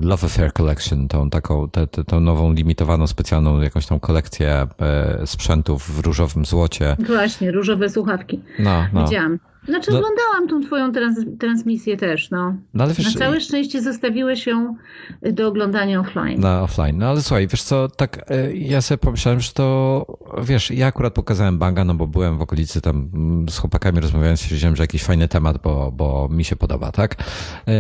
Love 0.02 0.28
Affair 0.28 0.54
Collection, 0.54 1.08
tą 1.08 1.30
taką, 1.30 1.70
tę, 1.70 1.88
tą 1.88 2.20
nową 2.20 2.54
limitowaną, 2.54 3.08
specjalną 3.08 3.62
jakąś 3.62 3.86
tą 3.86 4.00
kolekcję 4.00 4.68
e, 4.80 5.28
sprzętów 5.28 5.96
w 5.96 6.00
różowym 6.00 6.46
złocie. 6.46 6.98
Właśnie, 7.08 7.52
różowe 7.52 7.90
słuchawki. 7.90 8.40
No, 8.60 8.86
no. 8.94 9.06
Widziałam. 9.06 9.40
Znaczy 9.66 9.92
no, 9.92 9.98
oglądałam 9.98 10.48
tą 10.50 10.68
twoją 10.68 10.92
trans 10.92 11.20
transmisję 11.40 11.98
też, 11.98 12.32
no. 12.32 12.56
no 12.74 12.84
ale 12.84 12.94
wiesz, 12.94 13.14
Na 13.14 13.20
całe 13.20 13.42
szczęście 13.42 13.82
zostawiłeś 13.82 14.48
ją 14.48 14.76
do 15.22 15.48
oglądania 15.48 16.00
offline. 16.00 16.40
Na 16.40 16.62
offline. 16.62 16.98
No 16.98 17.10
ale 17.10 17.22
słuchaj, 17.22 17.48
wiesz 17.48 17.64
co, 17.64 17.90
tak 17.90 18.32
e, 18.32 18.54
ja 18.54 18.82
sobie 18.82 18.98
pomyślałem, 18.98 19.40
że 19.40 19.52
to, 19.52 20.06
wiesz, 20.44 20.72
ja 20.72 20.88
akurat 20.88 21.14
pokazałem 21.14 21.58
Banga, 21.58 21.84
no 21.84 21.96
bo 21.96 22.08
byłem 22.08 22.38
w 22.38 22.42
okolicy 22.42 22.82
tam 22.82 23.10
mm, 23.14 23.50
z 23.50 23.58
chłopakami 23.58 24.00
rozmawiając, 24.00 24.40
stwierdziłem, 24.40 24.76
że 24.76 24.84
jakiś 24.84 25.04
fajny 25.04 25.28
temat, 25.28 25.58
bo, 25.64 25.92
bo 25.92 26.30
mi 26.32 26.44
się 26.44 26.56
podoba, 26.56 26.92
tak? 26.92 27.16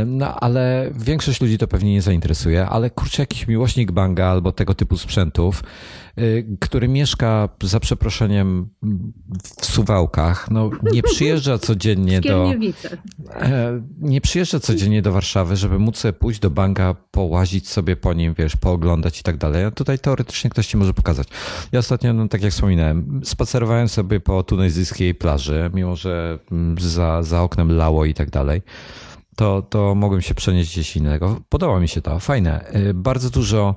No 0.05 0.35
ale 0.39 0.91
większość 0.95 1.41
ludzi 1.41 1.57
to 1.57 1.67
pewnie 1.67 1.93
nie 1.93 2.01
zainteresuje, 2.01 2.65
ale 2.65 2.89
kurczę, 2.89 3.21
jakiś 3.21 3.47
miłośnik 3.47 3.91
Banga 3.91 4.25
albo 4.25 4.51
tego 4.51 4.73
typu 4.73 4.97
sprzętów, 4.97 5.63
który 6.59 6.87
mieszka 6.87 7.49
za 7.63 7.79
przeproszeniem 7.79 8.69
w 9.59 9.65
Suwałkach, 9.65 10.51
no 10.51 10.69
nie 10.91 11.03
przyjeżdża 11.03 11.57
co 11.57 11.73
codziennie 11.73 12.21
do. 12.21 12.53
E, 13.35 13.81
nie 13.99 14.21
przyjeżdża 14.21 14.59
codziennie 14.59 15.01
do 15.01 15.11
Warszawy, 15.11 15.55
żeby 15.55 15.79
móc 15.79 16.03
pójść 16.19 16.39
do 16.39 16.49
banka, 16.49 16.95
połazić 17.11 17.69
sobie 17.69 17.95
po 17.95 18.13
nim, 18.13 18.33
wiesz, 18.33 18.55
pooglądać 18.55 19.19
i 19.19 19.23
tak 19.23 19.37
dalej. 19.37 19.63
A 19.63 19.71
tutaj 19.71 19.99
teoretycznie 19.99 20.49
ktoś 20.49 20.67
ci 20.67 20.77
może 20.77 20.93
pokazać. 20.93 21.27
Ja 21.71 21.79
ostatnio, 21.79 22.13
no, 22.13 22.27
tak 22.27 22.41
jak 22.41 22.51
wspominałem, 22.51 23.21
spacerowałem 23.23 23.89
sobie 23.89 24.19
po 24.19 24.43
tunezyjskiej 24.43 25.15
plaży, 25.15 25.71
mimo 25.73 25.95
że 25.95 26.39
mm, 26.51 26.75
za, 26.79 27.23
za 27.23 27.41
oknem 27.41 27.71
lało 27.71 28.05
i 28.05 28.13
tak 28.13 28.29
dalej 28.29 28.61
to, 29.35 29.61
to 29.61 29.95
mogłem 29.95 30.21
się 30.21 30.35
przenieść 30.35 30.71
gdzieś 30.71 30.97
innego. 30.97 31.41
Podoba 31.49 31.79
mi 31.79 31.87
się 31.87 32.01
to, 32.01 32.19
fajne. 32.19 32.65
E, 32.65 32.93
bardzo 32.93 33.29
dużo 33.29 33.75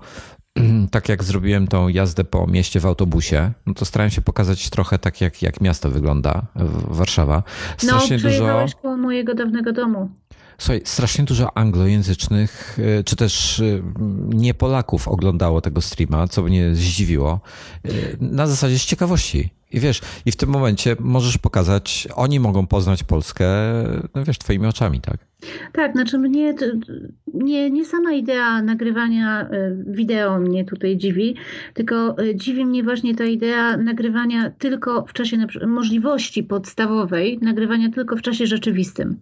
tak 0.91 1.09
jak 1.09 1.25
zrobiłem 1.25 1.69
tą 1.69 1.89
jazdę 1.89 2.25
po 2.25 2.47
mieście 2.47 2.81
w 2.81 2.87
autobusie, 2.87 3.53
no 3.67 3.75
to 3.75 3.85
starałem 3.85 4.11
się 4.11 4.23
pokazać 4.23 4.71
trochę 4.71 4.99
tak, 4.99 5.21
jak, 5.21 5.43
jak 5.43 5.61
miasto 5.61 5.91
wygląda, 5.91 6.47
Warszawa. 6.89 7.43
Strasznie 7.77 8.17
no, 8.17 8.21
przejechałeś 8.21 8.71
dużo... 8.71 8.83
koło 8.83 8.97
mojego 8.97 9.35
dawnego 9.35 9.73
domu. 9.73 10.11
Słuchaj, 10.59 10.83
strasznie 10.85 11.25
dużo 11.25 11.57
anglojęzycznych, 11.57 12.79
y, 12.79 13.05
czy 13.05 13.17
też 13.17 13.59
y, 13.59 13.83
nie 14.29 14.55
Polaków 14.55 15.09
oglądało 15.09 15.61
tego 15.61 15.81
streama, 15.81 16.29
co 16.29 16.43
mnie 16.43 16.75
zdziwiło. 16.75 17.41
Y, 17.87 18.17
na 18.21 18.47
zasadzie 18.47 18.79
z 18.79 18.85
ciekawości. 18.85 19.51
I 19.73 19.81
wiesz, 19.81 20.01
i 20.27 20.33
w 20.33 20.37
tym 20.37 20.49
momencie 20.49 20.97
możesz 21.01 21.39
pokazać, 21.39 22.09
oni 22.15 22.41
mogą 22.41 22.67
poznać 22.67 23.03
Polskę, 23.03 23.47
no 24.15 24.25
wiesz, 24.25 24.39
twoimi 24.39 24.67
oczami, 24.67 25.01
tak? 25.01 25.17
Tak, 25.73 25.93
znaczy 25.93 26.19
mnie, 26.19 26.55
nie, 27.35 27.71
nie 27.71 27.85
sama 27.85 28.13
idea 28.13 28.63
nagrywania 28.63 29.49
wideo 29.87 30.41
mnie 30.41 30.65
tutaj 30.65 30.97
dziwi, 30.97 31.35
tylko 31.75 32.17
dziwi 32.35 32.67
mnie 32.67 32.83
właśnie 32.83 33.15
ta 33.15 33.25
idea 33.25 33.77
nagrywania 33.77 34.51
tylko 34.51 35.07
w 35.07 35.13
czasie 35.13 35.47
możliwości 35.67 36.45
podstawowej, 36.45 37.39
nagrywania 37.43 37.91
tylko 37.91 38.17
w 38.17 38.23
czasie 38.23 38.47
rzeczywistym. 38.47 39.21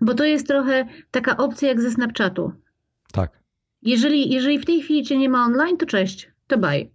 Bo 0.00 0.14
to 0.14 0.24
jest 0.24 0.46
trochę 0.46 0.86
taka 1.10 1.36
opcja 1.36 1.68
jak 1.68 1.80
ze 1.80 1.90
Snapchatu. 1.90 2.52
Tak. 3.12 3.42
Jeżeli, 3.82 4.30
jeżeli 4.30 4.58
w 4.58 4.64
tej 4.64 4.82
chwili 4.82 5.02
cię 5.02 5.18
nie 5.18 5.28
ma 5.28 5.44
online, 5.44 5.76
to 5.76 5.86
cześć, 5.86 6.30
to 6.46 6.58
bye. 6.58 6.86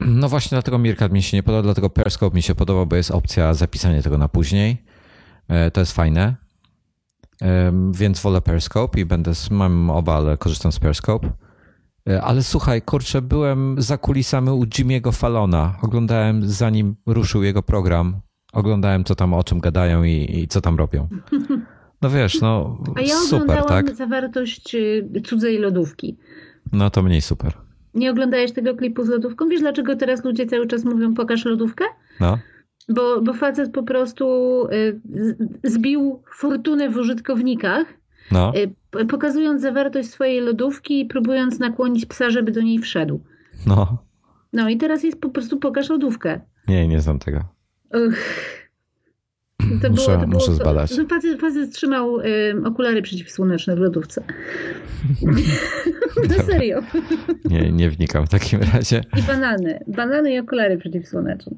No 0.00 0.28
właśnie 0.28 0.54
dlatego 0.54 0.78
Mirkat 0.78 1.12
mi 1.12 1.22
się 1.22 1.36
nie 1.36 1.42
podoba, 1.42 1.62
dlatego 1.62 1.90
Periscope 1.90 2.36
mi 2.36 2.42
się 2.42 2.54
podoba, 2.54 2.84
bo 2.84 2.96
jest 2.96 3.10
opcja 3.10 3.54
zapisania 3.54 4.02
tego 4.02 4.18
na 4.18 4.28
później. 4.28 4.84
E, 5.48 5.70
to 5.70 5.80
jest 5.80 5.92
fajne. 5.92 6.36
Więc 7.92 8.20
wolę 8.20 8.40
Periscope 8.40 9.00
i 9.00 9.04
będę, 9.04 9.32
mam 9.50 9.90
oba, 9.90 10.16
ale 10.16 10.36
korzystam 10.36 10.72
z 10.72 10.78
Periscope. 10.78 11.30
E, 12.08 12.22
ale 12.22 12.42
słuchaj, 12.42 12.82
kurczę, 12.82 13.22
byłem 13.22 13.82
za 13.82 13.98
kulisami 13.98 14.50
u 14.50 14.64
Jimmy'ego 14.64 15.12
Fallona. 15.12 15.74
Oglądałem 15.82 16.48
zanim 16.48 16.96
ruszył 17.06 17.42
jego 17.42 17.62
program. 17.62 18.20
Oglądałem, 18.52 19.04
co 19.04 19.14
tam, 19.14 19.34
o 19.34 19.44
czym 19.44 19.60
gadają 19.60 20.04
i, 20.04 20.38
i 20.38 20.48
co 20.48 20.60
tam 20.60 20.76
robią. 20.76 21.08
No 22.02 22.10
wiesz, 22.10 22.40
no 22.40 22.78
A 22.96 23.00
ja 23.00 23.16
super, 23.16 23.42
oglądałam 23.42 23.86
tak? 23.86 23.96
zawartość 23.96 24.74
y, 24.74 25.22
cudzej 25.26 25.58
lodówki. 25.58 26.18
No 26.72 26.90
to 26.90 27.02
mniej 27.02 27.20
super. 27.20 27.67
Nie 27.94 28.10
oglądałeś 28.10 28.52
tego 28.52 28.74
klipu 28.74 29.04
z 29.04 29.08
lodówką? 29.08 29.48
Wiesz, 29.48 29.60
dlaczego 29.60 29.96
teraz 29.96 30.24
ludzie 30.24 30.46
cały 30.46 30.66
czas 30.66 30.84
mówią 30.84 31.14
pokaż 31.14 31.44
lodówkę? 31.44 31.84
No. 32.20 32.38
Bo, 32.88 33.20
bo 33.20 33.32
facet 33.32 33.72
po 33.72 33.82
prostu 33.82 34.26
y, 34.72 35.00
zbił 35.64 36.22
fortunę 36.36 36.90
w 36.90 36.96
użytkownikach, 36.96 37.86
no. 38.32 38.52
Y, 39.00 39.06
pokazując 39.06 39.62
zawartość 39.62 40.10
swojej 40.10 40.40
lodówki 40.40 41.00
i 41.00 41.06
próbując 41.06 41.58
nakłonić 41.58 42.06
psa, 42.06 42.30
żeby 42.30 42.52
do 42.52 42.60
niej 42.60 42.78
wszedł. 42.78 43.20
No. 43.66 43.98
No 44.52 44.68
i 44.68 44.76
teraz 44.76 45.02
jest 45.04 45.20
po 45.20 45.28
prostu 45.28 45.58
pokaż 45.58 45.88
lodówkę. 45.88 46.40
Nie, 46.68 46.88
nie 46.88 47.00
znam 47.00 47.18
tego. 47.18 47.40
Uch. 47.94 48.18
To 49.82 49.90
muszę, 49.90 50.06
było, 50.06 50.20
to 50.20 50.26
muszę 50.26 50.54
zbadać. 50.54 50.96
To, 50.96 51.06
facet, 51.06 51.40
facet 51.40 51.72
trzymał 51.72 52.20
y, 52.20 52.24
okulary 52.64 53.02
przeciwsłoneczne 53.02 53.76
w 53.76 53.78
lodówce. 53.78 54.22
Na 56.28 56.42
serio. 56.42 56.82
Nie, 57.44 57.72
nie 57.72 57.90
wnikam 57.90 58.26
w 58.26 58.28
takim 58.28 58.60
razie. 58.74 59.04
I 59.18 59.22
banany. 59.22 59.84
Banany 59.86 60.34
i 60.34 60.38
okulary 60.38 60.78
przeciwsłoneczne. 60.78 61.56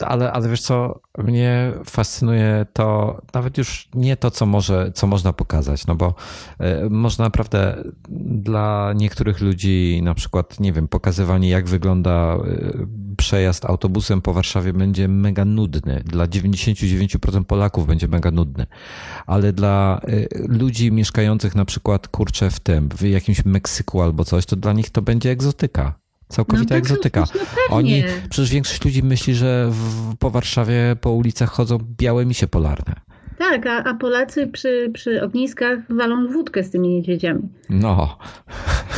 Ale, 0.00 0.32
ale 0.32 0.48
wiesz 0.48 0.62
co, 0.62 1.00
mnie 1.18 1.72
fascynuje 1.84 2.66
to 2.72 3.16
nawet 3.34 3.58
już 3.58 3.88
nie 3.94 4.16
to, 4.16 4.30
co, 4.30 4.46
może, 4.46 4.92
co 4.94 5.06
można 5.06 5.32
pokazać, 5.32 5.86
no 5.86 5.94
bo 5.94 6.14
e, 6.58 6.88
można 6.90 7.24
naprawdę 7.24 7.84
dla 8.26 8.92
niektórych 8.96 9.40
ludzi, 9.40 10.00
na 10.02 10.14
przykład, 10.14 10.60
nie 10.60 10.72
wiem, 10.72 10.88
pokazywanie, 10.88 11.48
jak 11.48 11.68
wygląda 11.68 12.34
e, 12.34 12.38
przejazd 13.16 13.64
autobusem 13.64 14.20
po 14.20 14.32
Warszawie 14.32 14.72
będzie 14.72 15.08
mega 15.08 15.44
nudny. 15.44 16.02
Dla 16.04 16.26
99% 16.26 17.44
Polaków 17.44 17.86
będzie 17.86 18.08
mega 18.08 18.30
nudny. 18.30 18.66
Ale 19.26 19.52
dla 19.52 20.00
e, 20.02 20.26
ludzi 20.48 20.92
mieszkających 20.92 21.54
na 21.54 21.64
przykład, 21.64 22.08
kurczę, 22.08 22.50
w 22.50 22.60
tym, 22.60 22.88
w 22.88 23.02
jakimś 23.02 23.44
Meksyku 23.44 24.02
albo 24.02 24.24
coś, 24.24 24.46
to 24.46 24.56
dla 24.56 24.72
nich 24.72 24.90
to 24.90 25.02
będzie 25.02 25.30
egzotyka. 25.30 26.03
Całkowita 26.34 26.74
no 26.74 26.80
tak, 26.80 26.90
egzotyka. 26.90 27.24
No 27.34 27.76
Oni, 27.76 28.04
przecież 28.30 28.50
większość 28.50 28.84
ludzi 28.84 29.02
myśli, 29.02 29.34
że 29.34 29.68
w, 29.70 30.16
po 30.16 30.30
Warszawie 30.30 30.96
po 31.00 31.10
ulicach 31.10 31.50
chodzą 31.50 31.78
białe 31.98 32.26
misie 32.26 32.46
polarne. 32.46 32.94
Tak, 33.38 33.66
a, 33.66 33.84
a 33.84 33.94
Polacy 33.94 34.46
przy, 34.46 34.90
przy 34.94 35.22
ogniskach 35.22 35.78
walą 35.96 36.26
wódkę 36.26 36.64
z 36.64 36.70
tymi 36.70 36.88
niedźwiedziami. 36.88 37.42
No. 37.70 38.18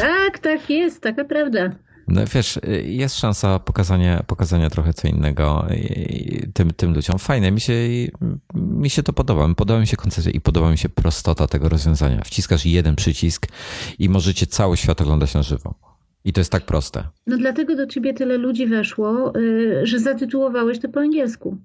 Tak, 0.00 0.38
tak 0.38 0.70
jest, 0.70 1.02
taka 1.02 1.24
prawda. 1.24 1.70
No 2.08 2.22
wiesz, 2.34 2.60
jest 2.82 3.18
szansa 3.18 3.58
pokazania, 3.58 4.22
pokazania 4.26 4.70
trochę 4.70 4.92
co 4.92 5.08
innego 5.08 5.66
tym, 6.54 6.70
tym 6.70 6.94
ludziom. 6.94 7.18
Fajne, 7.18 7.50
mi 7.50 7.60
się, 7.60 7.72
mi 8.54 8.90
się 8.90 9.02
to 9.02 9.12
podoba. 9.12 9.54
Podoba 9.54 9.80
mi 9.80 9.86
się 9.86 9.96
koncepcja 9.96 10.32
i 10.32 10.40
podoba 10.40 10.70
mi 10.70 10.78
się 10.78 10.88
prostota 10.88 11.46
tego 11.46 11.68
rozwiązania. 11.68 12.20
Wciskasz 12.24 12.66
jeden 12.66 12.96
przycisk 12.96 13.46
i 13.98 14.08
możecie 14.08 14.46
cały 14.46 14.76
świat 14.76 15.00
oglądać 15.00 15.34
na 15.34 15.42
żywo. 15.42 15.74
I 16.26 16.32
to 16.32 16.40
jest 16.40 16.52
tak 16.52 16.64
proste. 16.64 17.04
No 17.26 17.36
dlatego 17.36 17.76
do 17.76 17.86
ciebie 17.86 18.14
tyle 18.14 18.38
ludzi 18.38 18.66
weszło, 18.66 19.36
y, 19.36 19.86
że 19.86 19.98
zatytułowałeś 19.98 20.78
to 20.78 20.88
po 20.88 21.00
angielsku. 21.00 21.58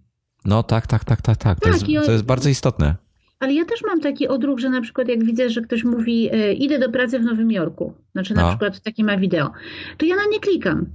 No 0.46 0.64
tak, 0.64 0.88
tak, 0.88 1.06
tak, 1.06 1.22
tak, 1.22 1.38
tak. 1.38 1.60
To, 1.60 1.70
tak, 1.70 1.90
jest, 1.90 2.06
to 2.06 2.12
jest 2.12 2.24
bardzo 2.24 2.50
istotne. 2.50 2.96
Ale 3.40 3.54
ja 3.54 3.66
też 3.66 3.84
mam 3.88 4.02
taki 4.02 4.28
odruch, 4.28 4.60
że 4.60 4.70
na 4.70 4.82
przykład 4.82 5.08
jak 5.08 5.24
widzę, 5.24 5.50
że 5.50 5.62
ktoś 5.62 5.84
mówi 5.84 6.36
y, 6.36 6.54
idę 6.54 6.80
do 6.80 6.90
pracy 6.90 7.20
w 7.20 7.24
Nowym 7.24 7.52
Jorku, 7.52 7.94
znaczy 8.12 8.34
na 8.34 8.42
no. 8.42 8.50
przykład 8.50 8.82
taki 8.82 9.04
ma 9.04 9.18
wideo, 9.18 9.52
to 9.98 10.06
ja 10.06 10.16
na 10.16 10.26
nie 10.32 10.40
klikam, 10.40 10.86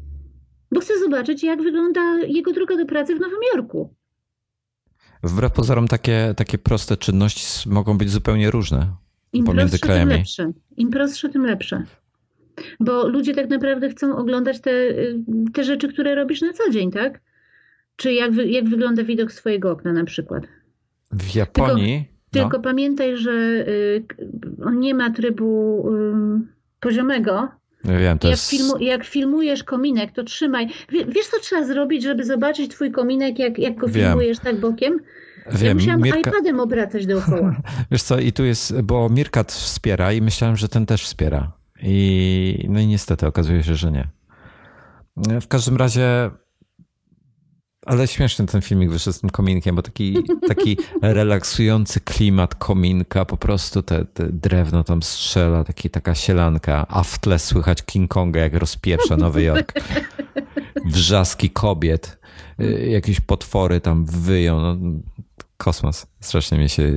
bo 0.73 0.81
chcę 0.81 0.99
zobaczyć 0.99 1.43
jak 1.43 1.63
wygląda 1.63 2.01
jego 2.29 2.53
droga 2.53 2.77
do 2.77 2.87
pracy 2.87 3.17
w 3.17 3.21
Nowym 3.21 3.39
Jorku. 3.55 3.95
Wbrew 5.23 5.53
pozorom 5.53 5.89
takie, 5.89 6.35
takie 6.37 6.59
proste 6.59 6.97
czynności 6.97 7.69
mogą 7.69 7.99
być 7.99 8.11
zupełnie 8.11 8.51
różne 8.51 8.93
Im 9.33 9.45
pomiędzy 9.45 9.71
prostsze, 9.71 9.87
krajami. 9.87 10.11
Tym 10.11 10.19
lepsze. 10.19 10.53
Im 10.77 10.91
prostsze, 10.91 11.29
tym 11.29 11.47
lepsze 11.47 11.85
bo 12.81 13.09
ludzie 13.09 13.35
tak 13.35 13.51
naprawdę 13.51 13.89
chcą 13.89 14.17
oglądać 14.17 14.61
te, 14.61 14.71
te 15.55 15.65
rzeczy, 15.65 15.89
które 15.89 16.15
robisz 16.15 16.43
na 16.43 16.53
co 16.53 16.71
dzień, 16.71 16.91
tak? 16.91 17.21
Czy 17.97 18.13
jak, 18.13 18.35
jak 18.35 18.69
wygląda 18.69 19.05
widok 19.05 19.33
swojego 19.33 19.71
okna 19.71 19.93
na 19.93 20.05
przykład. 20.05 20.43
W 21.13 21.35
Japonii. 21.35 21.99
Tylko, 21.99 22.45
no. 22.47 22.51
tylko 22.51 22.61
pamiętaj, 22.61 23.17
że 23.17 23.33
y, 23.33 24.05
on 24.65 24.81
nie 24.81 24.95
ma 24.95 25.11
trybu 25.11 25.85
poziomego. 26.81 27.49
Ja 27.85 27.99
wiem, 27.99 28.19
to 28.19 28.29
jak, 28.29 28.33
jest... 28.33 28.51
filmu, 28.51 28.79
jak 28.79 29.05
filmujesz 29.05 29.65
kominek, 29.65 30.13
to 30.13 30.25
trzymaj. 30.25 30.69
wiesz, 30.89 31.27
co 31.27 31.41
trzeba 31.41 31.65
zrobić, 31.65 32.03
żeby 32.03 32.25
zobaczyć 32.25 32.71
twój 32.71 32.91
kominek, 32.91 33.39
jak, 33.39 33.59
jak 33.59 33.77
go 33.77 33.89
wiem. 33.89 34.05
filmujesz 34.07 34.39
tak 34.39 34.61
bokiem? 34.61 35.01
Wiem, 35.53 35.67
ja 35.67 35.75
musiałam 35.75 36.03
Mirka... 36.03 36.31
iPadem 36.31 36.61
obracać 36.61 37.07
dookoła. 37.07 37.57
Wiesz 37.91 38.03
co, 38.03 38.19
i 38.19 38.33
tu 38.33 38.45
jest, 38.45 38.81
bo 38.81 39.09
Mirkat 39.09 39.53
wspiera 39.53 40.13
i 40.13 40.23
myślałem, 40.23 40.57
że 40.57 40.69
ten 40.69 40.87
też 40.87 41.05
wspiera. 41.05 41.53
I, 41.83 42.67
no 42.69 42.81
i 42.81 42.87
niestety 42.87 43.27
okazuje 43.27 43.65
się, 43.65 43.75
że 43.75 43.93
nie. 43.93 44.09
W 45.41 45.49
każdym 45.49 45.77
razie, 45.77 46.31
ale 47.87 48.09
śmieszny 48.09 48.47
ten 48.47 48.63
filmik 48.63 48.91
wyszedł 48.91 49.17
z 49.17 49.21
tym 49.21 49.31
kominkiem, 49.31 49.77
bo 49.77 49.83
taki, 49.83 50.17
taki 50.49 50.79
relaksujący 51.03 52.01
klimat 52.01 52.55
kominka, 52.55 53.25
po 53.25 53.37
prostu 53.37 53.83
te, 53.83 54.05
te, 54.05 54.29
drewno 54.33 54.85
tam 54.85 55.03
strzela, 55.03 55.65
taki, 55.65 55.91
taka 55.91 56.15
sielanka, 56.15 56.87
a 56.89 57.03
w 57.03 57.19
tle 57.19 57.39
słychać 57.39 57.83
King 57.83 58.11
Konga, 58.11 58.41
jak 58.41 58.55
rozpieprza 58.55 59.17
Nowy 59.17 59.43
Jork. 59.43 59.73
Wrzaski 60.85 61.51
kobiet, 61.51 62.19
y, 62.61 62.89
jakieś 62.91 63.21
potwory 63.21 63.81
tam 63.81 64.05
wyją. 64.05 64.61
No, 64.61 64.77
kosmos. 65.57 66.07
Strasznie 66.21 66.59
mi 66.59 66.69
się, 66.69 66.93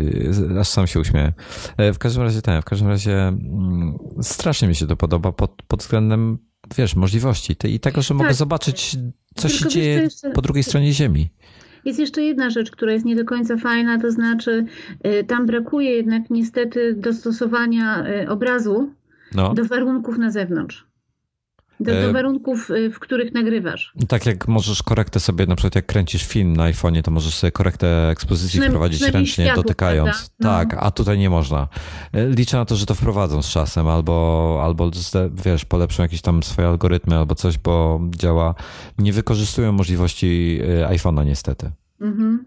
aż 0.59 0.67
sam 0.67 0.87
się 0.87 0.99
uśmiałem. 0.99 1.31
E, 1.77 1.93
w 1.93 1.99
każdym 1.99 2.23
razie 2.23 2.41
ten, 2.41 2.61
w 2.61 2.65
każdym 2.65 2.87
razie 2.87 3.27
mm, 3.27 3.97
strasznie 4.21 4.67
mi 4.67 4.75
się 4.75 4.87
to 4.87 4.95
podoba 4.95 5.31
pod, 5.31 5.61
pod 5.67 5.79
względem, 5.79 6.37
wiesz, 6.77 6.95
możliwości 6.95 7.55
i 7.63 7.79
tego, 7.79 8.01
że 8.01 8.13
mogę 8.13 8.29
tak. 8.29 8.37
zobaczyć, 8.37 8.97
co 9.35 9.47
Tylko 9.47 9.63
się 9.63 9.69
dzieje 9.69 10.01
jeszcze... 10.01 10.29
po 10.29 10.41
drugiej 10.41 10.63
stronie 10.63 10.93
Ziemi. 10.93 11.29
Jest 11.85 11.99
jeszcze 11.99 12.21
jedna 12.21 12.49
rzecz, 12.49 12.71
która 12.71 12.91
jest 12.91 13.05
nie 13.05 13.15
do 13.15 13.25
końca 13.25 13.57
fajna, 13.57 13.99
to 13.99 14.11
znaczy 14.11 14.65
y, 15.07 15.23
tam 15.23 15.45
brakuje 15.45 15.91
jednak 15.91 16.29
niestety 16.29 16.93
dostosowania 16.93 18.05
y, 18.07 18.29
obrazu 18.29 18.93
no. 19.35 19.53
do 19.53 19.65
warunków 19.65 20.17
na 20.17 20.31
zewnątrz. 20.31 20.88
Do, 21.79 22.01
do 22.01 22.13
warunków, 22.13 22.69
y, 22.71 22.89
w 22.89 22.99
których 22.99 23.33
nagrywasz. 23.33 23.93
Tak 24.07 24.25
jak 24.25 24.47
możesz 24.47 24.83
korektę 24.83 25.19
sobie, 25.19 25.45
na 25.45 25.55
przykład 25.55 25.75
jak 25.75 25.85
kręcisz 25.85 26.27
film 26.27 26.55
na 26.55 26.71
iPhone'ie, 26.71 27.01
to 27.01 27.11
możesz 27.11 27.35
sobie 27.35 27.51
korektę 27.51 28.09
ekspozycji 28.09 28.61
wprowadzić 28.61 29.01
ręcznie, 29.01 29.45
światło, 29.45 29.63
dotykając. 29.63 30.31
No. 30.39 30.49
Tak, 30.49 30.75
a 30.79 30.91
tutaj 30.91 31.17
nie 31.17 31.29
można. 31.29 31.67
Liczę 32.13 32.57
na 32.57 32.65
to, 32.65 32.75
że 32.75 32.85
to 32.85 32.95
wprowadzą 32.95 33.41
z 33.41 33.49
czasem, 33.49 33.87
albo, 33.87 34.59
albo 34.63 34.91
wiesz, 35.45 35.65
polepszą 35.65 36.03
jakieś 36.03 36.21
tam 36.21 36.43
swoje 36.43 36.67
algorytmy, 36.67 37.17
albo 37.17 37.35
coś, 37.35 37.57
bo 37.57 38.01
działa. 38.09 38.55
Nie 38.97 39.13
wykorzystują 39.13 39.71
możliwości 39.71 40.59
iPhone'a 40.87 41.25
niestety. 41.25 41.71
Mhm. 42.01 42.45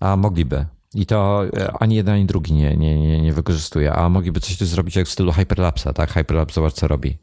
A 0.00 0.16
mogliby. 0.16 0.66
I 0.94 1.06
to 1.06 1.44
e, 1.56 1.72
ani 1.80 1.96
jeden, 1.96 2.14
ani 2.14 2.26
drugi 2.26 2.52
nie, 2.52 2.76
nie, 2.76 2.98
nie, 2.98 3.20
nie 3.20 3.32
wykorzystuje. 3.32 3.92
A 3.92 4.08
mogliby 4.08 4.40
coś 4.40 4.58
tu 4.58 4.66
zrobić 4.66 4.96
jak 4.96 5.06
w 5.06 5.10
stylu 5.10 5.32
Hyperlapsa, 5.32 5.92
tak? 5.92 6.12
Hyperlapse, 6.12 6.54
zobacz 6.54 6.72
co 6.72 6.88
robi. 6.88 7.18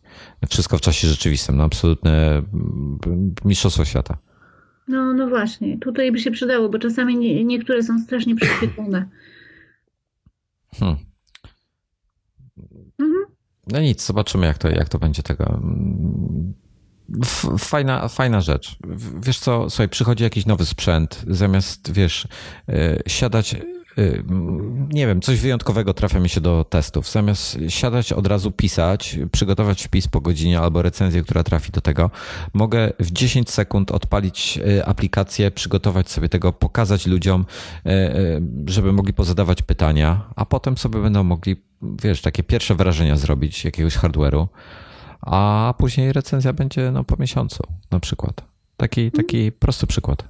Wszystko 0.50 0.78
w 0.78 0.82
czasie 0.82 1.08
rzeczywistym. 1.08 1.58
No 1.58 1.64
absolutne 1.64 2.38
mm, 2.54 3.34
mistrzostwo 3.46 3.86
świata. 3.86 4.18
No, 4.88 5.14
no 5.14 5.30
właśnie. 5.30 5.78
Tutaj 5.80 6.12
by 6.12 6.20
się 6.20 6.32
przydało, 6.32 6.70
bo 6.70 6.80
czasami 6.80 7.18
nie, 7.18 7.44
niektóre 7.46 7.84
są 7.84 8.00
strasznie 8.00 8.36
prześwietlone. 8.36 9.10
Hmm. 10.76 10.96
Mhm. 13.00 13.26
No 13.68 13.82
nic, 13.82 14.06
zobaczymy 14.06 14.46
jak 14.46 14.58
to, 14.58 14.70
jak 14.70 14.90
to 14.90 15.00
będzie 15.00 15.24
tego. 15.24 15.62
Fajna, 17.58 18.08
fajna 18.08 18.42
rzecz. 18.42 18.78
Wiesz 19.22 19.40
co, 19.40 19.70
słuchaj, 19.70 19.90
przychodzi 19.90 20.24
jakiś 20.24 20.46
nowy 20.46 20.66
sprzęt, 20.66 21.24
zamiast, 21.28 21.92
wiesz, 21.92 22.28
e, 22.70 23.00
siadać, 23.08 23.54
e, 23.54 23.60
nie 24.94 25.08
wiem, 25.08 25.22
coś 25.22 25.40
wyjątkowego 25.40 25.94
trafia 25.94 26.20
mi 26.20 26.30
się 26.30 26.42
do 26.42 26.64
testów. 26.64 27.12
Zamiast 27.12 27.58
siadać 27.70 28.14
od 28.14 28.28
razu 28.28 28.52
pisać, 28.52 29.20
przygotować 29.32 29.84
wpis 29.84 30.08
po 30.08 30.22
godzinie 30.22 30.60
albo 30.60 30.82
recenzję, 30.82 31.24
która 31.24 31.44
trafi 31.44 31.72
do 31.72 31.82
tego, 31.82 32.12
mogę 32.54 32.94
w 33.00 33.12
10 33.12 33.50
sekund 33.50 33.92
odpalić 33.92 34.60
e, 34.78 34.86
aplikację, 34.86 35.52
przygotować 35.52 36.10
sobie 36.12 36.30
tego, 36.30 36.54
pokazać 36.54 37.08
ludziom, 37.08 37.46
żeby 38.68 38.94
mogli 38.94 39.14
pozadawać 39.14 39.62
pytania, 39.62 40.30
a 40.36 40.46
potem 40.46 40.78
sobie 40.78 41.02
będą 41.02 41.24
mogli, 41.24 41.56
wiesz, 41.82 42.22
takie 42.22 42.44
pierwsze 42.44 42.76
wrażenia 42.76 43.18
zrobić 43.18 43.66
jakiegoś 43.66 43.98
hardware'u 43.98 44.48
a 45.26 45.74
później 45.78 46.14
recenzja 46.14 46.54
będzie 46.54 46.92
no, 46.92 47.04
po 47.04 47.16
miesiącu 47.20 47.64
na 47.92 48.00
przykład. 48.00 48.44
Taki, 48.78 49.12
taki 49.12 49.52
prosty 49.52 49.88
przykład. 49.88 50.24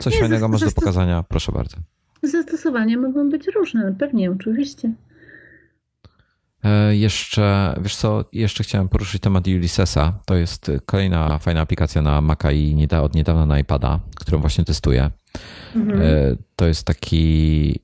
Coś 0.00 0.12
Nie, 0.14 0.20
fajnego 0.20 0.48
masz 0.48 0.60
do 0.60 0.72
pokazania, 0.72 1.22
proszę 1.22 1.52
bardzo. 1.52 1.76
Zastosowania 2.22 2.98
mogą 2.98 3.30
być 3.30 3.46
różne, 3.46 3.94
pewnie, 3.98 4.30
oczywiście. 4.30 4.92
E, 6.64 6.96
jeszcze, 6.96 7.74
wiesz 7.82 7.96
co, 7.96 8.24
jeszcze 8.32 8.64
chciałem 8.64 8.88
poruszyć 8.88 9.22
temat 9.22 9.46
Ulyssesa. 9.46 10.12
To 10.24 10.34
jest 10.34 10.70
kolejna 10.86 11.38
fajna 11.38 11.60
aplikacja 11.60 12.02
na 12.02 12.20
Maca 12.20 12.52
i 12.52 12.88
od 13.02 13.14
niedawna 13.14 13.46
na 13.46 13.58
iPada, 13.58 14.00
którą 14.16 14.38
właśnie 14.38 14.64
testuję. 14.64 15.10
Mhm. 15.76 16.02
E, 16.02 16.36
to 16.56 16.66
jest 16.66 16.86
taki 16.86 17.83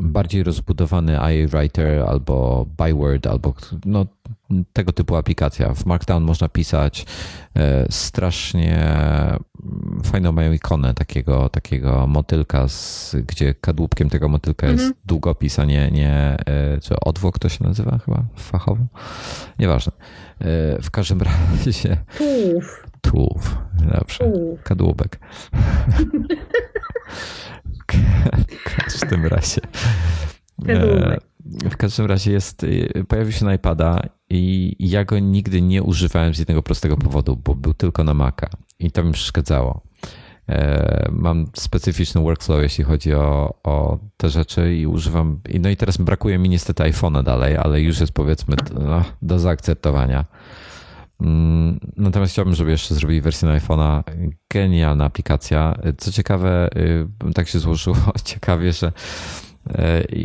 bardziej 0.00 0.42
rozbudowany 0.42 1.18
iWriter 1.34 2.02
albo 2.02 2.66
Byword, 2.78 3.26
albo 3.26 3.54
no, 3.84 4.06
tego 4.72 4.92
typu 4.92 5.16
aplikacja. 5.16 5.74
W 5.74 5.86
Markdown 5.86 6.22
można 6.24 6.48
pisać. 6.48 7.06
E, 7.56 7.86
strasznie 7.90 8.96
fajną 10.04 10.32
mają 10.32 10.52
ikonę 10.52 10.94
takiego, 10.94 11.48
takiego 11.48 12.06
motylka, 12.06 12.68
z, 12.68 13.16
gdzie 13.26 13.54
kadłubkiem 13.54 14.10
tego 14.10 14.28
motylka 14.28 14.66
jest 14.66 14.82
mhm. 14.84 15.00
długopis, 15.04 15.58
a 15.58 15.64
nie, 15.64 15.90
nie 15.90 16.36
czy 16.82 17.00
odwłok 17.00 17.38
to 17.38 17.48
się 17.48 17.64
nazywa 17.64 17.98
chyba 17.98 18.24
fachowo? 18.36 18.84
Nieważne. 19.58 19.92
W 20.82 20.90
każdym 20.92 21.20
razie... 21.22 21.96
Tułów. 22.18 22.86
Tułów. 23.00 23.56
Dobrze. 23.98 24.32
Kadłubek. 24.62 25.18
W 28.48 28.76
każdym 28.76 29.26
razie. 29.26 29.60
E, 30.68 31.18
w 31.70 31.76
każdym 31.76 32.06
razie 32.06 32.32
jest, 32.32 32.64
e, 32.94 33.04
pojawił 33.04 33.32
się 33.32 33.44
na 33.44 33.54
iPada 33.54 34.02
i 34.30 34.76
ja 34.78 35.04
go 35.04 35.18
nigdy 35.18 35.62
nie 35.62 35.82
używałem 35.82 36.34
z 36.34 36.38
jednego 36.38 36.62
prostego 36.62 36.96
powodu, 36.96 37.36
bo 37.36 37.54
był 37.54 37.74
tylko 37.74 38.04
na 38.04 38.14
Maca 38.14 38.48
i 38.78 38.90
to 38.90 39.04
mi 39.04 39.12
przeszkadzało. 39.12 39.82
E, 40.48 41.08
mam 41.12 41.46
specyficzny 41.54 42.20
workflow, 42.20 42.62
jeśli 42.62 42.84
chodzi 42.84 43.14
o, 43.14 43.54
o 43.64 43.98
te 44.16 44.28
rzeczy 44.28 44.74
i 44.74 44.86
używam. 44.86 45.40
No 45.60 45.68
i 45.68 45.76
teraz 45.76 45.96
brakuje 45.96 46.38
mi 46.38 46.48
niestety 46.48 46.82
iPhone'a 46.82 47.22
dalej, 47.22 47.56
ale 47.56 47.80
już 47.80 48.00
jest 48.00 48.12
powiedzmy 48.12 48.56
no, 48.80 49.04
do 49.22 49.38
zaakceptowania. 49.38 50.24
Mm, 51.20 51.80
natomiast 51.96 52.32
chciałbym, 52.32 52.54
żeby 52.54 52.70
jeszcze 52.70 52.94
zrobili 52.94 53.20
wersję 53.20 53.48
na 53.48 53.58
iPhone'a. 53.58 54.02
Genialna 54.50 55.04
aplikacja. 55.04 55.78
Co 55.98 56.12
ciekawe, 56.12 56.68
y, 57.28 57.32
tak 57.34 57.48
się 57.48 57.58
złożyło 57.58 57.96
ciekawie, 58.24 58.72
że 58.72 58.92
y, 59.68 59.72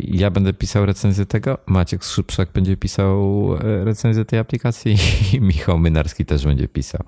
ja 0.08 0.30
będę 0.30 0.52
pisał 0.52 0.86
recenzję 0.86 1.26
tego, 1.26 1.58
Maciek 1.66 2.04
Skrzypczak 2.04 2.48
będzie 2.52 2.76
pisał 2.76 3.48
y, 3.54 3.84
recenzję 3.84 4.24
tej 4.24 4.38
aplikacji 4.38 4.96
i 5.32 5.40
Michał 5.40 5.78
Mynarski 5.78 6.24
też 6.24 6.44
będzie 6.44 6.68
pisał. 6.68 7.00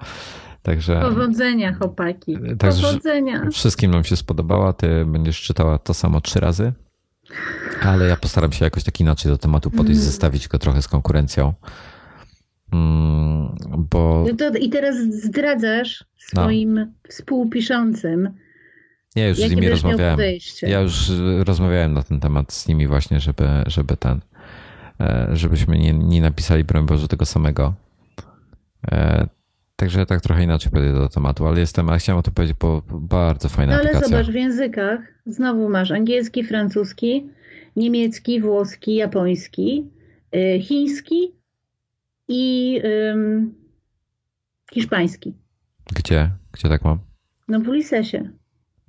Także, 0.63 1.01
Powodzenia, 1.01 1.75
chłopaki. 1.75 2.39
Powodzenia. 2.59 3.51
Wszystkim 3.53 3.91
nam 3.91 4.05
się 4.05 4.17
spodobała. 4.17 4.73
Ty 4.73 5.05
będziesz 5.07 5.43
czytała 5.43 5.79
to 5.79 5.95
samo 5.95 6.21
trzy 6.21 6.41
razy, 6.41 6.73
ale 7.83 8.07
ja 8.07 8.17
postaram 8.17 8.53
się 8.53 8.65
jakoś 8.65 8.85
tak 8.85 9.01
inaczej 9.01 9.33
do 9.33 9.39
tematu 9.39 9.71
podejść, 9.71 10.01
mm. 10.01 10.11
zestawić 10.11 10.49
go 10.49 10.59
trochę 10.59 10.83
z 10.83 10.89
konkurencją. 10.89 11.55
Bo... 13.91 14.27
No 14.41 14.59
I 14.59 14.71
teraz 14.71 14.97
zdradzasz 14.97 16.05
swoim 16.17 16.75
no. 16.75 16.87
współpiszącym. 17.09 18.31
Ja 19.17 19.29
już 19.29 19.39
z 19.39 19.51
nimi 19.51 19.69
rozmawiałem. 19.69 20.21
Ja 20.63 20.81
już 20.81 21.11
rozmawiałem 21.45 21.93
na 21.93 22.03
ten 22.03 22.21
temat 22.21 22.53
z 22.53 22.69
nimi 22.69 22.87
właśnie, 22.87 23.21
żeby, 23.21 23.49
żeby 23.67 23.97
ten, 23.97 24.21
e, 25.01 25.29
żebyśmy 25.33 25.79
nie, 25.79 25.93
nie 25.93 26.21
napisali, 26.21 26.65
broń 26.65 26.87
Boże, 26.87 27.09
tego 27.09 27.27
samego. 27.27 27.75
E, 28.93 29.27
także 29.77 30.07
tak 30.07 30.21
trochę 30.21 30.45
inaczej 30.45 30.73
podejdę 30.73 30.99
do 30.99 31.09
tematu, 31.09 31.47
ale 31.47 31.61
jestem, 31.61 31.89
a 31.89 31.99
chciałem 31.99 32.19
o 32.19 32.23
to 32.23 32.31
powiedzieć, 32.31 32.57
bo 32.61 32.83
bardzo 32.91 33.49
fajna 33.49 33.73
no, 33.73 33.79
ale 33.79 33.89
aplikacja. 33.89 34.17
zobacz, 34.17 34.33
w 34.33 34.35
językach 34.35 35.01
znowu 35.27 35.69
masz 35.69 35.91
angielski, 35.91 36.45
francuski, 36.45 37.31
niemiecki, 37.77 38.41
włoski, 38.41 38.95
japoński, 38.95 39.91
y, 40.35 40.61
chiński, 40.63 41.39
i 42.29 42.81
ym, 42.85 43.55
hiszpański. 44.73 45.35
Gdzie? 45.95 46.31
Gdzie 46.53 46.69
tak 46.69 46.85
mam? 46.85 46.99
No 47.49 47.61
w 47.61 47.69
Ulisesie. 47.69 48.31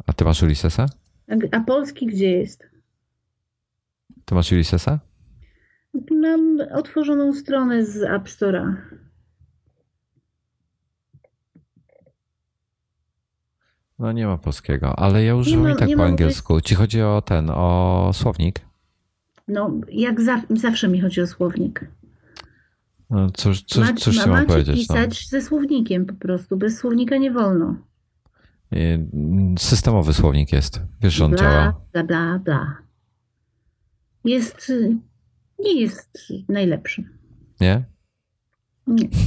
A 0.08 0.14
ty 0.14 0.26
masz 0.26 0.44
Ulisesa? 0.44 0.86
A, 1.30 1.58
a 1.58 1.60
polski 1.60 2.08
gdzie 2.08 2.32
jest? 2.32 2.70
Ty 4.26 4.36
masz 4.36 4.52
Ulisesa? 4.52 5.00
Mam 6.12 6.58
otworzoną 6.74 7.34
stronę 7.34 7.86
z 7.86 8.04
App 8.04 8.28
Store'a. 8.28 8.76
No 14.00 14.12
nie 14.12 14.28
ma 14.28 14.38
polskiego, 14.38 15.00
ale 15.00 15.24
ja 15.24 15.36
używam 15.36 15.72
i 15.72 15.76
tak 15.76 15.90
po 15.98 16.06
angielsku. 16.06 16.62
Ci 16.62 16.76
chodzi 16.76 17.02
o 17.02 17.22
ten, 17.22 17.50
o 17.50 18.12
słownik? 18.14 18.60
No, 19.48 19.72
jak 19.92 20.22
za, 20.22 20.42
zawsze 20.50 20.88
mi 20.88 21.02
chodzi 21.02 21.22
o 21.22 21.28
słownik. 21.28 21.86
No, 23.10 23.32
cóż, 23.32 23.64
cóż, 23.64 23.88
cóż 23.98 24.26
ma, 24.26 24.46
powiedzieć? 24.46 24.90
No. 24.90 24.96
pisać 24.96 25.32
no. 25.32 25.40
ze 25.40 25.48
słownikiem 25.48 26.06
po 26.06 26.14
prostu. 26.14 26.58
Bez 26.58 26.78
słownika 26.78 27.18
nie 27.18 27.32
wolno. 27.32 27.76
Systemowy 29.60 30.14
słownik 30.14 30.54
jest. 30.54 30.82
Wiesz, 31.02 31.14
że 31.14 31.26
on 31.26 31.32
bla, 31.32 31.40
działa. 31.40 31.82
Bla, 31.94 32.04
bla, 32.04 32.40
bla. 32.40 32.78
Jest, 34.26 34.72
nie 35.60 35.82
jest 35.82 36.18
najlepszy. 36.50 37.04
Nie? 37.62 37.84
Nie. 38.88 39.10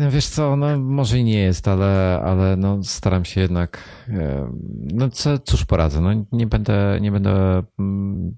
No 0.00 0.10
wiesz 0.10 0.26
co, 0.26 0.56
no 0.56 0.78
może 0.78 1.18
i 1.18 1.24
nie 1.24 1.38
jest, 1.38 1.68
ale, 1.68 2.20
ale 2.24 2.56
no 2.56 2.84
staram 2.84 3.24
się 3.24 3.40
jednak, 3.40 3.84
no 4.92 5.10
co, 5.10 5.38
cóż 5.38 5.64
poradzę, 5.64 6.00
no 6.00 6.10
nie 6.32 6.46
będę, 6.46 6.98
nie 7.00 7.12
będę 7.12 7.62
mm, 7.78 8.36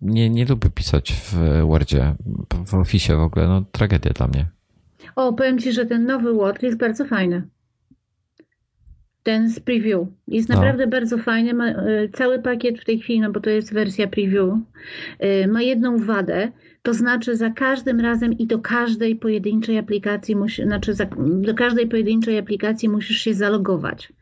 nie, 0.00 0.30
nie 0.30 0.44
lubię 0.44 0.70
pisać 0.70 1.12
w 1.12 1.60
Wordzie, 1.66 2.14
w 2.66 2.74
Office 2.74 3.16
w 3.16 3.20
ogóle, 3.20 3.48
no 3.48 3.64
tragedia 3.72 4.12
dla 4.12 4.26
mnie. 4.26 4.46
O, 5.16 5.32
powiem 5.32 5.58
Ci, 5.58 5.72
że 5.72 5.86
ten 5.86 6.06
nowy 6.06 6.34
Word 6.34 6.62
jest 6.62 6.78
bardzo 6.78 7.04
fajny. 7.04 7.42
Ten 9.22 9.50
z 9.50 9.60
preview. 9.60 10.08
Jest 10.28 10.48
no. 10.48 10.54
naprawdę 10.54 10.86
bardzo 10.86 11.18
fajny. 11.18 11.54
Ma, 11.54 11.68
y, 11.68 12.10
cały 12.12 12.42
pakiet 12.42 12.80
w 12.80 12.84
tej 12.84 12.98
chwili, 12.98 13.20
no 13.20 13.32
bo 13.32 13.40
to 13.40 13.50
jest 13.50 13.72
wersja 13.72 14.08
preview, 14.08 14.54
y, 15.24 15.48
ma 15.48 15.62
jedną 15.62 15.98
wadę, 15.98 16.52
to 16.82 16.94
znaczy 16.94 17.36
za 17.36 17.50
każdym 17.50 18.00
razem 18.00 18.32
i 18.32 18.46
do 18.46 18.58
każdej 18.58 19.16
pojedynczej 19.16 19.78
aplikacji, 19.78 20.36
musi, 20.36 20.62
znaczy 20.62 20.94
za, 20.94 21.06
do 21.18 21.54
każdej 21.54 21.88
pojedynczej 21.88 22.38
aplikacji 22.38 22.88
musisz 22.88 23.18
się 23.18 23.34
zalogować. 23.34 24.12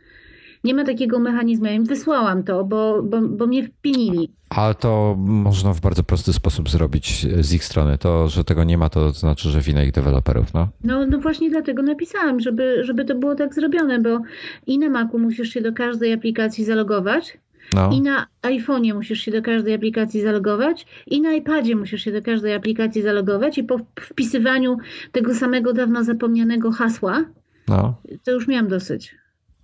Nie 0.65 0.75
ma 0.75 0.85
takiego 0.85 1.19
mechanizmu. 1.19 1.67
Ja 1.67 1.73
im 1.73 1.85
wysłałam 1.85 2.43
to, 2.43 2.65
bo, 2.65 3.03
bo, 3.03 3.21
bo 3.21 3.47
mnie 3.47 3.69
wpinili. 3.69 4.31
Ale 4.49 4.75
to 4.75 5.17
można 5.19 5.73
w 5.73 5.81
bardzo 5.81 6.03
prosty 6.03 6.33
sposób 6.33 6.71
zrobić 6.71 7.27
z 7.41 7.53
ich 7.53 7.65
strony. 7.65 7.99
To, 7.99 8.29
że 8.29 8.45
tego 8.45 8.65
nie 8.65 8.79
ma, 8.79 8.89
to 8.89 9.11
znaczy, 9.11 9.51
że 9.51 9.61
wina 9.61 9.83
ich 9.83 9.93
deweloperów, 9.93 10.55
no? 10.55 10.69
No, 10.85 11.07
no 11.07 11.19
właśnie 11.19 11.51
dlatego 11.51 11.83
napisałam, 11.83 12.41
żeby, 12.41 12.85
żeby 12.85 13.05
to 13.05 13.15
było 13.15 13.35
tak 13.35 13.55
zrobione, 13.55 14.01
bo 14.01 14.21
i 14.67 14.79
na 14.79 14.89
Macu 14.89 15.19
musisz 15.19 15.49
się 15.49 15.61
do 15.61 15.73
każdej 15.73 16.13
aplikacji 16.13 16.65
zalogować, 16.65 17.39
no. 17.73 17.91
i 17.93 18.01
na 18.01 18.27
iPhone'ie 18.43 18.95
musisz 18.95 19.21
się 19.21 19.33
do 19.33 19.43
każdej 19.43 19.75
aplikacji 19.75 20.21
zalogować, 20.21 20.87
i 21.07 21.21
na 21.21 21.33
iPadzie 21.33 21.77
musisz 21.77 22.05
się 22.05 22.13
do 22.13 22.23
każdej 22.23 22.55
aplikacji 22.55 23.03
zalogować, 23.03 23.59
i 23.59 23.65
po 23.65 23.79
wpisywaniu 24.01 24.77
tego 25.13 25.35
samego 25.35 25.73
dawno 25.73 26.05
zapomnianego 26.05 26.73
hasła, 26.73 27.25
no. 27.69 27.95
to 28.25 28.31
już 28.31 28.49
miałam 28.49 28.69
dosyć. 28.69 29.15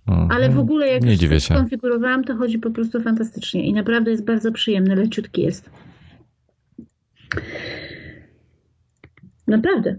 Ale 0.05 0.49
w 0.49 0.59
ogóle 0.59 0.87
jak 0.87 1.03
Nie 1.03 1.17
dziwię 1.17 1.35
to 1.35 1.39
się. 1.39 1.55
skonfigurowałam, 1.55 2.23
to 2.23 2.35
chodzi 2.35 2.59
po 2.59 2.71
prostu 2.71 3.01
fantastycznie 3.01 3.67
i 3.67 3.73
naprawdę 3.73 4.11
jest 4.11 4.25
bardzo 4.25 4.51
przyjemny, 4.51 4.95
leciutki 4.95 5.41
jest. 5.41 5.69
Naprawdę. 9.47 9.95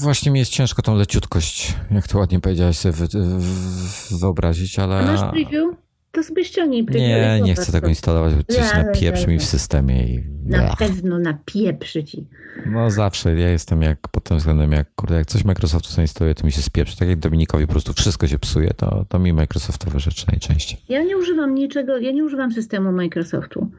Właśnie 0.00 0.32
mi 0.32 0.38
jest 0.38 0.52
ciężko 0.52 0.82
tą 0.82 0.96
leciutkość, 0.96 1.76
jak 1.90 2.08
to 2.08 2.18
ładnie 2.18 2.40
powiedziałeś, 2.40 2.78
sobie 2.78 2.92
wy, 2.92 3.06
wy, 3.08 4.18
wyobrazić, 4.20 4.78
ale... 4.78 4.98
A 4.98 5.02
masz 5.02 5.30
preview? 5.30 5.87
To 6.22 6.86
preview. 6.86 7.08
Nie, 7.08 7.40
nie 7.42 7.54
chcę 7.54 7.72
tego 7.72 7.88
instalować, 7.88 8.34
bo 8.34 8.54
coś 8.54 8.74
napieprzy 8.74 9.26
mi 9.28 9.38
w 9.38 9.44
systemie 9.44 10.06
i... 10.08 10.38
Na 10.46 10.76
pewno 10.76 11.18
napieprzy 11.18 12.04
ci. 12.04 12.26
No 12.66 12.90
zawsze, 12.90 13.34
ja 13.34 13.50
jestem 13.50 13.82
jak 13.82 14.08
pod 14.08 14.24
tym 14.24 14.38
względem, 14.38 14.72
jak, 14.72 14.94
kurde, 14.94 15.14
jak 15.14 15.26
coś 15.26 15.44
Microsoftu 15.44 15.90
zainstaluje, 15.90 16.34
to 16.34 16.46
mi 16.46 16.52
się 16.52 16.62
spieprzy. 16.62 16.96
Tak 16.96 17.08
jak 17.08 17.18
Dominikowi 17.18 17.66
po 17.66 17.72
prostu 17.72 17.92
wszystko 17.92 18.26
się 18.26 18.38
psuje, 18.38 18.70
to, 18.76 19.04
to 19.08 19.18
mi 19.18 19.32
Microsoftowe 19.32 20.00
rzeczy 20.00 20.24
najczęściej. 20.28 20.80
Ja 20.88 21.02
nie 21.02 21.18
używam 21.18 21.54
niczego, 21.54 21.98
ja 21.98 22.12
nie 22.12 22.24
używam 22.24 22.52
systemu 22.52 22.92
Microsoftu. 22.92 23.70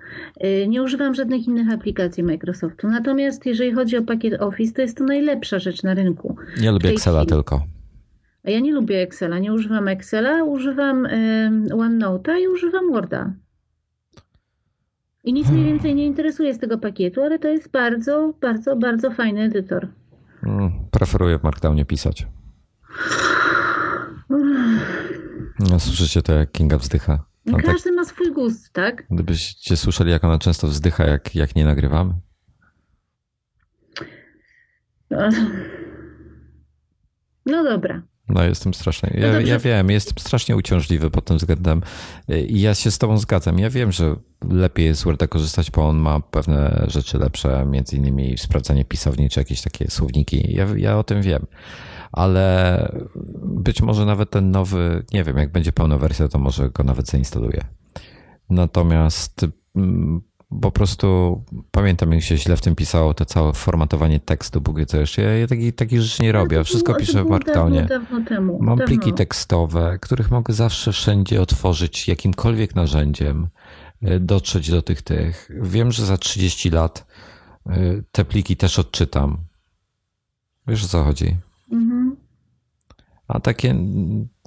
Yy, 0.42 0.68
Nie 0.68 0.84
używam 0.84 1.16
żadnych 1.16 1.48
innych 1.48 1.72
aplikacji 1.74 2.24
Microsoftu. 2.24 2.88
Natomiast 2.88 3.46
jeżeli 3.46 3.74
chodzi 3.74 3.98
o 3.98 4.02
pakiet 4.02 4.42
Office, 4.42 4.74
to 4.74 4.82
jest 4.82 4.98
to 4.98 5.04
najlepsza 5.04 5.60
rzecz 5.60 5.84
na 5.84 5.94
rynku. 5.94 6.36
Ja 6.62 6.72
lubię 6.72 6.90
Excela 6.90 7.20
chwili. 7.20 7.36
tylko. 7.36 7.64
Ja 8.44 8.60
nie 8.60 8.74
lubię 8.74 9.02
Excela, 9.02 9.40
nie 9.40 9.54
używam 9.54 9.88
Excela, 9.88 10.44
używam 10.44 11.08
OneNote'a 11.72 12.40
i 12.42 12.48
używam 12.48 12.92
Worda. 12.92 13.34
I 15.24 15.34
nic 15.34 15.46
Hmm. 15.48 15.64
mnie 15.64 15.72
więcej 15.74 15.96
nie 15.96 16.06
interesuje 16.06 16.54
z 16.54 16.60
tego 16.60 16.78
pakietu, 16.78 17.22
ale 17.22 17.40
to 17.40 17.48
jest 17.48 17.72
bardzo, 17.72 18.34
bardzo, 18.42 18.76
bardzo 18.76 19.12
fajny 19.12 19.42
edytor. 19.42 19.88
Mm, 20.44 20.72
Preferuję 20.92 21.40
w 21.40 21.44
Markdownie 21.44 21.86
pisać. 21.86 22.28
No, 25.60 25.80
słyszycie 25.80 26.22
to, 26.22 26.34
jak 26.34 26.52
Kinga 26.52 26.78
wzdycha. 26.78 27.14
No, 27.46 27.52
No, 27.52 27.58
tak, 27.58 27.66
każdy 27.66 27.92
ma 27.92 28.06
swój 28.06 28.32
gust, 28.32 28.74
tak? 28.74 29.04
gdybyście 29.12 29.78
słyszeli, 29.78 30.12
jak 30.12 30.24
ona 30.24 30.38
często 30.40 30.68
wzdycha, 30.68 31.06
jak, 31.06 31.36
jak 31.36 31.56
nie 31.56 31.66
nagrywamy. 31.66 32.14
No 37.46 37.64
dobra. 37.64 38.02
No, 38.30 38.44
jestem 38.44 38.74
strasznie. 38.74 39.10
No 39.14 39.28
Ja, 39.28 39.34
dobrze. 39.34 39.48
ja 39.48 39.60
wiem, 39.60 39.90
jestem 39.90 40.14
strasznie 40.20 40.56
uciążliwy 40.56 41.12
pod 41.12 41.26
tym 41.26 41.38
względem. 41.38 41.82
I 42.48 42.62
ja 42.62 42.76
się 42.76 42.92
z 42.92 42.98
Tobą 42.98 43.18
zgadzam. 43.18 43.60
Ja 43.60 43.70
wiem, 43.70 43.92
że 43.92 44.16
lepiej 44.50 44.86
jest 44.86 45.02
z 45.02 45.04
Worda 45.04 45.28
korzystać, 45.28 45.72
bo 45.72 45.88
on 45.90 45.98
ma 45.98 46.20
pewne 46.20 46.86
rzeczy 46.88 47.18
lepsze, 47.18 47.66
między 47.66 47.96
innymi 47.96 48.38
sprawdzanie 48.38 48.86
pisowni 48.86 49.30
czy 49.30 49.40
jakieś 49.40 49.62
takie 49.62 49.92
słowniki. 49.92 50.54
Ja, 50.56 50.68
ja 50.78 50.98
o 50.98 51.04
tym 51.04 51.22
wiem. 51.22 51.46
Ale 52.12 52.92
być 53.44 53.82
może 53.82 54.06
nawet 54.06 54.30
ten 54.30 54.52
nowy, 54.52 55.06
nie 55.14 55.24
wiem, 55.24 55.38
jak 55.38 55.52
będzie 55.52 55.72
pełna 55.72 55.98
wersja, 55.98 56.28
to 56.28 56.40
może 56.40 56.70
go 56.70 56.84
nawet 56.84 57.08
zainstaluję. 57.08 57.64
Natomiast 58.50 59.46
mm, 59.76 60.22
po 60.62 60.72
prostu 60.72 61.42
pamiętam, 61.72 62.12
jak 62.12 62.24
się 62.24 62.38
źle 62.38 62.58
w 62.58 62.62
tym 62.62 62.76
pisało, 62.76 63.14
to 63.14 63.26
całe 63.26 63.54
formatowanie 63.54 64.20
tekstu, 64.20 64.62
Bóg 64.62 64.78
wie 64.78 64.86
co 64.86 64.98
jeszcze. 64.98 65.22
Ja, 65.22 65.38
ja 65.38 65.48
takich, 65.48 65.76
takich 65.76 66.02
rzeczy 66.02 66.24
nie 66.24 66.32
robię. 66.32 66.64
Wszystko 66.64 66.92
było- 66.94 67.00
piszę 67.00 67.24
w 67.24 67.28
Markdownie. 67.28 67.86
Dawno, 67.86 68.26
temu. 68.26 68.60
Mam 68.62 68.78
dawno. 68.78 68.86
pliki 68.86 69.14
tekstowe, 69.14 69.98
których 70.02 70.32
mogę 70.32 70.54
zawsze 70.54 70.92
wszędzie 70.92 71.42
otworzyć 71.42 72.08
jakimkolwiek 72.08 72.76
narzędziem, 72.76 73.48
y, 74.04 74.20
dotrzeć 74.20 74.72
do 74.72 74.82
tych 74.82 75.02
tych. 75.02 75.50
Wiem, 75.62 75.92
że 75.92 76.06
za 76.06 76.18
30 76.18 76.70
lat 76.70 77.06
y, 77.70 78.04
te 78.12 78.26
pliki 78.26 78.58
też 78.58 78.80
odczytam. 78.80 79.38
Wiesz 80.68 80.86
o 80.86 80.88
co 80.88 81.04
chodzi? 81.04 81.38
Mhm. 81.72 82.16
A 83.28 83.40
takie 83.40 83.76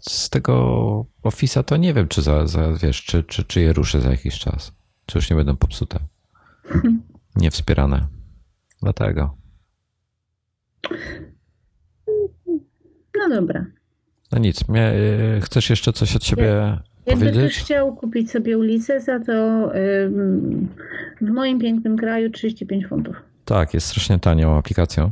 z 0.01 0.31
tego 0.31 1.07
Office'a 1.23 1.63
to 1.65 1.77
nie 1.77 1.95
wiem, 1.95 2.09
czy 2.09 2.23
za, 2.23 2.47
za 2.47 2.73
wiesz, 2.73 3.03
czy, 3.05 3.25
czy, 3.25 3.45
czy 3.45 3.61
je 3.61 3.73
ruszę 3.73 4.01
za 4.01 4.11
jakiś 4.11 4.39
czas. 4.39 4.73
Czy 5.13 5.19
już 5.19 5.31
nie 5.31 5.37
będą 5.37 5.57
popsute. 5.57 5.99
Nie 7.37 7.51
wspierane. 7.51 8.07
Dlatego. 8.83 9.37
No 13.19 13.29
dobra. 13.29 13.67
No 14.33 14.39
nic. 14.39 14.69
Mnie, 14.69 14.93
y, 14.93 15.41
chcesz 15.41 15.71
jeszcze 15.71 15.93
coś 15.93 16.17
od 16.17 16.25
siebie 16.25 16.79
Jakby 17.07 17.27
ktoś 17.27 17.35
powiedzieć? 17.35 17.59
chciał 17.59 17.97
kupić 17.97 18.31
sobie 18.31 18.59
Ulyssesa, 18.59 19.21
to 19.21 19.33
ym, 20.05 20.69
w 21.21 21.31
moim 21.31 21.59
pięknym 21.59 21.97
kraju 21.97 22.31
35 22.31 22.87
funtów. 22.87 23.17
Tak, 23.45 23.75
jest 23.75 23.87
strasznie 23.87 24.19
tanią 24.19 24.59
aplikacją. 24.59 25.11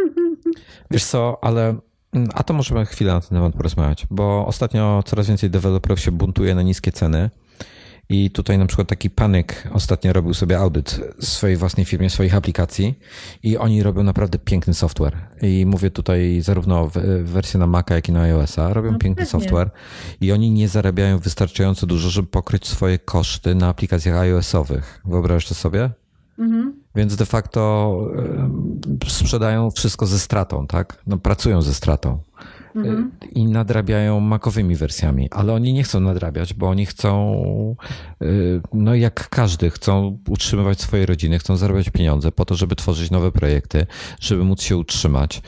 Wiesz 0.90 1.04
co, 1.04 1.44
ale 1.44 1.68
mm, 2.12 2.28
a 2.34 2.42
to 2.42 2.54
możemy 2.54 2.86
chwilę 2.86 3.12
na 3.12 3.20
ten 3.20 3.28
temat 3.30 3.54
porozmawiać, 3.54 4.06
bo 4.10 4.46
ostatnio 4.46 5.02
coraz 5.06 5.28
więcej 5.28 5.50
deweloperów 5.50 6.00
się 6.00 6.12
buntuje 6.12 6.54
na 6.54 6.62
niskie 6.62 6.92
ceny 6.92 7.30
i 8.10 8.30
tutaj 8.30 8.58
na 8.58 8.66
przykład 8.66 8.88
taki 8.88 9.10
Panik 9.10 9.68
ostatnio 9.72 10.12
robił 10.12 10.34
sobie 10.34 10.58
audyt 10.58 11.00
swojej 11.20 11.56
własnej 11.56 11.86
firmie, 11.86 12.10
swoich 12.10 12.34
aplikacji 12.34 12.98
i 13.42 13.56
oni 13.58 13.82
robią 13.82 14.02
naprawdę 14.02 14.38
piękny 14.38 14.74
software. 14.74 15.16
I 15.42 15.66
mówię 15.66 15.90
tutaj 15.90 16.40
zarówno 16.42 16.86
w- 16.86 16.92
wersję 17.24 17.60
na 17.60 17.66
Maca, 17.66 17.94
jak 17.94 18.08
i 18.08 18.12
na 18.12 18.22
iOS-a. 18.22 18.72
Robią 18.72 18.92
No 18.92 18.98
piękny 18.98 19.24
pewnie. 19.26 19.30
software 19.40 19.70
i 20.20 20.32
oni 20.32 20.50
nie 20.50 20.68
zarabiają 20.68 21.18
wystarczająco 21.18 21.86
dużo, 21.86 22.10
żeby 22.10 22.28
pokryć 22.28 22.68
swoje 22.68 22.98
koszty 22.98 23.54
na 23.54 23.68
aplikacjach 23.68 24.16
iOS-owych. 24.16 25.00
Wyobrażasz 25.04 25.48
to 25.48 25.54
sobie? 25.54 25.90
Mhm. 26.38 26.74
Więc 26.94 27.16
de 27.16 27.26
facto 27.26 27.96
sprzedają 29.08 29.70
wszystko 29.70 30.06
ze 30.06 30.18
stratą, 30.18 30.66
tak? 30.66 31.02
No, 31.06 31.18
pracują 31.18 31.62
ze 31.62 31.74
stratą 31.74 32.18
Mhm. 32.74 33.10
Y, 33.24 33.26
i 33.28 33.46
nadrabiają 33.46 34.20
makowymi 34.20 34.76
wersjami, 34.76 35.28
ale 35.30 35.52
oni 35.52 35.72
nie 35.72 35.82
chcą 35.82 36.00
nadrabiać, 36.00 36.54
bo 36.54 36.68
oni 36.68 36.86
chcą, 36.86 37.76
y, 38.22 38.60
no 38.72 38.94
jak 38.94 39.28
każdy, 39.28 39.70
chcą 39.70 40.18
utrzymywać 40.28 40.80
swoje 40.80 41.06
rodziny, 41.06 41.38
chcą 41.38 41.56
zarabiać 41.56 41.90
pieniądze 41.90 42.32
po 42.32 42.44
to, 42.44 42.54
żeby 42.54 42.76
tworzyć 42.76 43.10
nowe 43.10 43.32
projekty, 43.32 43.86
żeby 44.20 44.44
móc 44.44 44.62
się 44.62 44.76
utrzymać. 44.76 45.42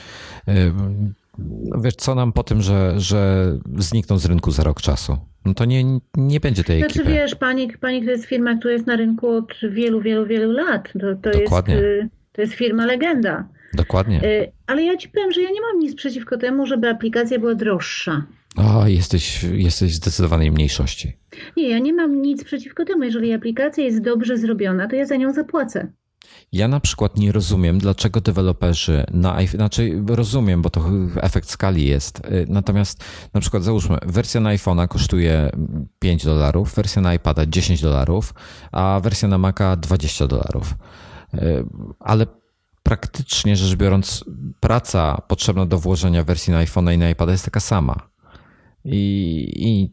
Ym, 0.48 1.14
No 1.38 1.80
wiesz, 1.80 1.94
co 1.96 2.14
nam 2.14 2.32
po 2.32 2.42
tym, 2.42 2.62
że, 2.62 2.94
że 3.00 3.52
znikną 3.76 4.18
z 4.18 4.26
rynku 4.26 4.50
za 4.50 4.62
rok 4.64 4.80
czasu? 4.80 5.16
No 5.44 5.54
to 5.54 5.64
nie, 5.64 5.84
nie 6.16 6.40
będzie 6.40 6.64
tej 6.64 6.78
Znaczy 6.78 7.00
ekipy. 7.00 7.14
wiesz, 7.14 7.34
Panik, 7.34 7.78
Panik 7.78 8.04
to 8.04 8.10
jest 8.10 8.24
firma, 8.24 8.56
która 8.58 8.74
jest 8.74 8.86
na 8.86 8.96
rynku 8.96 9.28
od 9.28 9.52
wielu, 9.70 10.00
wielu, 10.00 10.26
wielu 10.26 10.52
lat. 10.52 10.88
To, 10.92 11.30
to, 11.30 11.38
Dokładnie. 11.38 11.74
jest, 11.74 11.84
y, 11.84 12.08
to 12.32 12.40
jest 12.42 12.54
firma 12.54 12.86
legenda. 12.86 13.44
Dokładnie. 13.74 14.24
Y, 14.24 14.52
Ale 14.66 14.82
ja 14.82 14.96
ci 14.96 15.08
powiem, 15.08 15.32
że 15.32 15.42
ja 15.42 15.50
nie 15.50 15.60
mam 15.60 15.78
nic 15.78 15.94
przeciwko 15.94 16.38
temu, 16.38 16.66
żeby 16.66 16.88
aplikacja 16.88 17.38
była 17.38 17.54
droższa. 17.54 18.26
O, 18.56 18.86
jesteś, 18.86 19.42
jesteś 19.42 19.92
w 19.92 19.94
zdecydowanej 19.94 20.50
mniejszości. 20.50 21.12
Nie, 21.56 21.68
ja 21.68 21.78
nie 21.78 21.92
mam 21.92 22.22
nic 22.22 22.44
przeciwko 22.44 22.84
temu. 22.84 23.04
Jeżeli 23.04 23.32
aplikacja 23.32 23.84
jest 23.84 24.00
dobrze 24.02 24.36
zrobiona, 24.38 24.88
to 24.88 24.96
ja 24.96 25.06
za 25.06 25.16
nią 25.16 25.32
zapłacę. 25.32 25.92
Ja 26.52 26.68
na 26.68 26.80
przykład 26.80 27.18
nie 27.18 27.32
rozumiem, 27.32 27.78
dlaczego 27.78 28.20
deweloperzy 28.20 29.04
na 29.10 29.34
iPhone, 29.36 29.56
znaczy 29.58 30.02
rozumiem, 30.06 30.62
bo 30.62 30.70
to 30.70 30.84
efekt 31.20 31.50
skali 31.50 31.86
jest. 31.86 32.18
y, 32.18 32.46
Natomiast 32.48 33.04
na 33.34 33.40
przykład 33.40 33.62
załóżmy, 33.62 33.98
wersja 34.06 34.40
na 34.40 34.50
iPhone'a 34.56 34.88
kosztuje 34.88 35.50
5 35.98 36.24
dolarów, 36.24 36.74
wersja 36.74 37.02
na 37.02 37.14
iPada 37.14 37.46
10 37.46 37.82
dolarów, 37.82 38.34
a 38.72 39.00
wersja 39.02 39.28
na 39.28 39.38
Maca 39.38 39.76
20 39.76 40.26
dolarów. 40.26 40.74
Y, 41.34 41.38
Ale 42.00 42.26
praktycznie 42.82 43.56
rzecz 43.56 43.76
biorąc, 43.76 44.24
praca 44.60 45.22
potrzebna 45.28 45.66
do 45.66 45.78
włożenia 45.78 46.24
wersji 46.24 46.52
na 46.52 46.64
iPhone'a 46.64 46.94
i 46.94 46.98
na 46.98 47.10
iPada 47.10 47.32
jest 47.32 47.44
taka 47.44 47.60
sama. 47.60 48.10
I, 48.84 49.48
i, 49.56 49.90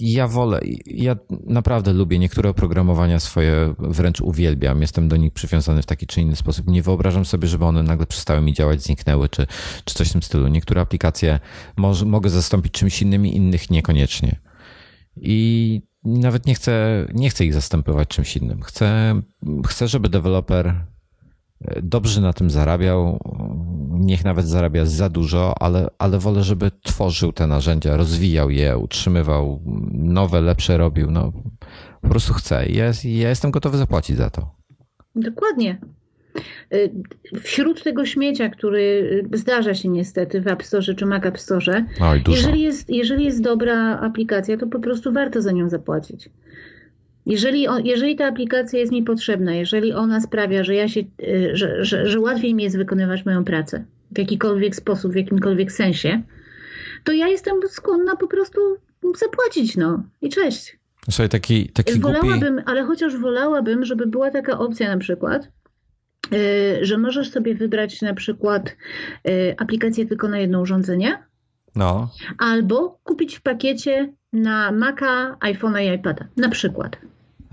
ja 0.00 0.28
wolę, 0.28 0.60
ja 0.86 1.16
naprawdę 1.46 1.92
lubię 1.92 2.18
niektóre 2.18 2.50
oprogramowania 2.50 3.20
swoje, 3.20 3.74
wręcz 3.78 4.20
uwielbiam. 4.20 4.80
Jestem 4.80 5.08
do 5.08 5.16
nich 5.16 5.32
przywiązany 5.32 5.82
w 5.82 5.86
taki 5.86 6.06
czy 6.06 6.20
inny 6.20 6.36
sposób. 6.36 6.66
Nie 6.66 6.82
wyobrażam 6.82 7.24
sobie, 7.24 7.48
żeby 7.48 7.64
one 7.64 7.82
nagle 7.82 8.06
przestały 8.06 8.40
mi 8.40 8.52
działać, 8.52 8.82
zniknęły, 8.82 9.28
czy, 9.28 9.46
czy 9.84 9.94
coś 9.94 10.08
w 10.08 10.12
tym 10.12 10.22
stylu. 10.22 10.48
Niektóre 10.48 10.80
aplikacje 10.80 11.40
mogę 12.06 12.30
zastąpić 12.30 12.72
czymś 12.72 13.02
innym, 13.02 13.26
innych 13.26 13.70
niekoniecznie. 13.70 14.40
I 15.16 15.82
nawet 16.04 16.46
nie 16.46 16.54
chcę, 16.54 17.06
nie 17.14 17.30
chcę 17.30 17.44
ich 17.44 17.54
zastępować 17.54 18.08
czymś 18.08 18.36
innym. 18.36 18.62
Chcę, 18.62 19.20
chcę 19.66 19.88
żeby 19.88 20.08
deweloper 20.08 20.93
dobrze 21.82 22.20
na 22.20 22.32
tym 22.32 22.50
zarabiał, 22.50 23.18
niech 23.90 24.24
nawet 24.24 24.46
zarabia 24.46 24.86
za 24.86 25.08
dużo, 25.08 25.54
ale, 25.60 25.88
ale 25.98 26.18
wolę, 26.18 26.42
żeby 26.42 26.70
tworzył 26.82 27.32
te 27.32 27.46
narzędzia, 27.46 27.96
rozwijał 27.96 28.50
je, 28.50 28.78
utrzymywał, 28.78 29.60
nowe, 29.92 30.40
lepsze 30.40 30.76
robił. 30.76 31.10
No, 31.10 31.32
po 32.00 32.08
prostu 32.08 32.32
chcę. 32.32 32.66
Ja, 32.66 32.84
ja 33.04 33.28
jestem 33.28 33.50
gotowy 33.50 33.78
zapłacić 33.78 34.16
za 34.16 34.30
to. 34.30 34.54
Dokładnie. 35.16 35.78
Y, 36.74 36.90
wśród 37.42 37.82
tego 37.82 38.06
śmiecia, 38.06 38.48
który 38.48 39.22
zdarza 39.32 39.74
się 39.74 39.88
niestety 39.88 40.40
w 40.40 40.46
App 40.46 40.62
Store 40.62 40.94
czy 40.94 41.06
Mac 41.06 41.24
App 41.24 41.38
Store, 41.38 41.84
Oj, 42.00 42.22
jeżeli, 42.28 42.60
jest, 42.60 42.90
jeżeli 42.90 43.24
jest 43.24 43.42
dobra 43.42 44.00
aplikacja, 44.00 44.56
to 44.56 44.66
po 44.66 44.80
prostu 44.80 45.12
warto 45.12 45.42
za 45.42 45.52
nią 45.52 45.68
zapłacić. 45.68 46.30
Jeżeli, 47.26 47.66
jeżeli 47.84 48.16
ta 48.16 48.26
aplikacja 48.26 48.78
jest 48.78 48.92
mi 48.92 49.02
potrzebna, 49.02 49.54
jeżeli 49.54 49.92
ona 49.92 50.20
sprawia, 50.20 50.64
że 50.64 50.74
ja 50.74 50.88
się, 50.88 51.00
y, 51.00 51.50
że, 51.56 51.84
że, 51.84 52.06
że 52.06 52.20
łatwiej 52.20 52.54
mi 52.54 52.62
jest 52.62 52.76
wykonywać 52.76 53.24
moją 53.24 53.44
pracę 53.44 53.84
w 54.10 54.18
jakikolwiek 54.18 54.76
sposób, 54.76 55.12
w 55.12 55.16
jakimkolwiek 55.16 55.72
sensie, 55.72 56.22
to 57.04 57.12
ja 57.12 57.28
jestem 57.28 57.54
skłonna 57.68 58.16
po 58.16 58.28
prostu 58.28 58.60
zapłacić, 59.18 59.76
no 59.76 60.02
i 60.22 60.28
cześć. 60.28 60.78
Słuchaj, 61.10 61.28
taki, 61.28 61.68
taki 61.68 62.00
wolałabym, 62.00 62.54
głupi... 62.54 62.70
ale 62.70 62.82
chociaż 62.84 63.16
wolałabym, 63.16 63.84
żeby 63.84 64.06
była 64.06 64.30
taka 64.30 64.58
opcja 64.58 64.88
na 64.88 64.98
przykład, 64.98 65.48
y, 66.32 66.78
że 66.82 66.98
możesz 66.98 67.30
sobie 67.30 67.54
wybrać 67.54 68.02
na 68.02 68.14
przykład 68.14 68.76
y, 69.28 69.54
aplikację 69.58 70.06
tylko 70.06 70.28
na 70.28 70.38
jedno 70.38 70.60
urządzenie, 70.60 71.22
no. 71.76 72.10
albo 72.38 72.98
kupić 73.04 73.36
w 73.36 73.42
pakiecie 73.42 74.12
na 74.34 74.72
Maca, 74.72 75.36
iPhone'a 75.40 75.82
i 75.82 75.94
iPada, 75.94 76.24
na 76.36 76.48
przykład. 76.48 76.96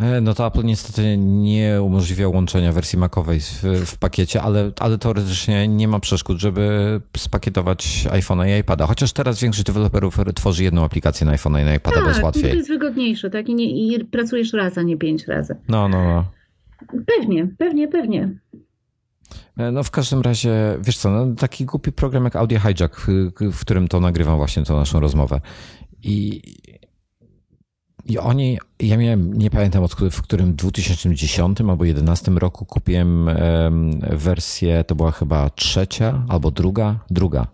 E, 0.02 0.22
no 0.22 0.34
to 0.34 0.48
Apple 0.48 0.64
niestety 0.64 1.18
nie 1.18 1.82
umożliwia 1.82 2.28
łączenia 2.28 2.72
wersji 2.72 3.00
Macowej 3.00 3.40
w, 3.40 3.64
w, 3.86 3.98
pakiecie, 3.98 4.42
ale, 4.42 4.72
ale 4.80 4.98
teoretycznie 4.98 5.68
nie 5.68 5.88
ma 5.88 6.00
przeszkód, 6.00 6.40
żeby 6.40 7.02
spakietować 7.18 8.08
iPhone'a 8.10 8.58
i 8.58 8.60
iPada. 8.60 8.88
Chociaż 8.88 9.14
teraz 9.14 9.42
większość 9.42 9.66
deweloperów 9.66 10.18
tworzy 10.36 10.64
jedną 10.64 10.86
aplikację 10.86 11.28
na 11.28 11.34
iPhone'a 11.34 11.62
i 11.62 11.66
na 11.66 11.76
iPada, 11.76 11.96
tak, 11.96 12.04
bo 12.04 12.10
jest 12.10 12.24
łatwiej. 12.24 12.50
to 12.50 12.58
jest 12.58 12.70
wygodniejsze, 12.70 13.30
tak? 13.30 13.50
I, 13.50 13.56
nie, 13.56 13.96
I 13.96 14.06
pracujesz 14.06 14.54
raz, 14.54 14.78
a 14.78 14.82
nie 14.82 14.98
pięć 14.98 15.28
razy. 15.28 15.56
No, 15.68 15.90
no, 15.90 16.04
no. 16.04 16.26
Pewnie, 17.18 17.48
pewnie, 17.58 17.88
pewnie. 17.88 18.30
E, 19.58 19.72
no 19.72 19.84
w 19.84 19.92
każdym 19.92 20.22
razie, 20.22 20.78
wiesz 20.82 20.98
co, 20.98 21.10
no, 21.10 21.36
taki 21.36 21.66
głupi 21.66 21.92
program 21.92 22.24
jak 22.24 22.36
Audio 22.36 22.60
Hijack, 22.60 22.96
w, 23.00 23.32
w 23.52 23.60
którym 23.60 23.88
to 23.88 24.00
nagrywam 24.00 24.38
właśnie 24.38 24.64
tą 24.64 24.78
naszą 24.78 25.00
rozmowę. 25.00 25.42
I 26.04 26.42
i 28.06 28.18
oni, 28.18 28.60
ja 28.80 28.98
miałem, 28.98 29.34
nie 29.34 29.50
pamiętam 29.50 29.84
od, 29.84 29.94
w 29.94 30.22
którym 30.22 30.56
2010 30.56 31.62
albo 31.62 31.76
2011 31.76 32.32
roku 32.32 32.66
kupiłem 32.66 33.30
wersję, 34.12 34.84
to 34.84 34.96
była 34.96 35.12
chyba 35.12 35.50
trzecia 35.50 36.26
albo 36.30 36.52
druga, 36.52 37.00
druga. 37.10 37.48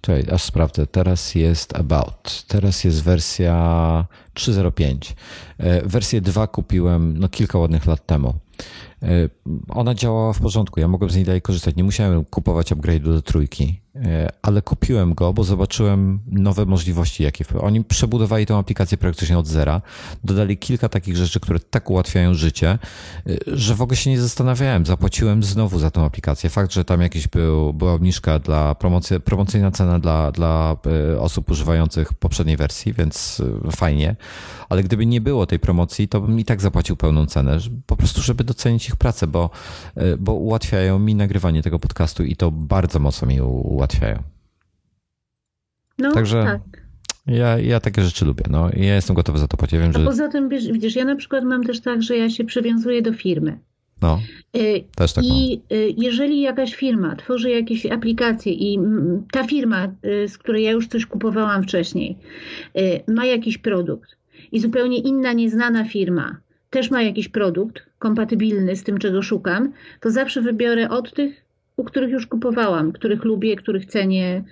Czekaj, 0.00 0.34
aż 0.34 0.42
sprawdzę. 0.42 0.86
Teraz 0.86 1.34
jest 1.34 1.76
About. 1.76 2.44
Teraz 2.48 2.84
jest 2.84 3.02
wersja 3.02 3.54
3.05. 4.34 5.12
E, 5.58 5.88
wersję 5.88 6.20
2 6.20 6.46
kupiłem 6.46 7.18
no, 7.18 7.28
kilka 7.28 7.58
ładnych 7.58 7.86
lat 7.86 8.06
temu. 8.06 8.34
E, 9.02 9.08
ona 9.68 9.94
działała 9.94 10.32
w 10.32 10.40
porządku, 10.40 10.80
ja 10.80 10.88
mogłem 10.88 11.10
z 11.10 11.16
niej 11.16 11.24
dalej 11.24 11.42
korzystać. 11.42 11.76
Nie 11.76 11.84
musiałem 11.84 12.24
kupować 12.24 12.72
upgrade'u 12.72 13.04
do 13.04 13.22
trójki, 13.22 13.80
ale 14.42 14.62
kupiłem 14.62 15.14
go, 15.14 15.32
bo 15.32 15.44
zobaczyłem 15.44 16.20
nowe 16.26 16.66
możliwości, 16.66 17.22
jakie 17.22 17.44
oni 17.60 17.84
przebudowali 17.84 18.46
tą 18.46 18.58
aplikację 18.58 18.98
praktycznie 18.98 19.38
od 19.38 19.46
zera. 19.46 19.82
Dodali 20.24 20.56
kilka 20.56 20.88
takich 20.88 21.16
rzeczy, 21.16 21.40
które 21.40 21.60
tak 21.60 21.90
ułatwiają 21.90 22.34
życie, 22.34 22.78
e, 23.26 23.36
że 23.46 23.74
w 23.74 23.82
ogóle 23.82 23.96
się 23.96 24.10
nie 24.10 24.20
zastanawiałem. 24.20 24.86
Zapłaciłem 24.86 25.42
znowu 25.42 25.78
za 25.78 25.90
tą 25.90 26.04
aplikację. 26.04 26.50
Fakt, 26.50 26.72
że 26.72 26.84
tam 26.84 27.00
jakiś 27.00 27.28
był, 27.28 27.72
była 27.72 27.92
obniżka 27.92 28.38
dla 28.38 28.74
promocji, 28.74 29.20
promocyjna 29.20 29.70
cena 29.70 29.98
dla, 29.98 30.32
dla 30.32 30.76
osób 31.18 31.50
używających 31.50 32.14
poprzedniej 32.14 32.56
wersji, 32.56 32.92
więc 32.92 33.42
fajnie. 33.76 34.16
Ale 34.68 34.82
gdyby 34.82 35.06
nie 35.06 35.20
było 35.20 35.46
tej 35.46 35.58
promocji, 35.58 36.08
to 36.08 36.20
bym 36.20 36.40
i 36.40 36.44
tak 36.44 36.60
zapłacił 36.60 36.96
pełną 36.96 37.26
cenę, 37.26 37.58
po 37.86 37.96
prostu, 37.96 38.20
żeby 38.20 38.44
docenić 38.44 38.88
ich 38.88 38.96
pracę, 38.96 39.26
bo, 39.26 39.50
e, 39.96 40.16
bo 40.16 40.34
ułatwiają 40.34 40.98
mi 40.98 41.14
nagrywanie 41.14 41.62
tego 41.62 41.78
podcastu 41.78 42.24
i 42.24 42.36
to 42.36 42.50
bardzo 42.50 42.98
mocno 42.98 43.28
mi 43.28 43.40
ułatwiają. 43.82 44.22
No, 45.98 46.12
Także 46.12 46.44
tak. 46.44 46.82
Ja, 47.26 47.58
ja 47.58 47.80
takie 47.80 48.02
rzeczy 48.02 48.24
lubię. 48.24 48.44
No. 48.50 48.70
Ja 48.76 48.94
jestem 48.94 49.16
gotowy 49.16 49.38
za 49.38 49.48
to 49.48 49.56
płacić. 49.56 49.78
Wiem, 49.78 49.92
A 49.94 49.98
że... 49.98 50.04
poza 50.04 50.28
tym, 50.28 50.48
wiesz, 50.48 50.72
widzisz, 50.72 50.96
ja 50.96 51.04
na 51.04 51.16
przykład 51.16 51.44
mam 51.44 51.64
też 51.64 51.80
tak, 51.80 52.02
że 52.02 52.16
ja 52.16 52.30
się 52.30 52.44
przywiązuję 52.44 53.02
do 53.02 53.12
firmy. 53.12 53.58
No, 54.02 54.20
e, 54.52 54.80
też 54.96 55.12
tak 55.12 55.24
I. 55.24 55.62
E, 55.70 55.76
jeżeli 55.96 56.40
jakaś 56.40 56.74
firma 56.74 57.16
tworzy 57.16 57.50
jakieś 57.50 57.86
aplikacje 57.86 58.52
i 58.52 58.78
ta 59.32 59.46
firma, 59.46 59.88
z 60.26 60.38
której 60.38 60.64
ja 60.64 60.70
już 60.70 60.86
coś 60.86 61.06
kupowałam 61.06 61.62
wcześniej, 61.62 62.18
ma 63.08 63.24
jakiś 63.24 63.58
produkt 63.58 64.16
i 64.52 64.60
zupełnie 64.60 64.98
inna, 64.98 65.32
nieznana 65.32 65.84
firma 65.84 66.36
też 66.72 66.90
ma 66.90 67.02
jakiś 67.02 67.28
produkt 67.28 67.82
kompatybilny 67.98 68.76
z 68.76 68.82
tym, 68.82 68.98
czego 68.98 69.22
szukam, 69.22 69.72
to 70.00 70.10
zawsze 70.10 70.42
wybiorę 70.42 70.90
od 70.90 71.14
tych, 71.14 71.41
u 71.76 71.84
których 71.84 72.10
już 72.10 72.26
kupowałam, 72.26 72.92
których 72.92 73.24
lubię, 73.24 73.56
których 73.56 73.86
cenię. 73.86 74.44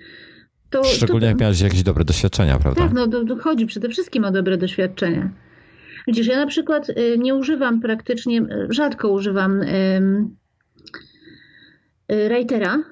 To, 0.69 0.83
Szczególnie 0.83 1.21
to, 1.21 1.25
jak 1.27 1.39
miałeś 1.39 1.61
jakieś 1.61 1.83
dobre 1.83 2.03
doświadczenia, 2.03 2.59
prawda? 2.59 2.81
Tak, 2.81 2.93
no 2.93 3.07
to, 3.07 3.35
chodzi 3.35 3.65
przede 3.65 3.89
wszystkim 3.89 4.25
o 4.25 4.31
dobre 4.31 4.57
doświadczenia. 4.57 5.31
Widzisz, 6.07 6.27
ja 6.27 6.35
na 6.35 6.47
przykład 6.47 6.89
y, 6.89 7.17
nie 7.17 7.35
używam 7.35 7.81
praktycznie, 7.81 8.41
y, 8.41 8.67
rzadko 8.69 9.09
używam 9.09 9.59
um, 9.59 10.35
writera, 12.09 12.83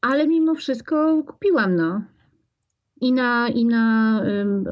ale 0.00 0.26
mimo 0.26 0.54
wszystko 0.54 1.22
kupiłam, 1.22 1.76
no. 1.76 2.02
I 3.00 3.12
na, 3.12 3.48
i 3.48 3.64
na 3.64 4.22
um, 4.24 4.64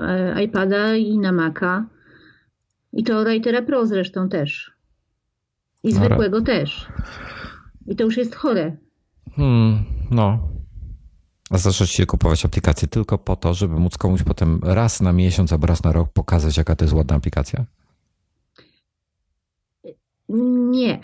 iPada, 0.42 0.94
i 0.94 1.18
na 1.18 1.32
Maca. 1.32 1.86
I 2.92 3.04
to 3.04 3.24
Writera 3.24 3.62
Pro 3.62 3.86
zresztą 3.86 4.28
też. 4.28 4.72
I 5.84 5.92
zwykłego 5.92 6.40
też. 6.40 6.86
I 7.88 7.96
to 7.96 8.04
już 8.04 8.16
jest 8.16 8.34
chore. 8.34 8.76
Hmm, 9.36 9.84
no. 10.10 10.48
A 11.50 11.58
zacząć 11.58 11.90
się 11.90 12.06
kupować 12.06 12.44
aplikacje 12.44 12.88
tylko 12.88 13.18
po 13.18 13.36
to, 13.36 13.54
żeby 13.54 13.74
móc 13.74 13.98
komuś 13.98 14.22
potem 14.22 14.60
raz 14.62 15.00
na 15.00 15.12
miesiąc 15.12 15.52
albo 15.52 15.66
raz 15.66 15.84
na 15.84 15.92
rok 15.92 16.12
pokazać, 16.12 16.56
jaka 16.56 16.76
to 16.76 16.84
jest 16.84 16.94
ładna 16.94 17.16
aplikacja? 17.16 17.64
Nie. 20.70 21.00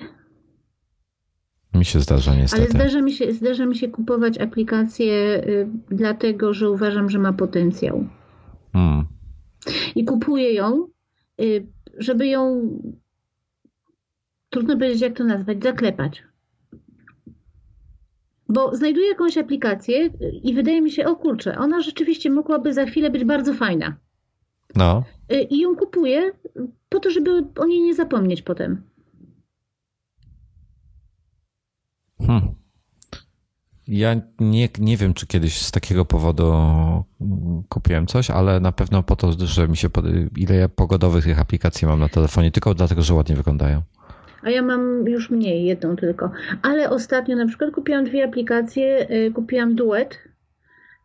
Mi 1.75 1.85
się 1.85 2.01
zdarza 2.01 2.35
niestety. 2.35 2.63
Ale 2.63 2.71
zdarza 2.71 3.03
mi 3.03 3.13
się, 3.13 3.33
zdarza 3.33 3.67
mi 3.67 3.77
się 3.77 3.89
kupować 3.89 4.39
aplikację 4.39 5.43
y, 5.47 5.69
dlatego, 5.91 6.55
że 6.55 6.71
uważam, 6.71 7.11
że 7.11 7.19
ma 7.19 7.33
potencjał. 7.33 8.07
Hmm. 8.73 9.05
I 9.95 10.05
kupuję 10.05 10.55
ją 10.55 10.87
y, 11.41 11.67
żeby 11.99 12.27
ją, 12.27 12.69
trudno 14.51 14.75
powiedzieć 14.75 15.01
jak 15.01 15.17
to 15.17 15.25
nazwać, 15.25 15.63
zaklepać. 15.63 16.23
Bo 18.55 18.77
znajduję 18.77 19.09
jakąś 19.09 19.39
aplikację 19.39 20.11
i 20.43 20.55
wydaje 20.55 20.83
mi 20.83 20.91
się, 20.91 21.07
o 21.07 21.17
kurczę, 21.17 21.59
ona 21.59 21.81
rzeczywiście 21.81 22.31
mogłaby 22.31 22.75
za 22.75 22.87
chwilę 22.87 23.11
być 23.11 23.25
bardzo 23.25 23.55
fajna. 23.55 23.97
No. 24.77 25.05
Y, 25.33 25.43
I 25.43 25.61
ją 25.61 25.77
kupuję 25.77 26.33
po 26.89 27.01
to, 27.01 27.11
żeby 27.11 27.45
o 27.57 27.67
niej 27.67 27.81
nie 27.81 27.95
zapomnieć 27.95 28.43
potem. 28.43 28.83
Hmm. 32.19 32.55
Ja 33.89 34.15
nie, 34.41 34.69
nie 34.79 34.97
wiem, 34.97 35.15
czy 35.15 35.27
kiedyś 35.27 35.61
z 35.61 35.71
takiego 35.71 36.05
powodu 36.05 36.53
kupiłem 37.69 38.07
coś, 38.07 38.31
ale 38.31 38.61
na 38.61 38.73
pewno 38.73 39.03
po 39.03 39.17
to, 39.17 39.33
że 39.47 39.69
mi 39.69 39.77
się, 39.77 39.89
ile 40.37 40.55
ja 40.55 40.69
pogodowych 40.69 41.25
tych 41.25 41.41
aplikacji 41.41 41.87
mam 41.87 42.01
na 42.01 42.09
telefonie, 42.09 42.51
tylko 42.51 42.75
dlatego, 42.75 43.03
że 43.03 43.15
ładnie 43.15 43.37
wyglądają. 43.37 43.83
A 44.45 44.51
ja 44.51 44.63
mam 44.63 45.09
już 45.09 45.31
mniej, 45.31 45.65
jedną 45.65 45.97
tylko. 45.97 46.31
Ale 46.63 46.91
ostatnio 46.91 47.37
na 47.37 47.47
przykład 47.47 47.71
kupiłam 47.71 48.05
dwie 48.05 48.25
aplikacje. 48.25 49.11
Y, 49.11 49.33
kupiłam 49.35 49.75
Duet, 49.75 50.19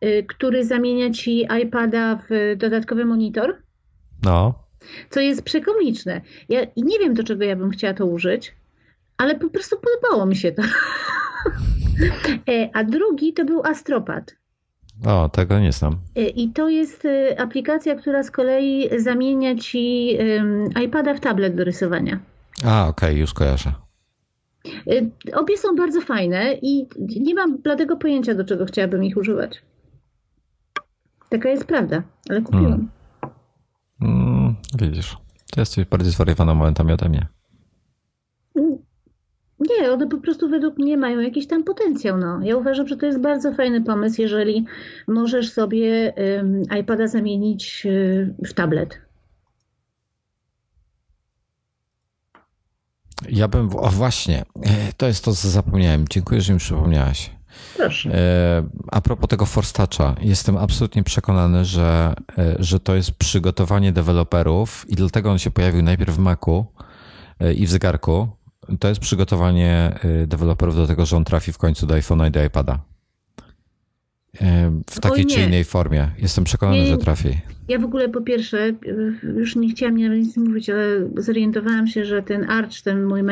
y, 0.05 0.25
który 0.27 0.65
zamienia 0.65 1.09
ci 1.09 1.47
iPada 1.63 2.19
w 2.29 2.55
dodatkowy 2.57 3.05
monitor. 3.05 3.55
No. 4.25 4.53
Co 5.09 5.19
jest 5.19 5.43
przekomiczne. 5.43 6.21
Ja 6.49 6.61
nie 6.77 6.99
wiem, 6.99 7.13
do 7.13 7.23
czego 7.23 7.43
ja 7.43 7.55
bym 7.55 7.69
chciała 7.69 7.93
to 7.93 8.05
użyć, 8.05 8.55
ale 9.17 9.35
po 9.35 9.49
prostu 9.49 9.77
podobało 9.77 10.25
mi 10.25 10.35
się 10.35 10.51
to. 10.51 10.61
E, 12.49 12.69
a 12.73 12.83
drugi 12.83 13.33
to 13.33 13.45
był 13.45 13.61
Astropad. 13.63 14.35
O, 15.05 15.29
tego 15.29 15.59
nie 15.59 15.71
znam. 15.71 15.95
E, 16.15 16.21
I 16.21 16.49
to 16.49 16.69
jest 16.69 17.05
e, 17.05 17.41
aplikacja, 17.41 17.95
która 17.95 18.23
z 18.23 18.31
kolei 18.31 18.89
zamienia 18.97 19.55
ci 19.55 20.17
iPada 20.85 21.13
w 21.13 21.19
tablet 21.19 21.55
do 21.55 21.63
rysowania. 21.63 22.19
A, 22.65 22.87
okej, 22.87 23.09
okay, 23.09 23.19
już 23.19 23.33
kojarzę. 23.33 23.73
Obie 25.33 25.57
są 25.57 25.75
bardzo 25.75 26.01
fajne 26.01 26.53
i 26.61 26.87
nie 27.19 27.35
mam 27.35 27.57
bladego 27.57 27.97
pojęcia, 27.97 28.35
do 28.35 28.45
czego 28.45 28.65
chciałabym 28.65 29.03
ich 29.03 29.17
używać. 29.17 29.61
Taka 31.29 31.49
jest 31.49 31.65
prawda, 31.65 32.03
ale 32.29 32.41
kupiłam. 32.41 32.89
Hmm. 33.99 34.29
Mm, 34.29 34.55
widzisz, 34.81 35.17
to 35.51 35.61
jesteś 35.61 35.85
bardziej 35.85 36.11
zwariowana 36.11 36.53
momentami 36.53 36.93
ode 36.93 37.09
mnie. 37.09 37.27
Nie, 39.59 39.81
nie, 39.81 39.91
one 39.91 40.07
po 40.07 40.17
prostu 40.17 40.49
według 40.49 40.77
mnie 40.77 40.97
mają 40.97 41.19
jakiś 41.19 41.47
tam 41.47 41.63
potencjał. 41.63 42.17
No. 42.17 42.39
Ja 42.43 42.57
uważam, 42.57 42.87
że 42.87 42.97
to 42.97 43.05
jest 43.05 43.19
bardzo 43.19 43.53
fajny 43.53 43.81
pomysł, 43.81 44.21
jeżeli 44.21 44.65
możesz 45.07 45.51
sobie 45.51 46.13
iPada 46.79 47.07
zamienić 47.07 47.85
y, 47.85 48.35
w 48.45 48.53
tablet. 48.53 49.08
Ja 53.29 53.47
bym, 53.47 53.69
o 53.75 53.89
właśnie, 53.89 54.45
e, 54.63 54.93
to 54.97 55.07
jest 55.07 55.25
to, 55.25 55.35
co 55.35 55.49
zapomniałem. 55.49 56.05
Dziękuję, 56.09 56.41
że 56.41 56.53
mi 56.53 56.59
przypomniałaś. 56.59 57.31
Proszę. 57.77 58.09
E, 58.13 58.69
a 58.91 59.01
propos 59.01 59.29
tego 59.29 59.45
Forstacza, 59.45 60.15
jestem 60.21 60.57
absolutnie 60.57 61.03
przekonany, 61.03 61.65
że, 61.65 62.13
e, 62.37 62.55
że 62.59 62.79
to 62.79 62.95
jest 62.95 63.11
przygotowanie 63.11 63.91
deweloperów 63.91 64.85
i 64.89 64.95
dlatego 64.95 65.31
on 65.31 65.39
się 65.39 65.51
pojawił 65.51 65.81
najpierw 65.83 66.15
w 66.15 66.19
Macu 66.19 66.65
i 67.55 67.65
w 67.65 67.69
zegarku. 67.69 68.27
To 68.79 68.87
jest 68.87 69.01
przygotowanie 69.01 69.99
deweloperów 70.27 70.75
do 70.75 70.87
tego, 70.87 71.05
że 71.05 71.17
on 71.17 71.23
trafi 71.23 71.53
w 71.53 71.57
końcu 71.57 71.87
do 71.87 71.95
iPhone'a 71.95 72.27
i 72.27 72.31
do 72.31 72.43
iPada. 72.43 72.79
W 74.89 74.99
takiej 74.99 75.25
czy 75.25 75.41
innej 75.41 75.63
formie. 75.63 76.07
Jestem 76.21 76.43
przekonany, 76.43 76.77
nie, 76.77 76.85
że 76.85 76.97
trafi. 76.97 77.29
Ja 77.67 77.79
w 77.79 77.83
ogóle 77.83 78.09
po 78.09 78.21
pierwsze, 78.21 78.73
już 79.23 79.55
nie 79.55 79.69
chciałam 79.69 79.97
nawet 79.97 80.19
nic 80.19 80.37
mówić, 80.37 80.69
ale 80.69 81.09
zorientowałam 81.17 81.87
się, 81.87 82.05
że 82.05 82.21
ten 82.23 82.49
Arch, 82.49 82.81
ten 82.83 83.05
mój 83.05 83.23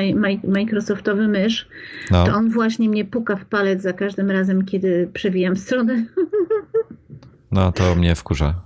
Microsoftowy 0.43 1.27
mysz, 1.27 1.67
no. 2.11 2.25
to 2.25 2.33
on 2.33 2.49
właśnie 2.49 2.89
mnie 2.89 3.05
puka 3.05 3.35
w 3.35 3.45
palec 3.45 3.81
za 3.81 3.93
każdym 3.93 4.31
razem, 4.31 4.65
kiedy 4.65 5.09
przewijam 5.13 5.55
stronę. 5.55 6.05
No 7.51 7.71
to 7.71 7.95
mnie 7.95 8.15
wkurza. 8.15 8.61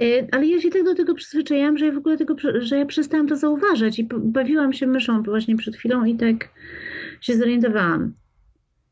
E, 0.00 0.26
ale 0.32 0.46
ja 0.46 0.60
się 0.60 0.70
tak 0.70 0.84
do 0.84 0.94
tego 0.94 1.14
przyzwyczaiłam, 1.14 1.78
że 1.78 1.86
ja 1.86 1.92
w 1.92 1.96
ogóle 1.96 2.16
tego, 2.16 2.34
że 2.58 2.78
ja 2.78 2.86
przestałam 2.86 3.28
to 3.28 3.36
zauważać 3.36 3.98
i 3.98 4.08
bawiłam 4.14 4.72
się 4.72 4.86
myszą 4.86 5.22
właśnie 5.22 5.56
przed 5.56 5.76
chwilą 5.76 6.04
i 6.04 6.16
tak 6.16 6.48
się 7.20 7.36
zorientowałam 7.36 8.12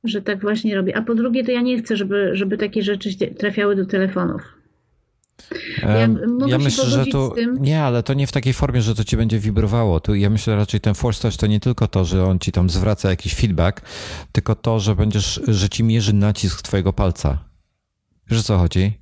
że 0.04 0.22
tak 0.22 0.40
właśnie 0.40 0.74
robię. 0.74 0.96
A 0.96 1.02
po 1.02 1.14
drugie, 1.14 1.44
to 1.44 1.50
ja 1.50 1.60
nie 1.60 1.78
chcę, 1.78 1.96
żeby, 1.96 2.30
żeby 2.32 2.58
takie 2.58 2.82
rzeczy 2.82 3.10
trafiały 3.38 3.76
do 3.76 3.86
telefonów. 3.86 4.42
Ja, 5.82 6.08
ja 6.46 6.58
myślę, 6.58 6.84
że 6.84 7.06
to. 7.06 7.34
Nie, 7.60 7.82
ale 7.82 8.02
to 8.02 8.14
nie 8.14 8.26
w 8.26 8.32
takiej 8.32 8.52
formie, 8.52 8.82
że 8.82 8.94
to 8.94 9.04
ci 9.04 9.16
będzie 9.16 9.38
wibrowało. 9.38 10.00
Tu 10.00 10.14
ja 10.14 10.30
myślę 10.30 10.56
raczej 10.56 10.80
ten 10.80 10.94
force 10.94 11.22
touch 11.22 11.36
to 11.36 11.46
nie 11.46 11.60
tylko 11.60 11.88
to, 11.88 12.04
że 12.04 12.24
on 12.24 12.38
ci 12.38 12.52
tam 12.52 12.70
zwraca 12.70 13.10
jakiś 13.10 13.34
feedback, 13.34 13.80
tylko 14.32 14.54
to, 14.54 14.80
że 14.80 14.96
będziesz, 14.96 15.40
że 15.48 15.68
ci 15.68 15.84
mierzy 15.84 16.12
nacisk 16.12 16.62
twojego 16.62 16.92
palca. 16.92 17.38
Wiesz 18.30 18.40
o 18.40 18.42
co 18.42 18.58
chodzi? 18.58 19.01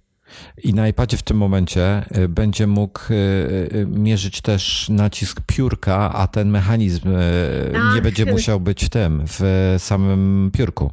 I 0.64 0.74
na 0.74 0.88
iPadzie 0.88 1.16
w 1.16 1.22
tym 1.22 1.36
momencie 1.36 2.04
y, 2.18 2.28
będzie 2.28 2.66
mógł 2.66 3.00
y, 3.10 3.14
y, 3.14 3.86
mierzyć 3.86 4.40
też 4.40 4.88
nacisk 4.88 5.40
piórka, 5.46 6.12
a 6.14 6.26
ten 6.26 6.50
mechanizm 6.50 7.08
Ach. 7.76 7.94
nie 7.94 8.02
będzie 8.02 8.26
musiał 8.26 8.60
być 8.60 8.84
w 8.84 8.88
tym, 8.88 9.22
w 9.26 9.74
samym 9.78 10.50
piórku. 10.54 10.90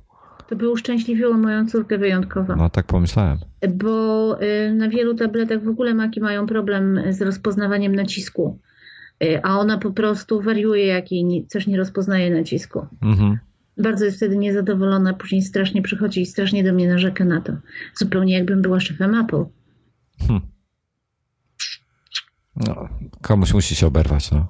To 0.50 0.56
by 0.56 0.70
uszczęśliwiło 0.70 1.34
moją 1.34 1.68
córkę 1.68 1.98
wyjątkowo. 1.98 2.56
No 2.56 2.70
tak 2.70 2.86
pomyślałem. 2.86 3.38
Bo 3.70 4.38
na 4.74 4.90
wielu 4.90 5.16
tabletach 5.16 5.64
w 5.64 5.68
ogóle 5.68 5.94
maki 5.94 6.22
mają 6.22 6.48
problem 6.48 7.00
z 7.10 7.22
rozpoznawaniem 7.22 7.96
nacisku. 7.96 8.60
A 9.44 9.60
ona 9.60 9.78
po 9.78 9.92
prostu 9.92 10.42
wariuje, 10.42 10.86
jak 10.86 11.12
jej 11.12 11.46
coś 11.48 11.68
nie 11.68 11.78
rozpoznaje 11.78 12.32
nacisku. 12.32 12.88
Mhm 13.02 13.38
bardzo 13.78 14.06
jest 14.06 14.18
wtedy 14.18 14.38
niezadowolona, 14.38 15.14
później 15.14 15.42
strasznie 15.42 15.82
przychodzi 15.82 16.22
i 16.22 16.26
strasznie 16.26 16.64
do 16.64 16.74
mnie 16.74 16.88
narzeka 16.88 17.26
na 17.26 17.42
to. 17.42 17.54
Zupełnie 17.96 18.34
jakbym 18.34 18.62
była 18.62 18.80
szefem 18.80 19.16
Apple. 19.16 19.46
Hmm. 20.28 20.42
No, 22.56 22.90
komuś 23.22 23.54
musi 23.54 23.76
się 23.76 23.88
oberwać, 23.88 24.32
no. 24.32 24.48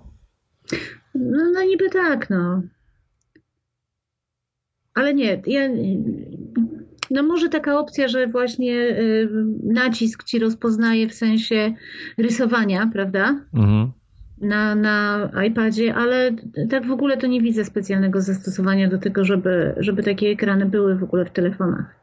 No, 1.16 1.52
no 1.54 1.64
niby 1.64 1.90
tak, 1.90 2.30
no. 2.30 2.62
Ale 4.94 5.14
nie, 5.14 5.42
ja, 5.48 5.70
no 7.12 7.24
może 7.24 7.50
taka 7.50 7.80
opcja, 7.80 8.08
że 8.08 8.28
właśnie 8.28 8.74
y, 8.74 9.30
nacisk 9.64 10.24
ci 10.24 10.40
rozpoznaje 10.40 11.10
w 11.10 11.14
sensie 11.14 11.74
rysowania, 12.18 12.90
prawda? 12.94 13.46
Mhm 13.54 13.92
na, 14.42 14.76
na 14.76 15.30
iPadzie, 15.48 15.96
ale 15.96 16.32
tak 16.70 16.86
w 16.86 16.92
ogóle 16.92 17.18
to 17.18 17.28
nie 17.28 17.42
widzę 17.42 17.66
specjalnego 17.66 18.22
zastosowania 18.22 18.90
do 18.90 18.98
tego, 18.98 19.26
żeby, 19.26 19.76
żeby 19.78 20.04
takie 20.04 20.30
ekrany 20.30 20.66
były 20.66 20.96
w 20.96 21.04
ogóle 21.04 21.26
w 21.26 21.32
telefonach. 21.32 21.96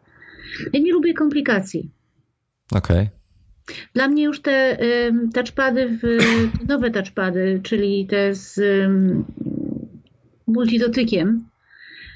Ja 0.73 0.81
nie 0.81 0.93
lubię 0.93 1.15
komplikacji. 1.15 1.91
Okej. 2.73 2.97
Okay. 3.03 3.25
Dla 3.95 4.09
mnie 4.09 4.25
już 4.25 4.43
te 4.43 4.79
um, 5.09 5.31
touchpady, 5.33 5.99
w, 5.99 6.19
nowe 6.69 6.91
touchpady, 6.91 7.61
czyli 7.63 8.07
te 8.07 8.35
z 8.35 8.59
um, 8.59 9.25
multidotykiem 10.47 11.49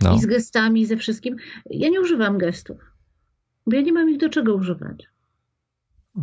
no. 0.02 0.16
i 0.16 0.20
z 0.20 0.26
gestami, 0.26 0.86
ze 0.86 0.96
wszystkim, 0.96 1.36
ja 1.70 1.88
nie 1.88 2.00
używam 2.00 2.38
gestów, 2.38 2.78
bo 3.66 3.76
ja 3.76 3.82
nie 3.82 3.92
mam 3.92 4.10
ich 4.10 4.18
do 4.18 4.28
czego 4.28 4.54
używać. 4.54 5.08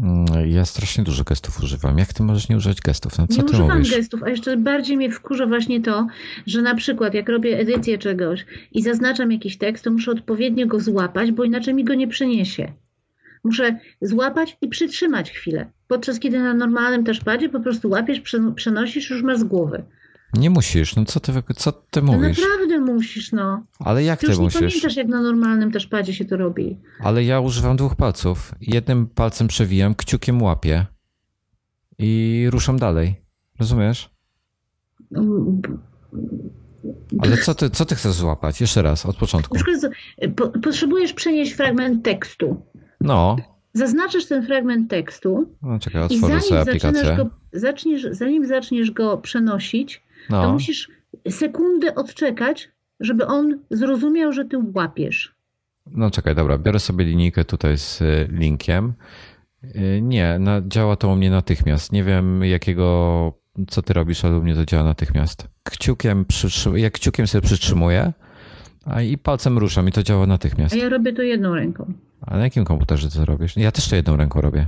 Mm, 0.04 0.50
ja 0.50 0.66
strasznie 0.66 1.04
dużo 1.04 1.24
gestów 1.24 1.64
używam. 1.64 1.98
Jak 1.98 2.14
ty 2.14 2.24
możesz 2.24 2.50
nie 2.50 2.58
używać 2.58 2.82
gestów? 2.82 3.18
No, 3.18 3.28
co 3.28 3.42
nie 3.42 3.44
ty 3.44 3.54
używam 3.54 3.78
mówisz? 3.78 3.96
gestów, 3.96 4.24
a 4.24 4.30
jeszcze 4.30 4.58
bardziej 4.58 4.98
mnie 4.98 5.12
wkurza 5.12 5.48
właśnie 5.48 5.82
to, 5.82 6.08
że 6.48 6.62
na 6.62 6.76
przykład 6.76 7.14
jak 7.14 7.30
robię 7.30 7.60
edycję 7.60 7.98
czegoś 7.98 8.46
i 8.72 8.82
zaznaczam 8.82 9.32
jakiś 9.32 9.58
tekst, 9.58 9.84
to 9.84 9.92
muszę 9.92 10.12
odpowiednio 10.12 10.68
go 10.68 10.80
złapać, 10.80 11.32
bo 11.32 11.44
inaczej 11.44 11.74
mi 11.74 11.84
go 11.84 11.94
nie 11.94 12.08
przeniesie. 12.08 12.74
Muszę 13.44 13.80
złapać 14.02 14.58
i 14.62 14.68
przytrzymać 14.68 15.32
chwilę. 15.32 15.72
Podczas 15.88 16.20
kiedy 16.20 16.40
na 16.40 16.54
normalnym 16.54 17.04
touchpadzie 17.04 17.50
po 17.50 17.60
prostu 17.60 17.90
łapiesz, 17.90 18.22
przenosisz, 18.56 19.10
już 19.10 19.24
masz 19.24 19.40
z 19.40 19.44
głowy. 19.44 19.84
Nie 20.34 20.50
musisz, 20.50 20.96
no 20.96 21.06
co 21.06 21.20
ty, 21.20 21.34
co 21.56 21.72
ty 21.72 22.02
mówisz? 22.02 22.40
No 22.42 22.48
naprawdę 22.50 22.94
musisz, 22.94 23.32
no. 23.32 23.64
Ale 23.80 24.04
jak 24.04 24.20
ty, 24.20 24.26
ty 24.26 24.32
już 24.32 24.40
musisz? 24.40 24.62
nie 24.62 24.68
pamiętasz, 24.68 24.96
jak 24.96 25.08
na 25.08 25.22
normalnym 25.22 25.72
też 25.72 25.88
padzie 25.88 26.14
się 26.14 26.26
to 26.26 26.38
robi. 26.38 26.80
Ale 27.00 27.24
ja 27.24 27.40
używam 27.40 27.78
dwóch 27.78 27.96
palców. 27.96 28.56
Jednym 28.62 29.08
palcem 29.08 29.48
przewijam, 29.48 29.96
kciukiem 29.96 30.42
łapię 30.42 30.86
i 31.98 32.46
ruszam 32.50 32.80
dalej. 32.80 33.22
Rozumiesz? 33.60 34.10
Ale 37.20 37.38
co 37.38 37.56
ty, 37.56 37.70
co 37.70 37.86
ty 37.86 37.96
chcesz 37.96 38.14
złapać? 38.14 38.62
Jeszcze 38.62 38.82
raz, 38.82 39.06
od 39.06 39.18
początku. 39.18 39.58
Potrzebujesz 40.64 41.14
przenieść 41.14 41.54
fragment 41.54 42.04
tekstu. 42.04 42.66
No. 43.02 43.36
Zaznaczasz 43.74 44.26
ten 44.26 44.46
fragment 44.46 44.90
tekstu. 44.90 45.56
No 45.62 45.80
czekaj, 45.80 46.02
otworzę 46.02 46.42
sobie 46.42 46.62
aplikację. 46.62 47.16
Go, 47.18 47.30
zaczniesz, 47.54 48.08
zanim 48.12 48.46
zaczniesz 48.46 48.92
go 48.92 49.18
przenosić, 49.18 50.04
no. 50.30 50.44
to 50.44 50.54
musisz 50.54 50.92
sekundę 51.30 51.96
odczekać, 51.96 52.72
żeby 53.00 53.26
on 53.26 53.60
zrozumiał, 53.72 54.34
że 54.34 54.46
ty 54.46 54.58
łapiesz. 54.74 55.36
No 55.92 56.12
czekaj, 56.12 56.36
dobra, 56.36 56.58
biorę 56.58 56.80
sobie 56.80 57.06
linijkę 57.06 57.46
tutaj 57.46 57.78
z 57.78 58.02
y, 58.02 58.28
linkiem. 58.32 58.94
Y, 59.64 60.00
nie, 60.02 60.40
na, 60.40 60.62
działa 60.68 60.96
to 60.96 61.10
u 61.10 61.16
mnie 61.16 61.30
natychmiast. 61.30 61.92
Nie 61.92 62.04
wiem 62.04 62.44
jakiego, 62.44 63.34
co 63.68 63.82
ty 63.82 63.94
robisz, 63.94 64.26
ale 64.26 64.38
u 64.38 64.44
mnie 64.44 64.56
to 64.56 64.66
działa 64.66 64.84
natychmiast. 64.84 65.48
Kciukiem, 65.64 66.26
jak 66.76 66.94
kciukiem 66.94 67.28
sobie 67.28 67.42
przytrzymuję 67.42 68.14
a 68.86 69.02
i 69.02 69.18
palcem 69.18 69.58
ruszam 69.58 69.88
i 69.88 69.92
to 69.92 70.04
działa 70.04 70.28
natychmiast. 70.28 70.76
A 70.76 70.78
ja 70.78 70.90
robię 70.90 71.14
to 71.14 71.22
jedną 71.22 71.56
ręką. 71.56 71.94
A 72.22 72.38
na 72.38 72.44
jakim 72.44 72.66
komputerze 72.66 73.10
to 73.10 73.26
robisz? 73.26 73.58
Ja 73.58 73.72
też 73.72 73.90
to 73.90 73.96
jedną 73.96 74.18
ręką 74.18 74.42
robię. 74.42 74.68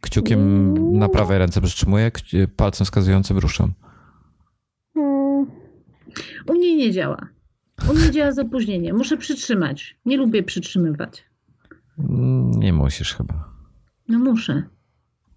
Kciukiem 0.00 0.74
na 0.98 1.08
prawej 1.08 1.38
ręce 1.38 1.60
przytrzymuję, 1.60 2.10
palcem 2.56 2.84
wskazującym 2.84 3.38
ruszam. 3.38 3.72
U 6.48 6.52
mnie 6.54 6.76
nie 6.76 6.92
działa. 6.92 7.28
U 7.90 7.94
mnie 7.94 8.10
działa 8.10 8.32
z 8.32 8.38
opóźnieniem. 8.38 8.96
Muszę 8.96 9.16
przytrzymać. 9.16 9.96
Nie 10.06 10.16
lubię 10.16 10.42
przytrzymywać. 10.42 11.24
Nie 12.58 12.72
musisz 12.72 13.14
chyba. 13.14 13.48
No 14.08 14.18
muszę. 14.18 14.62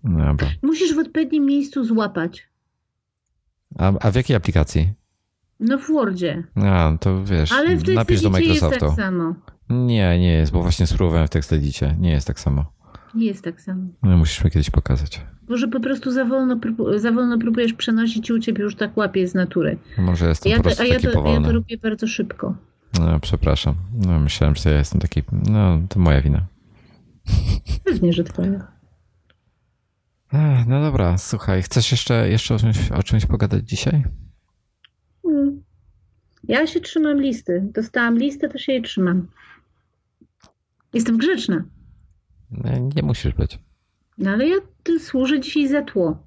Dobra. 0.03 0.47
Musisz 0.61 0.95
w 0.95 0.99
odpowiednim 0.99 1.45
miejscu 1.45 1.84
złapać. 1.84 2.47
A, 3.78 3.93
a 3.99 4.11
w 4.11 4.15
jakiej 4.15 4.36
aplikacji? 4.36 4.93
No 5.59 5.78
w 5.78 5.88
Wordzie. 5.88 6.43
A, 6.55 6.91
to 7.01 7.23
wiesz, 7.23 7.51
Ale 7.51 7.78
w 7.78 7.88
napisz 7.88 8.21
do 8.21 8.30
Microsoftu. 8.30 8.86
jest 8.86 8.97
tak 8.97 9.05
samo. 9.05 9.36
Nie, 9.69 10.19
nie 10.19 10.32
jest, 10.34 10.51
bo 10.51 10.61
właśnie 10.61 10.88
spróbowałem 10.88 11.28
w 11.28 11.30
TextEdicie. 11.30 11.95
Nie 11.99 12.11
jest 12.11 12.28
tak 12.28 12.39
samo. 12.39 12.73
Nie 13.18 13.26
jest 13.26 13.43
tak 13.43 13.61
samo. 13.61 13.84
No, 14.03 14.18
musisz 14.18 14.43
mi 14.43 14.51
kiedyś 14.51 14.70
pokazać. 14.70 15.22
Może 15.49 15.68
po 15.68 15.80
prostu 15.80 16.11
za 16.11 16.26
wolno, 16.26 16.59
za 16.95 17.11
wolno 17.11 17.38
próbujesz 17.38 17.74
przenosić 17.74 18.30
i 18.30 18.34
u 18.34 18.39
ciebie 18.39 18.63
już 18.63 18.76
tak 18.76 18.97
łapie 18.97 19.28
z 19.28 19.34
natury. 19.34 19.78
Może 19.97 20.28
jestem 20.28 20.51
ja 20.51 20.57
po 20.57 20.63
prostu 20.63 20.84
a 20.84 20.86
ja 20.86 20.99
to, 20.99 21.11
powolny. 21.11 21.41
ja 21.41 21.47
to 21.47 21.53
robię 21.53 21.78
bardzo 21.78 22.07
szybko. 22.07 22.55
No, 22.99 23.20
przepraszam. 23.20 23.76
No, 24.05 24.20
myślałem, 24.20 24.55
że 24.55 24.70
ja 24.70 24.78
jestem 24.78 25.01
taki... 25.01 25.24
No, 25.49 25.82
to 25.89 25.99
moja 25.99 26.22
wina. 26.22 26.45
Pewnie, 27.84 28.13
że 28.13 28.24
twoja. 28.24 28.68
No 30.68 30.82
dobra, 30.82 31.18
słuchaj, 31.18 31.61
chcesz 31.61 31.91
jeszcze, 31.91 32.30
jeszcze 32.30 32.55
o, 32.55 32.59
czymś, 32.59 32.91
o 32.91 33.03
czymś 33.03 33.26
pogadać 33.26 33.70
dzisiaj? 33.70 34.03
Hmm. 35.24 35.63
Ja 36.43 36.68
się 36.68 36.80
trzymam 36.80 37.22
listy. 37.22 37.70
Dostałam 37.74 38.18
listę, 38.18 38.49
to 38.49 38.57
się 38.57 38.72
jej 38.72 38.82
trzymam. 38.82 39.28
Jestem 40.93 41.18
grzeczna. 41.18 41.63
Nie, 42.52 42.82
nie 42.95 43.04
musisz 43.04 43.34
być. 43.34 43.60
No 44.18 44.32
ale 44.32 44.48
ja 44.48 44.56
służę 45.00 45.39
dzisiaj 45.39 45.68
za 45.68 45.82
tło. 45.82 46.18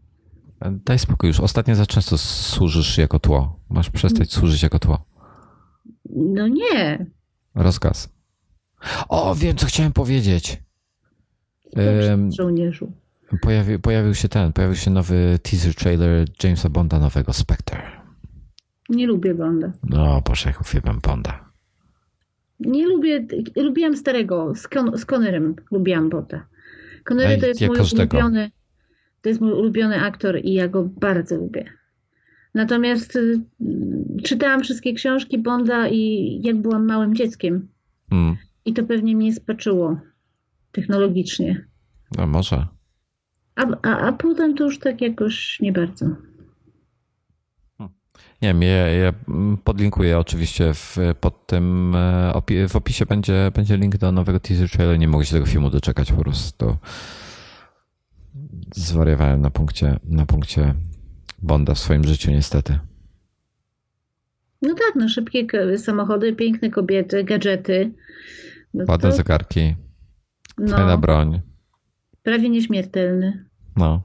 Daj 0.71 0.99
spokój 0.99 1.29
już. 1.29 1.41
Ostatnio 1.41 1.75
za 1.75 1.87
często 1.87 2.19
służysz 2.19 2.99
jako 2.99 3.19
tło. 3.19 3.61
Masz 3.71 3.91
przestać 3.91 4.33
służyć 4.33 4.63
jako 4.63 4.79
tło. 4.79 5.05
No 6.11 6.49
nie. 6.49 7.07
Rozkaz. 7.55 8.09
O, 9.09 9.35
wiem, 9.35 9.57
co 9.57 9.67
chciałem 9.67 9.93
powiedzieć. 9.93 10.63
Żołnierzu. 12.29 12.93
Pojawi, 13.43 13.79
pojawił 13.79 14.15
się 14.15 14.29
ten, 14.29 14.53
pojawił 14.53 14.77
się 14.77 14.91
nowy 14.91 15.39
teaser 15.43 15.75
trailer 15.75 16.29
Jamesa 16.45 16.69
Bonda 16.69 16.99
nowego, 16.99 17.33
Spectre. 17.33 17.83
Nie 18.89 19.07
lubię 19.07 19.35
Bonda. 19.35 19.73
No, 19.83 20.21
Boże, 20.21 20.51
jak 20.51 20.61
uwielbiam 20.61 21.01
Bonda. 21.01 21.50
Nie 22.61 22.89
lubię, 22.89 23.27
lubiłem 23.57 23.97
starego, 23.97 24.55
z, 24.55 24.69
Con 24.69 24.99
z 24.99 25.05
Connerem 25.05 25.55
lubiłam 25.71 26.11
Bonda. 26.11 26.47
Connery 27.05 27.41
to 27.41 27.47
jest 27.47 27.61
mój 27.61 27.77
każdego. 27.77 28.19
ulubiony, 28.19 28.51
to 29.23 29.29
jest 29.29 29.41
mój 29.41 29.53
ulubiony 29.53 30.01
aktor 30.01 30.41
i 30.45 30.53
ja 30.53 30.69
go 30.69 30.85
bardzo 30.85 31.37
lubię. 31.37 31.65
Natomiast 32.55 33.17
y, 33.17 33.41
czytałam 34.25 34.63
wszystkie 34.63 34.95
książki 34.95 35.39
Bonda 35.39 35.89
i 35.89 36.41
jak 36.45 36.57
byłam 36.57 36.87
małym 36.87 37.15
dzieckiem. 37.15 37.69
Mm. 38.11 38.37
I 38.65 38.73
to 38.73 38.85
pewnie 38.85 39.17
mnie 39.17 39.35
spaczyło 39.35 40.01
technologicznie. 40.73 41.67
No 42.19 42.27
może. 42.27 42.67
A, 43.55 43.67
a, 43.83 43.99
a 43.99 44.13
potem 44.13 44.55
to 44.55 44.65
już 44.65 44.79
tak 44.79 45.01
jakoś 45.01 45.61
nie 45.61 45.73
bardzo. 45.73 46.07
Nie 48.43 48.49
wiem, 48.49 48.63
ja, 48.63 48.89
ja 48.89 49.13
podlinkuję 49.65 50.19
oczywiście 50.19 50.75
w, 50.75 50.97
pod 51.21 51.47
tym, 51.47 51.95
e, 51.95 52.69
w 52.69 52.77
opisie 52.77 53.07
będzie, 53.07 53.51
będzie 53.55 53.77
link 53.77 53.97
do 53.97 54.13
nowego 54.13 54.41
teaser 54.41 54.71
trailer. 54.71 54.99
Nie 54.99 55.09
mogę 55.09 55.25
się 55.25 55.33
tego 55.33 55.47
filmu 55.47 55.71
doczekać 55.71 56.13
po 56.13 56.23
prostu. 56.23 56.77
Zwariowałem 58.75 59.41
na 59.41 59.51
punkcie, 59.51 59.97
na 60.05 60.27
punkcie 60.27 60.75
Bonda 61.43 61.75
w 61.75 61.79
swoim 61.79 62.05
życiu 62.05 62.31
niestety. 62.31 62.79
No 64.63 64.75
tak, 64.75 64.93
no 64.97 65.09
szybkie 65.09 65.47
samochody, 65.79 66.33
piękne 66.33 66.71
kobiety, 66.71 67.25
gadżety. 67.25 67.93
No 68.75 68.85
Ładne 68.89 69.11
to... 69.11 69.17
zegarki, 69.17 69.75
no, 70.59 70.77
fajna 70.77 70.97
broń. 70.97 71.41
Prawie 72.23 72.51
nieśmiertelny. 72.51 73.45
No. 73.77 74.03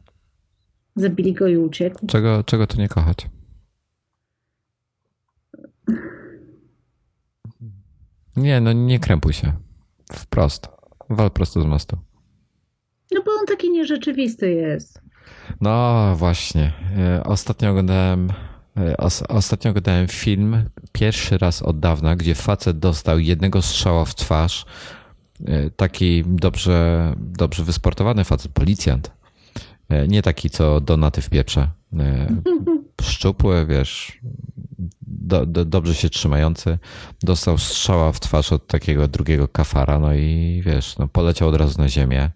Zabili 0.95 1.33
go 1.33 1.47
i 1.47 1.57
uciekł. 1.57 2.07
Czego, 2.07 2.43
czego 2.43 2.67
tu 2.67 2.77
nie 2.77 2.87
kochać? 2.87 3.27
Nie, 8.35 8.61
no 8.61 8.73
nie 8.73 8.99
krępuj 8.99 9.33
się. 9.33 9.53
Wprost. 10.13 10.67
Wal 11.09 11.31
prosto 11.31 11.61
z 11.61 11.65
mostu. 11.65 11.97
No 13.11 13.21
bo 13.25 13.31
on 13.31 13.45
taki 13.45 13.71
nierzeczywisty 13.71 14.51
jest. 14.51 15.01
No 15.61 16.15
właśnie. 16.15 16.73
E, 16.97 17.23
ostatnio 17.23 17.69
oglądałem 17.69 18.33
e, 18.77 18.97
ostatnio 19.29 19.71
oglądałem 19.71 20.07
film 20.07 20.69
pierwszy 20.91 21.37
raz 21.37 21.61
od 21.61 21.79
dawna, 21.79 22.15
gdzie 22.15 22.35
facet 22.35 22.79
dostał 22.79 23.19
jednego 23.19 23.61
strzała 23.61 24.05
w 24.05 24.15
twarz. 24.15 24.65
E, 25.45 25.69
taki 25.69 26.23
dobrze, 26.27 27.13
dobrze 27.17 27.63
wysportowany 27.63 28.23
facet, 28.23 28.51
policjant. 28.51 29.11
Nie 30.07 30.21
taki, 30.21 30.49
co 30.49 30.81
donaty 30.81 31.21
w 31.21 31.29
pieprze. 31.29 31.67
Szczupły, 33.01 33.65
wiesz, 33.65 34.19
do, 35.27 35.45
do, 35.45 35.65
dobrze 35.65 35.95
się 35.95 36.09
trzymający. 36.09 36.77
Dostał 37.23 37.57
strzała 37.57 38.11
w 38.11 38.19
twarz 38.19 38.51
od 38.51 38.67
takiego 38.67 39.07
drugiego 39.07 39.47
kafara, 39.47 39.99
no 39.99 40.13
i 40.13 40.61
wiesz, 40.65 40.97
no 40.97 41.07
poleciał 41.07 41.49
od 41.49 41.55
razu 41.55 41.81
na 41.81 41.89
ziemię 41.89 42.31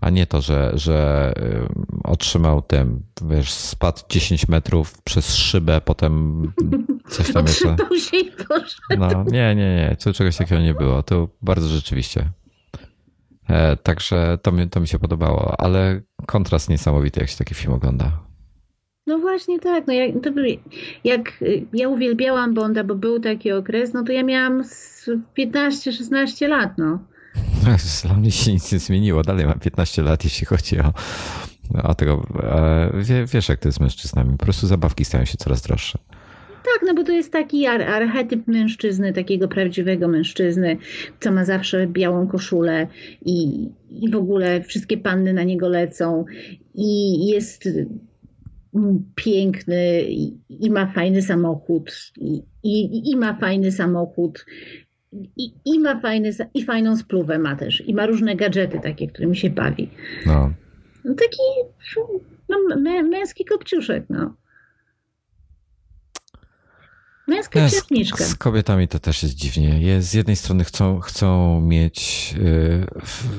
a 0.00 0.10
nie 0.10 0.26
to, 0.26 0.40
że, 0.40 0.72
że 0.74 1.32
y, 1.38 1.68
otrzymał 2.04 2.62
ten, 2.62 3.02
wiesz, 3.22 3.52
spadł 3.52 4.00
10 4.08 4.48
metrów 4.48 5.02
przez 5.02 5.34
szybę, 5.34 5.80
potem 5.80 6.42
coś 7.08 7.32
tam 7.32 7.46
jeszcze. 7.46 7.76
No, 8.98 9.24
nie, 9.24 9.54
nie, 9.54 9.76
nie, 9.76 9.96
to 10.04 10.12
czegoś 10.12 10.36
takiego 10.36 10.60
nie 10.60 10.74
było. 10.74 11.02
To 11.02 11.28
bardzo 11.42 11.68
rzeczywiście. 11.68 12.30
E, 13.48 13.76
także 13.76 14.38
to 14.42 14.52
mi, 14.52 14.68
to 14.68 14.80
mi 14.80 14.88
się 14.88 14.98
podobało, 14.98 15.60
ale 15.60 16.00
kontrast 16.26 16.68
niesamowity, 16.68 17.20
jak 17.20 17.30
się 17.30 17.36
taki 17.36 17.54
film 17.54 17.72
ogląda. 17.72 18.25
No 19.06 19.18
właśnie 19.18 19.60
tak. 19.60 19.86
No 19.86 19.92
jak, 19.92 20.12
to, 20.22 20.30
jak 21.04 21.44
ja 21.72 21.88
uwielbiałam 21.88 22.54
Bonda, 22.54 22.84
bo 22.84 22.94
był 22.94 23.20
taki 23.20 23.52
okres, 23.52 23.92
no 23.92 24.04
to 24.04 24.12
ja 24.12 24.22
miałam 24.22 24.62
15-16 25.38 26.48
lat, 26.48 26.78
no. 26.78 26.98
Dla 28.04 28.14
mnie 28.14 28.30
się 28.30 28.52
nic 28.52 28.72
nie 28.72 28.78
zmieniło. 28.78 29.22
Dalej 29.22 29.46
mam 29.46 29.58
15 29.58 30.02
lat, 30.02 30.24
jeśli 30.24 30.46
chodzi 30.46 30.80
o, 30.80 30.92
o 31.82 31.94
tego. 31.94 32.26
Wie, 32.94 33.26
wiesz, 33.26 33.48
jak 33.48 33.58
to 33.58 33.68
jest 33.68 33.78
z 33.78 33.80
mężczyznami. 33.80 34.30
Po 34.38 34.44
prostu 34.44 34.66
zabawki 34.66 35.04
stają 35.04 35.24
się 35.24 35.36
coraz 35.38 35.62
droższe. 35.62 35.98
Tak, 36.52 36.86
no 36.86 36.94
bo 36.94 37.04
to 37.04 37.12
jest 37.12 37.32
taki 37.32 37.66
ar 37.66 37.82
archetyp 37.82 38.46
mężczyzny, 38.46 39.12
takiego 39.12 39.48
prawdziwego 39.48 40.08
mężczyzny, 40.08 40.76
co 41.20 41.32
ma 41.32 41.44
zawsze 41.44 41.86
białą 41.86 42.28
koszulę 42.28 42.86
i, 43.24 43.68
i 43.90 44.10
w 44.10 44.16
ogóle 44.16 44.62
wszystkie 44.62 44.98
panny 44.98 45.32
na 45.32 45.42
niego 45.42 45.68
lecą 45.68 46.24
i 46.74 47.26
jest 47.26 47.68
piękny 49.14 50.02
i, 50.50 50.70
ma 50.70 50.86
fajny 50.86 51.22
samochód 51.22 52.12
i, 52.20 52.42
i, 52.62 53.10
i, 53.10 53.16
ma 53.16 53.34
fajny 53.34 53.72
samochód 53.72 54.44
i, 55.36 55.52
i 55.64 55.78
ma 55.78 56.00
fajny, 56.00 56.30
i 56.54 56.62
fajną 56.62 56.96
spluwę 56.96 57.38
ma 57.38 57.56
też. 57.56 57.82
I 57.86 57.94
ma 57.94 58.06
różne 58.06 58.36
gadżety 58.36 58.80
takie, 58.82 59.08
którymi 59.08 59.36
się 59.36 59.50
bawi. 59.50 59.90
No. 60.26 60.52
no 61.04 61.14
taki 61.14 61.42
no, 62.48 62.76
mę, 62.76 63.02
męski 63.02 63.44
kopciuszek, 63.44 64.04
no. 64.10 64.34
Z, 67.68 68.18
z, 68.18 68.34
kobietami 68.34 68.88
to 68.88 68.98
też 68.98 69.22
jest 69.22 69.34
dziwnie. 69.34 69.80
Jest, 69.80 70.08
z 70.08 70.14
jednej 70.14 70.36
strony 70.36 70.64
chcą, 70.64 71.00
chcą 71.00 71.60
mieć 71.60 72.34
y, 72.38 72.86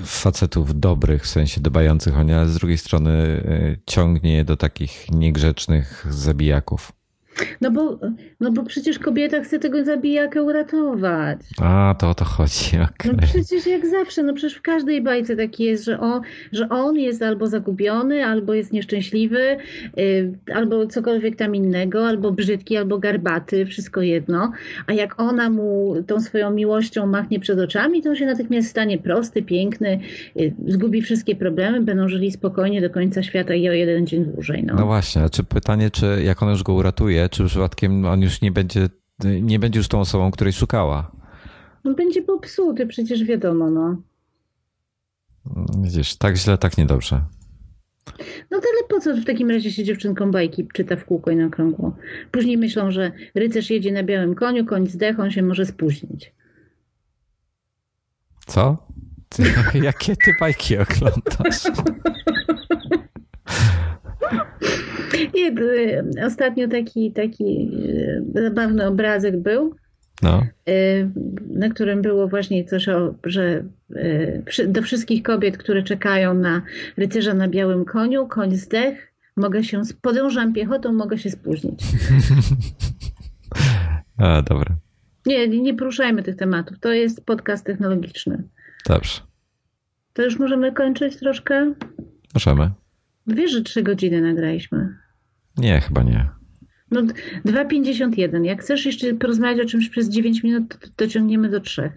facetów 0.06 0.80
dobrych, 0.80 1.24
w 1.24 1.28
sensie 1.28 1.62
dbających 1.62 2.18
o 2.18 2.24
nie, 2.24 2.38
ale 2.38 2.50
z 2.50 2.56
drugiej 2.56 2.78
strony 2.78 3.12
y, 3.12 3.80
ciągnie 3.86 4.36
je 4.36 4.44
do 4.44 4.58
takich 4.58 5.12
niegrzecznych 5.12 6.06
zabijaków. 6.10 6.92
No 7.62 7.72
bo, 7.72 8.00
no 8.40 8.52
bo 8.52 8.64
przecież 8.64 9.00
kobieta 9.00 9.42
chce 9.42 9.60
tego 9.60 9.86
zabijaka 9.86 10.42
uratować. 10.42 11.40
A, 11.62 11.96
to 12.00 12.10
o 12.10 12.16
to 12.16 12.26
chodzi. 12.26 12.78
Okay. 12.98 13.12
No 13.12 13.28
przecież 13.28 13.68
jak 13.68 13.88
zawsze, 13.88 14.24
no 14.24 14.34
przecież 14.34 14.58
w 14.58 14.62
każdej 14.62 15.02
bajce 15.02 15.36
tak 15.36 15.60
jest, 15.60 15.86
że 15.86 16.00
on, 16.00 16.22
że 16.52 16.70
on 16.70 16.96
jest 16.96 17.24
albo 17.24 17.48
zagubiony, 17.48 18.26
albo 18.26 18.54
jest 18.54 18.74
nieszczęśliwy, 18.74 19.58
yy, 19.98 20.34
albo 20.54 20.88
cokolwiek 20.88 21.36
tam 21.36 21.56
innego, 21.56 22.08
albo 22.08 22.32
brzydki, 22.32 22.78
albo 22.78 22.98
garbaty, 22.98 23.66
wszystko 23.66 24.02
jedno. 24.02 24.52
A 24.88 24.94
jak 24.94 25.20
ona 25.20 25.50
mu 25.50 25.96
tą 26.08 26.20
swoją 26.20 26.52
miłością 26.52 27.08
machnie 27.08 27.40
przed 27.40 27.60
oczami, 27.60 28.02
to 28.02 28.10
on 28.10 28.16
się 28.16 28.26
natychmiast 28.26 28.70
stanie 28.70 28.98
prosty, 28.98 29.42
piękny, 29.42 30.00
yy, 30.36 30.54
zgubi 30.68 31.02
wszystkie 31.02 31.36
problemy, 31.36 31.82
będą 31.82 32.08
żyli 32.08 32.32
spokojnie 32.32 32.82
do 32.82 32.90
końca 32.90 33.24
świata 33.24 33.54
i 33.54 33.70
o 33.70 33.74
jeden 33.74 34.08
dzień 34.08 34.26
dłużej. 34.26 34.64
No, 34.64 34.74
no 34.74 34.86
właśnie, 34.86 35.30
czy 35.32 35.44
pytanie, 35.44 35.90
czy 35.92 36.22
jak 36.24 36.44
ona 36.44 36.52
już 36.52 36.64
go 36.64 36.74
uratuje, 36.74 37.27
czy 37.30 37.46
przypadkiem 37.46 38.06
on 38.06 38.22
już 38.22 38.42
nie 38.42 38.52
będzie, 38.52 38.90
nie 39.42 39.60
będzie 39.60 39.80
już 39.80 39.88
tą 39.88 40.00
osobą, 40.00 40.32
której 40.32 40.54
szukała? 40.54 41.12
On 41.84 41.96
będzie 41.96 42.22
popsuty, 42.22 42.88
przecież 42.88 43.24
wiadomo, 43.24 43.70
no. 43.70 44.02
Widzisz, 45.82 46.16
tak 46.16 46.38
źle, 46.38 46.58
tak 46.58 46.78
niedobrze. 46.78 47.22
No 48.52 48.60
to 48.60 48.68
ale 48.74 48.88
po 48.90 49.00
co 49.00 49.16
w 49.16 49.26
takim 49.26 49.50
razie 49.50 49.72
się 49.72 49.84
dziewczynką 49.84 50.32
bajki 50.32 50.68
czyta 50.74 50.96
w 50.96 51.06
kółko 51.06 51.32
i 51.32 51.36
na 51.36 51.50
krągło? 51.50 51.96
Później 52.32 52.58
myślą, 52.58 52.92
że 52.92 53.12
rycerz 53.36 53.70
jedzie 53.70 53.92
na 53.92 54.04
białym 54.04 54.36
koniu, 54.36 54.66
koń 54.66 54.88
zdech, 54.88 55.20
on 55.20 55.32
się 55.32 55.44
może 55.44 55.66
spóźnić. 55.66 56.34
Co? 58.46 58.88
Ty, 59.30 59.44
jakie 59.84 60.16
ty 60.16 60.32
bajki 60.40 60.78
oglądasz? 60.78 61.64
Y, 65.38 66.26
ostatnio 66.26 66.68
taki, 66.68 67.12
taki 67.12 67.70
y, 68.36 68.44
zabawny 68.44 68.88
obrazek 68.88 69.38
był, 69.38 69.76
no. 70.22 70.44
Y, 70.70 71.10
na 71.50 71.70
którym 71.70 72.02
było 72.02 72.28
właśnie 72.28 72.66
coś 72.66 72.90
o, 72.90 73.16
że 73.26 73.64
do 74.68 74.82
wszystkich 74.82 75.24
kobiet, 75.24 75.58
które 75.58 75.84
czekają 75.84 76.34
na 76.34 76.62
rycerza 76.98 77.34
na 77.34 77.48
białym 77.48 77.86
koniu, 77.86 78.28
koń 78.28 78.56
zdech, 78.56 79.14
mogę 79.38 79.64
się, 79.64 79.82
podążam 80.02 80.54
piechotą, 80.54 80.94
mogę 80.94 81.18
się 81.18 81.30
spóźnić. 81.30 81.84
A, 84.18 84.42
dobra. 84.42 84.76
Nie, 85.26 85.48
nie 85.48 85.74
poruszajmy 85.74 86.24
tych 86.24 86.36
tematów. 86.36 86.80
To 86.80 86.94
jest 86.94 87.26
podcast 87.26 87.66
technologiczny. 87.66 88.44
Dobrze. 88.88 89.22
To 90.14 90.24
już 90.24 90.40
możemy 90.40 90.72
kończyć 90.72 91.18
troszkę? 91.18 91.74
Możemy. 92.34 92.72
Wiesz, 93.28 93.52
że 93.52 93.62
trzy 93.62 93.84
godziny 93.84 94.22
nagraliśmy. 94.22 94.98
Nie, 95.58 95.82
chyba 95.82 96.04
nie. 96.04 96.30
No 96.92 97.02
2,51. 97.46 98.44
Jak 98.44 98.62
chcesz 98.62 98.86
jeszcze 98.86 99.14
porozmawiać 99.14 99.66
o 99.66 99.70
czymś 99.70 99.90
przez 99.90 100.10
9 100.10 100.44
minut, 100.44 100.80
to 100.80 100.88
dociągniemy 100.98 101.50
do 101.50 101.60
3. 101.60 101.92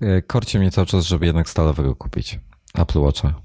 E, 0.00 0.22
korci 0.22 0.58
mnie 0.58 0.70
cały 0.70 0.86
czas, 0.86 1.04
żeby 1.04 1.26
jednak 1.26 1.48
stalowego 1.48 1.94
kupić. 1.94 2.38
Apple 2.74 2.98
Watcha. 2.98 3.42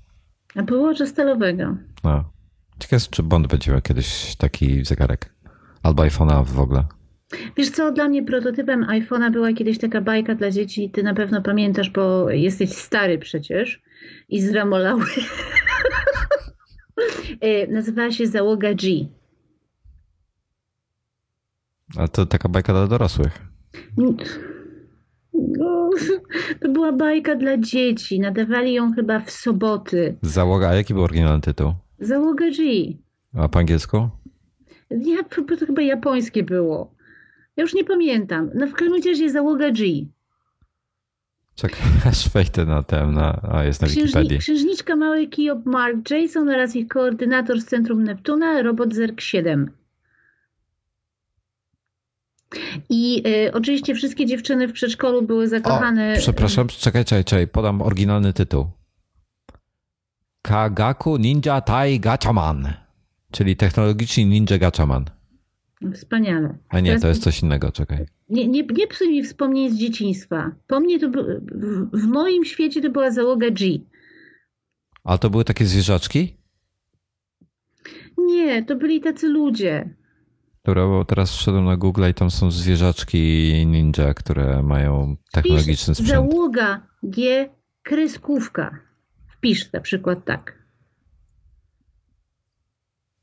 Apple 0.56 0.80
Watcha 0.80 1.06
stalowego. 1.06 1.78
No. 2.04 2.32
Ciekawe, 2.80 3.02
czy 3.12 3.24
Bond 3.24 3.48
będzie 3.48 3.72
miał 3.72 3.82
kiedyś 3.82 4.36
taki 4.36 4.86
zegarek. 4.86 5.34
Albo 5.84 6.04
iPhone'a 6.04 6.46
w 6.46 6.60
ogóle. 6.60 6.86
Wiesz 7.58 7.70
co, 7.70 7.92
dla 7.92 8.10
mnie 8.10 8.24
prototypem 8.24 8.86
iPhone'a 8.86 9.32
była 9.32 9.54
kiedyś 9.54 9.78
taka 9.78 10.02
bajka 10.02 10.36
dla 10.36 10.52
dzieci, 10.52 10.92
ty 10.92 11.04
na 11.04 11.14
pewno 11.14 11.42
pamiętasz, 11.42 11.90
bo 11.90 12.30
jesteś 12.30 12.70
stary 12.70 13.18
przecież 13.18 13.83
i 14.34 14.42
zramolały. 14.42 15.06
E, 17.42 17.68
nazywała 17.68 18.12
się 18.12 18.28
Załoga 18.28 18.74
G. 18.74 19.06
A 21.98 22.08
to 22.08 22.26
taka 22.26 22.50
bajka 22.50 22.74
dla 22.74 22.88
dorosłych. 22.88 23.42
No, 23.98 25.90
to 26.62 26.70
była 26.70 26.92
bajka 26.92 27.36
dla 27.36 27.58
dzieci. 27.58 28.20
Nadawali 28.20 28.74
ją 28.74 28.94
chyba 28.94 29.20
w 29.20 29.32
soboty. 29.32 30.16
Załoga, 30.22 30.70
a 30.70 30.76
jaki 30.76 30.94
był 30.94 31.04
oryginalny 31.04 31.42
tytuł? 31.42 31.74
Załoga 32.00 32.50
G. 32.50 32.64
A 33.34 33.50
po 33.50 33.60
angielsku? 33.60 34.10
Ja, 34.90 35.24
to 35.24 35.66
chyba 35.66 35.82
japońskie 35.82 36.44
było. 36.44 36.96
Ja 37.58 37.62
już 37.62 37.74
nie 37.74 37.84
pamiętam. 37.84 38.50
No 38.56 38.68
w 38.68 38.74
każdym 38.74 39.04
razie 39.06 39.30
załoga 39.30 39.72
G. 39.72 40.06
Czekaj, 41.56 41.82
aż 42.10 42.30
wejdę 42.30 42.66
na 42.66 42.84
tem, 42.84 43.14
na, 43.14 43.42
a 43.52 43.64
jest 43.64 43.82
na 43.82 43.88
Księżni, 43.88 44.04
Wikipedii. 44.04 44.40
księżniczka 44.40 44.96
Mały 44.96 45.28
Kijop 45.28 45.66
Mark 45.66 46.10
Jason 46.12 46.50
oraz 46.50 46.76
ich 46.76 46.88
koordynator 46.88 47.62
z 47.62 47.66
Centrum 47.66 48.04
Neptuna, 48.04 48.62
robot 48.62 48.94
Zerk 48.94 49.22
7. 49.22 49.72
I 52.90 53.24
y, 53.48 53.54
oczywiście 53.54 53.96
wszystkie 53.96 54.26
dziewczyny 54.26 54.68
w 54.68 54.72
przedszkolu 54.74 55.22
były 55.22 55.48
zakochane. 55.48 56.14
O, 56.14 56.18
przepraszam, 56.18 56.68
czekaj, 56.68 57.06
czekaj, 57.06 57.24
czekaj, 57.26 57.48
podam 57.48 57.82
oryginalny 57.82 58.34
tytuł. 58.34 58.68
Kagaku 60.42 61.18
Ninja 61.18 61.62
Tai 61.62 62.00
Gachaman, 62.00 62.74
czyli 63.32 63.56
technologiczny 63.56 64.26
ninja 64.26 64.58
gachaman. 64.58 65.06
Wspaniale. 65.94 66.58
A 66.70 66.80
nie, 66.80 66.90
Teraz- 66.90 67.02
to 67.02 67.08
jest 67.08 67.24
coś 67.24 67.42
innego, 67.42 67.72
czekaj. 67.72 68.06
Nie, 68.34 68.48
nie, 68.48 68.64
nie 68.64 68.88
psuj 68.88 69.10
mi 69.10 69.24
wspomnień 69.24 69.72
z 69.72 69.78
dzieciństwa. 69.78 70.52
Po 70.68 70.80
mnie 70.80 71.00
to 71.00 71.10
w, 71.10 71.14
w 71.94 72.08
moim 72.08 72.46
świecie 72.46 72.82
to 72.82 72.90
była 72.90 73.12
załoga 73.12 73.50
G. 73.52 73.68
A 75.04 75.18
to 75.18 75.30
były 75.30 75.44
takie 75.44 75.66
zwierzaczki? 75.66 76.38
Nie, 78.18 78.64
to 78.64 78.76
byli 78.76 79.02
tacy 79.02 79.30
ludzie. 79.30 79.96
Dobra, 80.64 80.88
bo 80.88 81.06
teraz 81.06 81.36
wszedłem 81.38 81.66
na 81.66 81.78
Google 81.78 82.10
i 82.10 82.14
tam 82.14 82.32
są 82.32 82.52
zwierzaczki 82.52 83.52
ninja, 83.66 84.14
które 84.14 84.64
mają 84.64 85.16
technologiczny 85.32 85.96
Wpisz 85.96 86.06
sprzęt. 86.06 86.32
Załoga 86.32 86.88
G 87.04 87.50
kreskówka. 87.84 88.80
Wpisz 89.38 89.72
na 89.72 89.82
przykład 89.82 90.26
tak. 90.26 90.64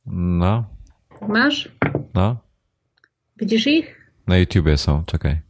No, 0.07 0.65
Masz? 1.29 1.69
no. 2.15 2.37
Widzisz 3.37 3.67
ich? 3.67 4.00
Na 4.31 4.37
YouTubie 4.39 4.77
są, 4.79 5.05
czekaj. 5.05 5.41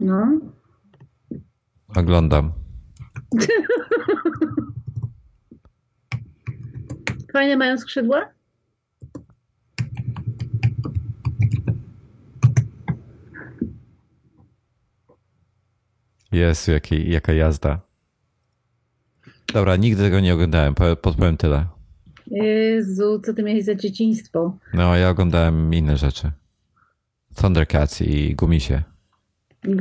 No. 0.00 0.40
Oglądam. 1.96 2.52
Fajne 7.32 7.56
mają 7.56 7.78
skrzydła? 7.78 8.28
Jest, 16.32 16.68
jaki, 16.68 17.10
jaka 17.10 17.32
jazda. 17.32 17.80
Dobra, 19.52 19.76
nigdy 19.76 20.02
tego 20.02 20.20
nie 20.20 20.34
oglądałem, 20.34 20.74
po- 20.74 20.96
podpowiem 20.96 21.36
tyle. 21.36 21.66
Jezu, 22.26 23.20
co 23.24 23.34
ty 23.34 23.42
miałeś 23.42 23.64
za 23.64 23.74
dzieciństwo? 23.74 24.58
No, 24.74 24.96
ja 24.96 25.10
oglądałem 25.10 25.74
inne 25.74 25.96
rzeczy. 25.96 26.32
Thundercats 27.40 28.02
i 28.02 28.34
Gumisie. 28.34 28.82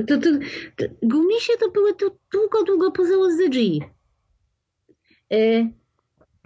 To, 0.07 0.17
to, 0.17 0.31
to, 0.75 0.85
gumisie 1.03 1.53
to 1.59 1.71
były 1.71 1.95
tu 1.95 2.05
długo, 2.33 2.63
długo 2.63 2.91
po 2.91 3.05
załodze 3.05 3.49
G. 3.49 3.59
Y, 5.33 5.67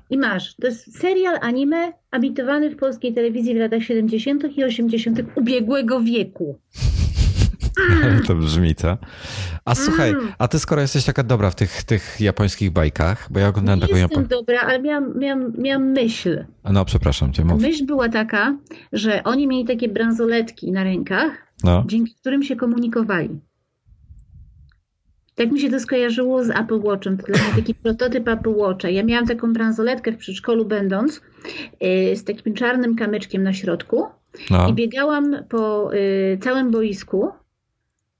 I 0.09 0.17
masz, 0.17 0.55
to 0.55 0.67
jest 0.67 0.99
serial 0.99 1.37
anime 1.41 1.93
emitowany 2.11 2.69
w 2.69 2.75
polskiej 2.75 3.13
telewizji 3.13 3.53
w 3.53 3.57
latach 3.57 3.83
70. 3.83 4.57
i 4.57 4.63
80. 4.63 5.19
ubiegłego 5.35 6.01
wieku. 6.01 6.59
To 8.27 8.35
brzmi, 8.35 8.75
co? 8.75 8.97
A 9.65 9.75
słuchaj, 9.75 10.09
Mm. 10.11 10.33
a 10.39 10.47
ty 10.47 10.59
skoro 10.59 10.81
jesteś 10.81 11.05
taka 11.05 11.23
dobra 11.23 11.49
w 11.51 11.55
tych, 11.55 11.83
tych 11.83 12.15
japońskich 12.21 12.71
bajkach, 12.71 13.27
bo 13.31 13.39
ja 13.39 13.47
oglądałem 13.47 13.79
Nie 13.79 13.87
taką 13.87 13.97
jestem 13.97 14.11
japońską... 14.11 14.37
dobra, 14.39 14.59
ale 14.61 14.81
miałam, 14.81 15.19
miałam, 15.19 15.53
miałam 15.57 15.83
myśl. 15.91 16.45
No, 16.71 16.85
przepraszam 16.85 17.33
cię, 17.33 17.45
mów. 17.45 17.61
Myśl 17.61 17.85
była 17.85 18.09
taka, 18.09 18.57
że 18.93 19.23
oni 19.23 19.47
mieli 19.47 19.65
takie 19.65 19.89
bransoletki 19.89 20.71
na 20.71 20.83
rękach, 20.83 21.31
No, 21.63 21.83
dzięki 21.87 22.15
którym 22.15 22.43
się 22.43 22.55
komunikowali. 22.55 23.39
Tak 25.35 25.51
mi 25.51 25.59
się 25.59 25.69
to 25.69 25.79
skojarzyło 25.79 26.43
z 26.43 26.49
Apple 26.49 26.79
Watchem. 26.83 27.17
To 27.17 27.25
dla 27.25 27.43
mnie 27.43 27.55
taki 27.55 27.75
prototyp 27.83 28.27
Apple 28.27 28.53
Watcha. 28.55 28.89
Ja 28.89 29.03
miałam 29.03 29.27
taką 29.27 29.53
bransoletkę 29.53 30.11
w 30.11 30.17
przedszkolu 30.17 30.65
będąc 30.65 31.21
yy, 31.81 32.15
z 32.15 32.23
takim 32.23 32.53
czarnym 32.53 32.95
kamyczkiem 32.95 33.43
na 33.43 33.53
środku 33.53 34.05
no. 34.49 34.69
i 34.69 34.73
biegałam 34.73 35.35
po 35.49 35.91
yy, 35.93 36.37
całym 36.41 36.71
boisku 36.71 37.29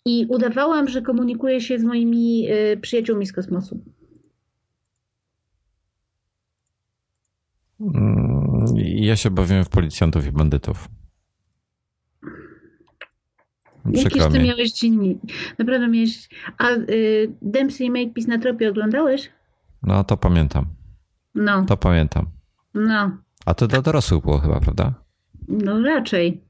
i 0.05 0.25
udawałam, 0.29 0.87
że 0.87 1.01
komunikuję 1.01 1.61
się 1.61 1.79
z 1.79 1.83
moimi 1.83 2.41
yy, 2.41 2.77
przyjaciółmi 2.81 3.25
z 3.25 3.33
kosmosu. 3.33 3.83
Mm, 7.79 8.65
Ja 8.77 9.15
się 9.15 9.31
bawiłem 9.31 9.65
w 9.65 9.69
policjantów 9.69 10.25
i 10.27 10.31
bandytów. 10.31 10.87
Przykro 13.93 14.29
ty 14.29 14.39
mi. 14.39 14.45
miałeś 14.45 14.71
dziennik? 14.73 15.19
Naprawdę 15.59 15.87
miałeś... 15.87 16.29
A 16.57 16.69
yy, 16.69 17.35
Dempsey 17.41 17.85
i 17.87 17.91
Makepeace 17.91 18.27
na 18.27 18.37
tropie 18.39 18.69
oglądałeś? 18.69 19.29
No, 19.83 20.03
to 20.03 20.17
pamiętam. 20.17 20.65
No, 21.35 21.65
To 21.65 21.77
pamiętam. 21.77 22.25
no, 22.73 23.17
A 23.45 23.53
to 23.53 23.67
dla 23.67 23.81
dorosłych 23.81 24.21
było 24.21 24.39
chyba, 24.39 24.59
prawda? 24.59 24.93
no 25.47 25.81
raczej. 25.81 26.41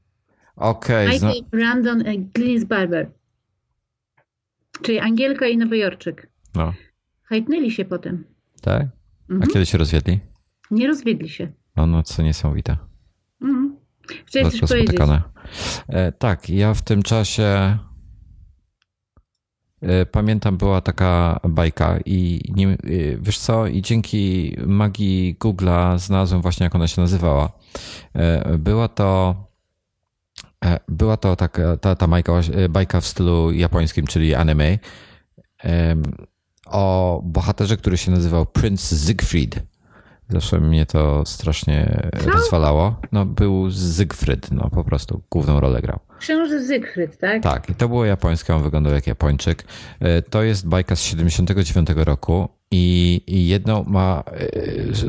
Okej, 0.56 1.18
zna... 1.18 1.28
Michael 1.28 1.50
Brandon 1.50 2.12
i 2.14 2.18
Glynis 2.18 2.64
Barber. 2.64 3.10
Czyli 4.82 4.98
Angielka 4.98 5.46
i 5.46 5.56
Nowojorczyk. 5.56 6.28
no, 6.54 6.72
Hajtnęli 7.22 7.70
się 7.70 7.84
potem. 7.84 8.24
tak? 8.62 8.82
A 9.30 9.32
Mhm. 9.32 9.50
kiedy 9.52 9.66
się 9.66 9.78
rozwiedli? 9.78 10.20
Nie 10.70 10.86
rozwiedli 10.86 11.28
się. 11.28 11.52
No, 11.76 11.86
no, 11.86 12.02
co 12.02 12.22
niesamowite. 12.22 12.76
Mhm. 13.42 13.76
Chciałeś 14.26 14.60
coś 14.60 14.70
powiedzieć? 14.70 14.96
E, 15.88 16.12
tak, 16.12 16.50
ja 16.50 16.74
w 16.74 16.82
tym 16.82 17.02
czasie 17.02 17.78
e, 19.80 20.06
pamiętam, 20.06 20.56
była 20.56 20.80
taka 20.80 21.40
bajka 21.48 21.98
i 22.06 22.40
nie, 22.54 22.68
e, 22.68 22.76
wiesz 23.20 23.38
co, 23.38 23.66
i 23.66 23.82
dzięki 23.82 24.56
magii 24.66 25.36
Google'a 25.40 25.98
znalazłem 25.98 26.42
właśnie, 26.42 26.64
jak 26.64 26.74
ona 26.74 26.86
się 26.86 27.00
nazywała. 27.00 27.52
E, 28.14 28.58
była 28.58 28.88
to 28.88 29.34
była 30.88 31.16
to 31.16 31.36
taka, 31.36 31.76
ta, 31.76 31.96
ta 31.96 32.08
bajka, 32.08 32.32
właśnie- 32.32 32.68
bajka 32.68 33.00
w 33.00 33.06
stylu 33.06 33.52
japońskim, 33.52 34.06
czyli 34.06 34.34
anime, 34.34 34.78
o 36.66 37.20
bohaterze, 37.24 37.76
który 37.76 37.96
się 37.96 38.10
nazywał 38.10 38.46
Prince 38.46 39.06
Siegfried. 39.06 39.62
Zawsze 40.28 40.60
mnie 40.60 40.86
to 40.86 41.22
strasznie 41.26 42.10
rozwalało. 42.34 43.00
No, 43.12 43.26
był 43.26 43.68
Siegfried, 43.96 44.50
no 44.52 44.70
po 44.70 44.84
prostu 44.84 45.22
główną 45.30 45.60
rolę 45.60 45.80
grał. 45.82 45.98
Książę 46.18 46.62
Zygfryd, 46.64 47.18
tak? 47.18 47.42
Tak, 47.42 47.70
i 47.70 47.74
to 47.74 47.88
było 47.88 48.04
japońskie, 48.04 48.54
on 48.54 48.62
wyglądał 48.62 48.92
jak 48.92 49.06
Japończyk. 49.06 49.64
E, 50.00 50.22
To 50.22 50.42
jest 50.42 50.68
bajka 50.68 50.96
z 50.96 51.02
79 51.02 51.88
roku 51.96 52.48
i 52.70 53.20
i 53.26 53.46
jedną 53.48 53.84
ma 53.84 54.22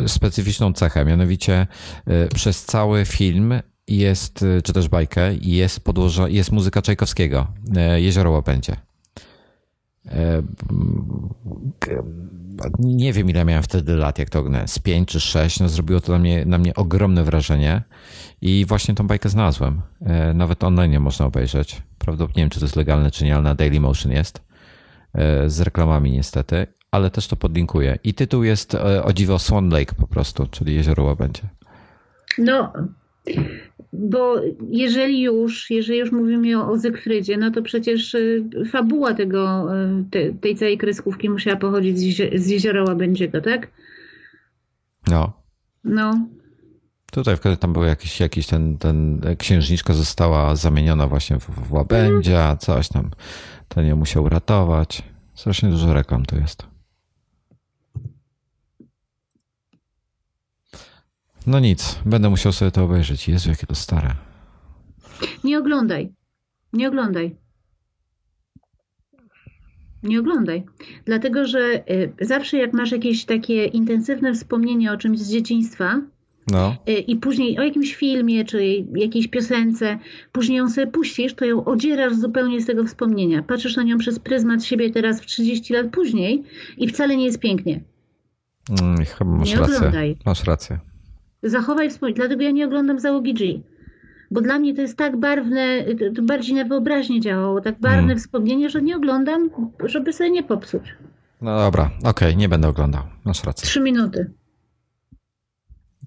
e, 0.03 0.07
specyficzną 0.07 0.73
cechę, 0.73 1.05
mianowicie 1.05 1.67
e, 2.07 2.27
przez 2.27 2.65
cały 2.65 3.05
film 3.05 3.53
jest, 3.87 4.43
e, 4.43 4.61
czy 4.61 4.73
też 4.73 4.87
bajkę, 4.87 5.33
jest, 5.41 5.79
podłoża, 5.79 6.27
jest 6.29 6.51
muzyka 6.51 6.81
Czajkowskiego, 6.81 7.47
e, 7.75 8.01
Jezioro 8.01 8.31
Łapędzie. 8.31 8.75
E, 10.05 10.41
k- 11.79 11.91
Nie 12.79 13.13
wiem, 13.13 13.29
ile 13.29 13.45
miałem 13.45 13.63
wtedy 13.63 13.95
lat, 13.95 14.19
jak 14.19 14.29
to 14.29 14.39
oglądałem, 14.39 14.67
z 14.67 14.79
5 14.79 15.07
czy 15.09 15.19
6. 15.19 15.59
No, 15.59 15.69
zrobiło 15.69 16.01
to 16.01 16.11
na 16.11 16.19
mnie, 16.19 16.45
na 16.45 16.57
mnie 16.57 16.73
ogromne 16.75 17.23
wrażenie 17.23 17.81
i 18.41 18.65
właśnie 18.67 18.95
tą 18.95 19.07
bajkę 19.07 19.29
znalazłem. 19.29 19.81
Nawet 20.33 20.63
online 20.63 20.99
można 20.99 21.25
obejrzeć. 21.25 21.81
Prawdopodobnie 21.99 22.39
nie 22.41 22.43
wiem, 22.43 22.49
czy 22.49 22.59
to 22.59 22.65
jest 22.65 22.75
legalne, 22.75 23.11
czy 23.11 23.25
nie, 23.25 23.33
ale 23.35 23.43
na 23.43 23.55
Daily 23.55 23.79
Motion 23.79 24.11
jest. 24.11 24.41
Z 25.47 25.61
reklamami 25.61 26.11
niestety, 26.11 26.67
ale 26.91 27.09
też 27.11 27.27
to 27.27 27.35
podlinkuję. 27.35 27.97
I 28.03 28.13
tytuł 28.13 28.43
jest 28.43 28.75
o 29.03 29.13
dziwo 29.13 29.39
Swan 29.39 29.69
Lake 29.69 29.95
po 29.95 30.07
prostu, 30.07 30.47
czyli 30.47 30.75
Jezioro 30.75 31.03
Łabędzie. 31.03 31.41
No, 32.37 32.73
bo 33.93 34.35
jeżeli 34.69 35.21
już, 35.21 35.69
jeżeli 35.69 35.99
już 35.99 36.11
mówimy 36.11 36.59
o, 36.59 36.71
o 36.71 36.77
Zygfrydzie, 36.77 37.37
no 37.37 37.51
to 37.51 37.61
przecież 37.61 38.13
y, 38.13 38.43
fabuła 38.71 39.13
tego, 39.13 39.69
y, 39.75 40.03
te, 40.11 40.33
tej 40.33 40.55
całej 40.55 40.77
kreskówki 40.77 41.29
musiała 41.29 41.57
pochodzić 41.57 41.99
z, 41.99 42.01
jeziora, 42.01 42.31
z 42.35 42.47
jeziora 42.47 42.83
Łabędziego, 42.83 43.41
tak? 43.41 43.67
No, 45.07 45.43
No, 45.83 46.27
Tutaj 47.13 47.37
tam 47.59 47.73
był 47.73 47.83
jakiś, 47.83 48.19
jakiś 48.19 48.47
ten, 48.47 48.77
ten 48.77 49.21
księżniczka 49.37 49.93
została 49.93 50.55
zamieniona 50.55 51.07
właśnie 51.07 51.39
w, 51.39 51.49
w 51.49 51.73
łabędzia, 51.73 52.55
coś 52.55 52.87
tam. 52.87 53.11
To 53.67 53.81
nie 53.81 53.95
musiał 53.95 54.29
ratować. 54.29 55.03
Strasznie 55.35 55.69
dużo 55.69 55.93
reklam 55.93 56.25
to 56.25 56.35
jest. 56.35 56.72
No 61.47 61.59
nic, 61.59 61.99
będę 62.05 62.29
musiał 62.29 62.51
sobie 62.51 62.71
to 62.71 62.83
obejrzeć. 62.83 63.27
Jezu, 63.27 63.49
jakie 63.49 63.67
to 63.67 63.75
stare. 63.75 64.15
Nie 65.43 65.59
oglądaj. 65.59 66.13
Nie 66.73 66.87
oglądaj. 66.87 67.35
Nie 70.03 70.19
oglądaj. 70.19 70.63
Dlatego, 71.05 71.47
że 71.47 71.59
y, 71.59 72.13
zawsze 72.21 72.57
jak 72.57 72.73
masz 72.73 72.91
jakieś 72.91 73.25
takie 73.25 73.65
intensywne 73.65 74.33
wspomnienie 74.33 74.91
o 74.91 74.97
czymś 74.97 75.19
z 75.19 75.31
dzieciństwa, 75.31 76.01
no. 76.51 76.75
Y, 76.89 76.91
i 76.91 77.15
później 77.15 77.59
o 77.59 77.63
jakimś 77.63 77.95
filmie 77.95 78.45
czy 78.45 78.85
jakiejś 78.95 79.27
piosence, 79.27 79.99
później 80.31 80.57
ją 80.57 80.69
sobie 80.69 80.87
puścisz, 80.87 81.33
to 81.33 81.45
ją 81.45 81.65
odzierasz 81.65 82.15
zupełnie 82.15 82.61
z 82.61 82.65
tego 82.65 82.85
wspomnienia. 82.85 83.43
Patrzysz 83.43 83.75
na 83.75 83.83
nią 83.83 83.97
przez 83.97 84.19
pryzmat 84.19 84.63
siebie 84.63 84.91
teraz 84.91 85.21
w 85.21 85.25
30 85.25 85.73
lat 85.73 85.87
później 85.91 86.43
i 86.77 86.87
wcale 86.87 87.17
nie 87.17 87.25
jest 87.25 87.39
pięknie. 87.39 87.81
Mm, 88.81 89.05
chyba 89.05 89.31
masz 89.31 89.49
nie 89.49 89.55
rację. 89.55 89.77
Oglądaj. 89.77 90.17
Masz 90.25 90.43
rację. 90.43 90.92
Zachowaj 91.43 91.89
wspomnienie. 91.89 92.15
Dlatego 92.15 92.43
ja 92.43 92.51
nie 92.51 92.65
oglądam 92.65 92.99
załogi 92.99 93.33
G. 93.33 93.59
Bo 94.31 94.41
dla 94.41 94.59
mnie 94.59 94.73
to 94.73 94.81
jest 94.81 94.97
tak 94.97 95.17
barwne, 95.17 95.85
to 96.15 96.21
bardziej 96.21 96.55
na 96.55 96.65
wyobraźnię 96.65 97.21
działało, 97.21 97.61
tak 97.61 97.79
barwne 97.79 98.01
hmm. 98.01 98.19
wspomnienie, 98.19 98.69
że 98.69 98.81
nie 98.81 98.95
oglądam, 98.95 99.49
żeby 99.85 100.13
sobie 100.13 100.31
nie 100.31 100.43
popsuć. 100.43 100.83
No 101.41 101.57
dobra, 101.57 101.85
okej, 101.99 102.09
okay, 102.09 102.35
nie 102.35 102.49
będę 102.49 102.67
oglądał. 102.67 103.03
Masz 103.25 103.43
rację. 103.43 103.67
Trzy 103.67 103.81
minuty. 103.81 104.31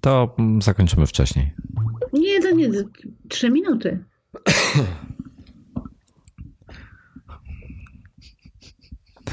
To 0.01 0.35
zakończymy 0.61 1.07
wcześniej. 1.07 1.53
Nie, 2.13 2.41
to 2.41 2.51
nie. 2.51 2.69
Trzy 3.29 3.49
minuty. 3.49 4.03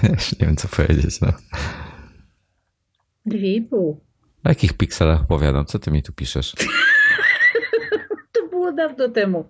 nie 0.41 0.47
wiem, 0.47 0.57
co 0.57 0.69
powiedzieć. 0.69 1.21
No. 1.21 1.29
Dwie 3.27 3.55
i 3.55 3.63
pół. 3.63 4.01
O 4.45 4.49
jakich 4.49 4.73
pikselach 4.73 5.21
opowiadam? 5.23 5.65
Co 5.67 5.79
ty 5.79 5.91
mi 5.91 6.03
tu 6.03 6.13
piszesz? 6.13 6.53
to 8.33 8.49
było 8.51 8.73
dawno 8.73 9.09
temu. 9.09 9.45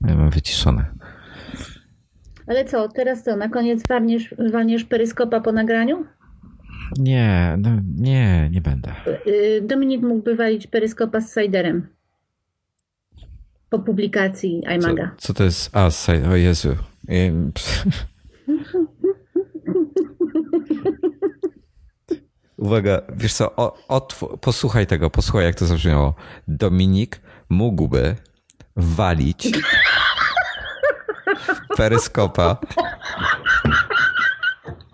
Ja 0.00 0.16
mam 0.16 0.30
wyciszone. 0.30 0.84
Ale 2.46 2.64
co, 2.64 2.88
teraz 2.88 3.22
co? 3.24 3.36
Na 3.36 3.48
koniec 3.48 3.82
warniesz, 3.88 4.34
warniesz 4.52 4.84
peryskopa 4.84 5.40
po 5.40 5.52
nagraniu? 5.52 6.06
Nie, 6.98 7.56
no 7.58 7.70
nie, 7.96 8.48
nie 8.52 8.60
będę. 8.60 8.92
Y, 9.26 9.60
Dominik 9.62 10.02
mógłby 10.02 10.36
walić 10.36 10.66
peryskopa 10.66 11.20
z 11.20 11.34
Siderem. 11.34 11.86
Po 13.70 13.78
publikacji 13.78 14.62
iMaga. 14.76 15.10
Co, 15.16 15.26
co 15.26 15.34
to 15.34 15.44
jest? 15.44 15.76
A, 15.76 15.90
Sider, 15.90 16.28
o 16.30 16.36
Jezu. 16.36 16.76
Uwaga, 22.64 23.00
wiesz 23.12 23.34
co, 23.34 23.56
o, 23.56 23.76
posłuchaj 24.40 24.86
tego, 24.86 25.10
posłuchaj 25.10 25.44
jak 25.44 25.54
to 25.54 25.66
zabrzmiało. 25.66 26.14
Dominik 26.48 27.20
mógłby 27.48 28.16
walić 28.76 29.48
peryskopa 31.76 32.56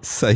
z. 0.02 0.24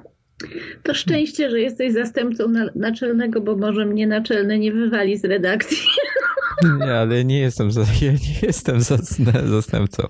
To 0.82 0.94
szczęście, 0.94 1.50
że 1.50 1.60
jesteś 1.60 1.92
zastępcą 1.92 2.44
naczelnego, 2.74 3.40
bo 3.40 3.56
może 3.56 3.86
mnie 3.86 4.06
naczelny 4.06 4.58
nie 4.58 4.72
wywali 4.72 5.18
z 5.18 5.24
redakcji. 5.24 5.78
Nie, 6.80 6.94
ale 6.94 7.24
nie 7.24 7.40
jestem, 7.40 7.72
za, 7.72 7.80
ja 7.80 8.12
nie 8.12 8.40
jestem 8.42 8.80
zastępcą. 9.44 10.02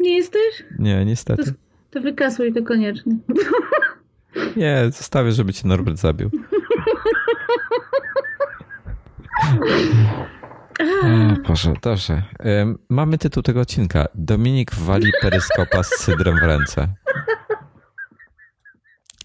Nie 0.00 0.16
jesteś? 0.16 0.64
Nie, 0.78 1.04
niestety. 1.04 1.44
To, 1.44 1.50
to 1.90 2.00
wykasuj 2.00 2.52
to 2.52 2.62
koniecznie. 2.62 3.16
Nie, 4.56 4.84
zostawię, 4.86 5.32
żeby 5.32 5.52
cię 5.52 5.68
Norbert 5.68 5.98
zabił. 5.98 6.30
O, 11.02 11.48
Boże, 11.48 11.72
dobrze. 11.82 12.22
Mamy 12.88 13.18
tytuł 13.18 13.42
tego 13.42 13.60
odcinka. 13.60 14.06
Dominik 14.14 14.74
wali 14.74 15.12
peryskopa 15.20 15.82
z 15.82 15.88
cydrem 15.88 16.36
w 16.40 16.42
ręce. 16.42 16.88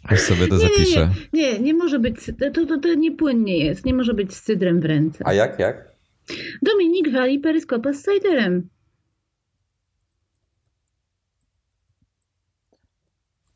Aż 0.08 0.20
sobie 0.20 0.48
to 0.48 0.58
zapiszę. 0.58 1.10
Nie, 1.34 1.42
nie, 1.42 1.54
nie, 1.54 1.60
nie 1.60 1.74
może 1.74 2.00
być, 2.00 2.16
to, 2.54 2.66
to, 2.66 2.80
to 2.80 2.94
niepłynnie 2.94 3.58
jest, 3.58 3.86
nie 3.86 3.94
może 3.94 4.14
być 4.14 4.34
z 4.34 4.42
cydrem 4.42 4.80
w 4.80 4.86
ręce. 4.86 5.24
A 5.28 5.34
jak, 5.34 5.60
jak? 5.60 5.92
Dominik 6.62 7.12
wali 7.12 7.40
peryskopa 7.40 7.94
z 7.94 8.06
ciderem. 8.06 8.70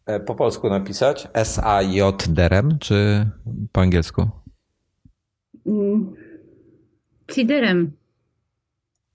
E, 0.05 0.19
po 0.19 0.35
polsku 0.35 0.69
napisać? 0.69 1.27
S-A-J-D-R-M, 1.33 2.77
czy 2.79 3.25
po 3.71 3.81
angielsku? 3.81 4.29
Mm. 5.65 6.13
Ciderem. 7.31 7.91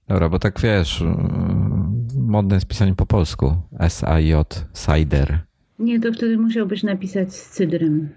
Dobra, 0.08 0.28
bo 0.28 0.38
tak 0.38 0.60
wiesz, 0.60 1.02
mm, 1.02 2.06
modne 2.16 2.54
jest 2.54 2.68
pisanie 2.68 2.94
po 2.94 3.06
polsku. 3.06 3.56
S-A-J, 3.78 4.64
cider. 4.74 5.45
Nie, 5.78 6.00
to 6.00 6.12
wtedy 6.12 6.38
musiałbyś 6.38 6.82
napisać 6.82 7.34
z 7.34 7.50
cydrem. 7.50 8.08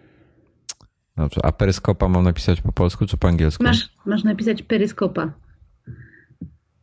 Dobrze, 1.17 1.45
a 1.45 1.51
peryskopa 1.51 2.07
mam 2.07 2.23
napisać 2.23 2.61
po 2.61 2.71
polsku 2.71 3.05
czy 3.05 3.17
po 3.17 3.27
angielsku? 3.27 3.63
Masz, 3.63 3.89
masz 4.05 4.23
napisać 4.23 4.63
peryskopa. 4.63 5.33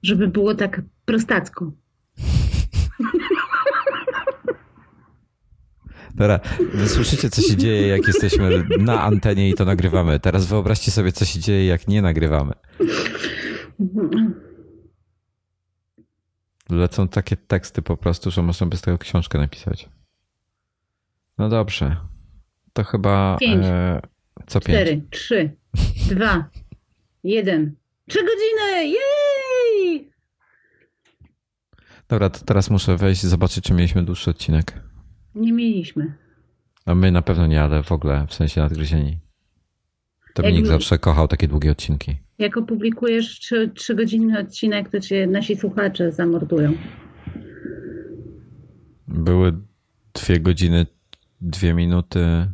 Żeby 0.03 0.29
było 0.29 0.55
tak 0.55 0.83
prostacko. 1.05 1.73
Dobra, 6.15 6.41
słyszycie, 6.87 7.31
co 7.31 7.43
się 7.43 7.57
dzieje, 7.57 7.89
jak 7.89 8.07
jesteśmy 8.07 8.65
na 8.79 9.03
antenie 9.03 9.51
i 9.51 9.55
to 9.55 9.65
nagrywamy. 9.65 10.21
Teraz 10.21 10.47
wyobraźcie 10.47 10.91
sobie, 10.91 11.13
co 11.13 11.25
się 11.25 11.41
dzieje, 11.41 11.67
jak 11.67 11.89
nie 11.89 12.03
nagrywamy. 12.03 12.53
Lecą 16.71 17.09
takie 17.09 17.37
teksty 17.37 17.83
po 17.83 17.97
prostu, 17.97 18.31
że 18.31 18.43
można 18.43 18.67
by 18.67 18.77
z 18.77 18.81
tego 18.81 18.99
książkę 18.99 19.39
napisać. 19.39 19.89
No 21.39 21.49
dobrze. 21.49 21.97
To 22.73 22.85
chyba. 22.85 23.37
Pięć. 23.41 23.65
E, 23.65 24.01
co 24.47 24.61
cztery, 24.61 24.91
pięć? 24.91 25.05
trzy, 25.11 25.57
dwa, 26.15 26.51
jeden. 27.25 27.77
Trzy 28.09 28.19
godziny! 28.19 28.87
Jej! 28.87 30.11
Dobra, 32.09 32.31
to 32.31 32.45
teraz 32.45 32.71
muszę 32.71 32.97
wejść 32.97 33.25
i 33.25 33.29
zobaczyć, 33.29 33.65
czy 33.65 33.75
mieliśmy 33.75 34.03
dłuższy 34.03 34.31
odcinek. 34.31 34.81
Nie 35.35 35.53
mieliśmy. 35.53 36.15
No 36.87 36.95
my 36.95 37.13
na 37.13 37.23
pewno 37.23 37.47
nie, 37.47 37.63
ale 37.63 37.83
w 37.83 37.93
ogóle 37.93 38.27
w 38.29 38.35
sensie 38.35 38.61
nadgryzieni. 38.61 39.19
Dominik 40.35 40.61
Jak... 40.61 40.67
zawsze 40.67 40.99
kochał 40.99 41.29
takie 41.29 41.49
długie 41.49 41.71
odcinki. 41.71 42.17
Jak 42.39 42.57
opublikujesz 42.57 43.41
trzy, 43.41 43.71
trzygodzinny 43.75 44.41
odcinek, 44.41 44.89
to 44.89 45.01
cię 45.01 45.27
nasi 45.27 45.57
słuchacze 45.57 46.13
zamordują. 46.13 46.73
Były 49.09 49.53
dwie 50.15 50.41
godziny, 50.41 50.87
dwie 51.41 51.75
minuty. 51.75 52.47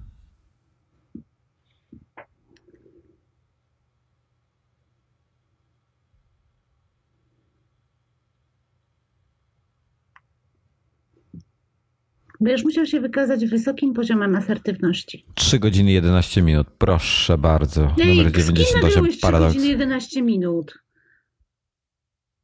Będziesz 12.40 12.64
musiał 12.64 12.86
się 12.86 13.00
wykazać 13.00 13.46
wysokim 13.46 13.94
poziomem 13.94 14.36
asertywności. 14.36 15.26
3 15.34 15.58
godziny 15.58 15.92
11 15.92 16.42
minut, 16.42 16.66
proszę 16.78 17.38
bardzo. 17.38 17.94
Ej, 18.00 18.16
Numer 18.16 18.32
98 18.32 19.06
Paradox. 19.20 19.50
3 19.50 19.58
godziny 19.58 19.66
11 19.72 20.22
minut. 20.22 20.78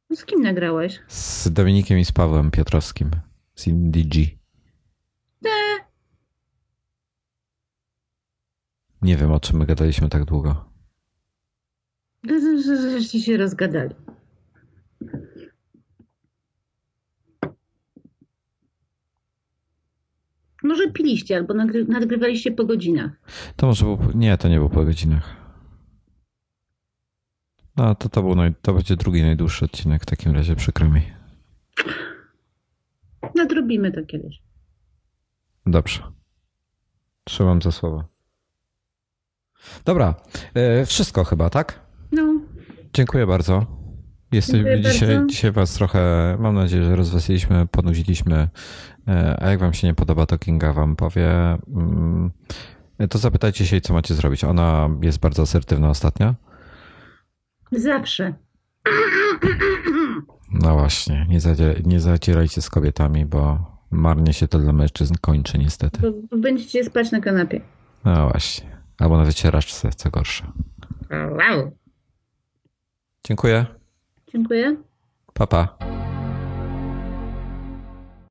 No 0.09 0.15
z 0.15 0.25
kim 0.25 0.41
nagrałeś? 0.41 0.99
Z 1.07 1.53
Dominikiem 1.53 1.99
i 1.99 2.05
z 2.05 2.11
Pawłem 2.11 2.51
Piotrowskim. 2.51 3.11
Z 3.55 3.67
IndieG. 3.67 4.37
Te. 5.43 5.49
Nie 9.01 9.17
wiem, 9.17 9.31
o 9.31 9.39
czym 9.39 9.57
my 9.57 9.65
gadaliśmy 9.65 10.09
tak 10.09 10.25
długo. 10.25 10.65
Żeście 12.91 13.19
się 13.19 13.37
rozgadali. 13.37 13.95
Może 20.63 20.91
piliście 20.91 21.35
albo 21.35 21.53
nagry 21.53 21.85
nagrywaliście 21.85 22.51
po 22.51 22.65
godzinach. 22.65 23.11
To 23.55 23.67
może 23.67 23.85
było. 23.85 23.99
Nie, 24.15 24.37
to 24.37 24.47
nie 24.47 24.55
było 24.55 24.69
po 24.69 24.85
godzinach. 24.85 25.35
No 27.77 27.95
to 27.95 28.09
to, 28.09 28.21
był 28.21 28.35
naj, 28.35 28.53
to 28.61 28.73
będzie 28.73 28.95
drugi 28.95 29.21
najdłuższy 29.21 29.65
odcinek 29.65 30.01
w 30.01 30.05
takim 30.05 30.31
razie, 30.31 30.55
przykro 30.55 30.89
mi. 30.89 31.01
Nadrobimy 33.35 33.91
to 33.91 34.05
kiedyś. 34.05 34.41
Dobrze. 35.65 36.03
Trzymam 37.23 37.61
za 37.61 37.71
słowo. 37.71 38.18
Dobra, 39.85 40.13
e, 40.53 40.85
wszystko 40.85 41.23
chyba, 41.23 41.49
tak? 41.49 41.79
No, 42.11 42.33
Dziękuję 42.93 43.27
bardzo. 43.27 43.65
Jesteś, 44.31 44.55
Dziękuję 44.55 44.81
dzisiaj, 44.81 45.09
bardzo. 45.15 45.25
dzisiaj 45.27 45.51
was 45.51 45.73
trochę, 45.73 46.35
mam 46.39 46.55
nadzieję, 46.55 46.83
że 46.83 46.95
rozweseliliśmy, 46.95 47.67
ponudziliśmy. 47.71 48.49
E, 49.07 49.37
A 49.43 49.49
jak 49.49 49.59
wam 49.59 49.73
się 49.73 49.87
nie 49.87 49.93
podoba, 49.93 50.25
to 50.25 50.37
Kinga 50.37 50.73
wam 50.73 50.95
powie. 50.95 51.29
Mm, 51.75 52.31
To 53.09 53.17
zapytajcie 53.17 53.65
się, 53.65 53.81
co 53.81 53.93
macie 53.93 54.13
zrobić. 54.15 54.43
Ona 54.43 54.89
jest 55.01 55.19
bardzo 55.19 55.41
asertywna 55.41 55.89
ostatnio. 55.89 56.35
zawsze. 57.71 58.33
No 60.51 60.73
właśnie, 60.73 61.25
nie, 61.29 61.39
zadzie, 61.39 61.75
nie 61.85 61.99
zacierajcie 61.99 62.61
z 62.61 62.69
kobietami, 62.69 63.25
bo 63.25 63.59
marnie 63.91 64.33
się 64.33 64.47
to 64.47 64.59
dla 64.59 64.73
mężczyzn 64.73 65.13
kończy 65.21 65.57
niestety. 65.57 66.11
Bo 66.31 66.37
będziecie 66.37 66.83
spać 66.83 67.11
na 67.11 67.19
kanapie. 67.19 67.61
No 68.05 68.29
właśnie. 68.29 68.78
Albo 68.99 69.17
na 69.17 69.23
wycieraczce, 69.25 69.89
co 69.89 70.09
gorsze. 70.09 70.51
Wow. 71.11 71.71
Dziękuję. 73.27 73.65
Dziękuję. 74.31 74.77
Pa, 75.33 75.47
pa. 75.47 75.77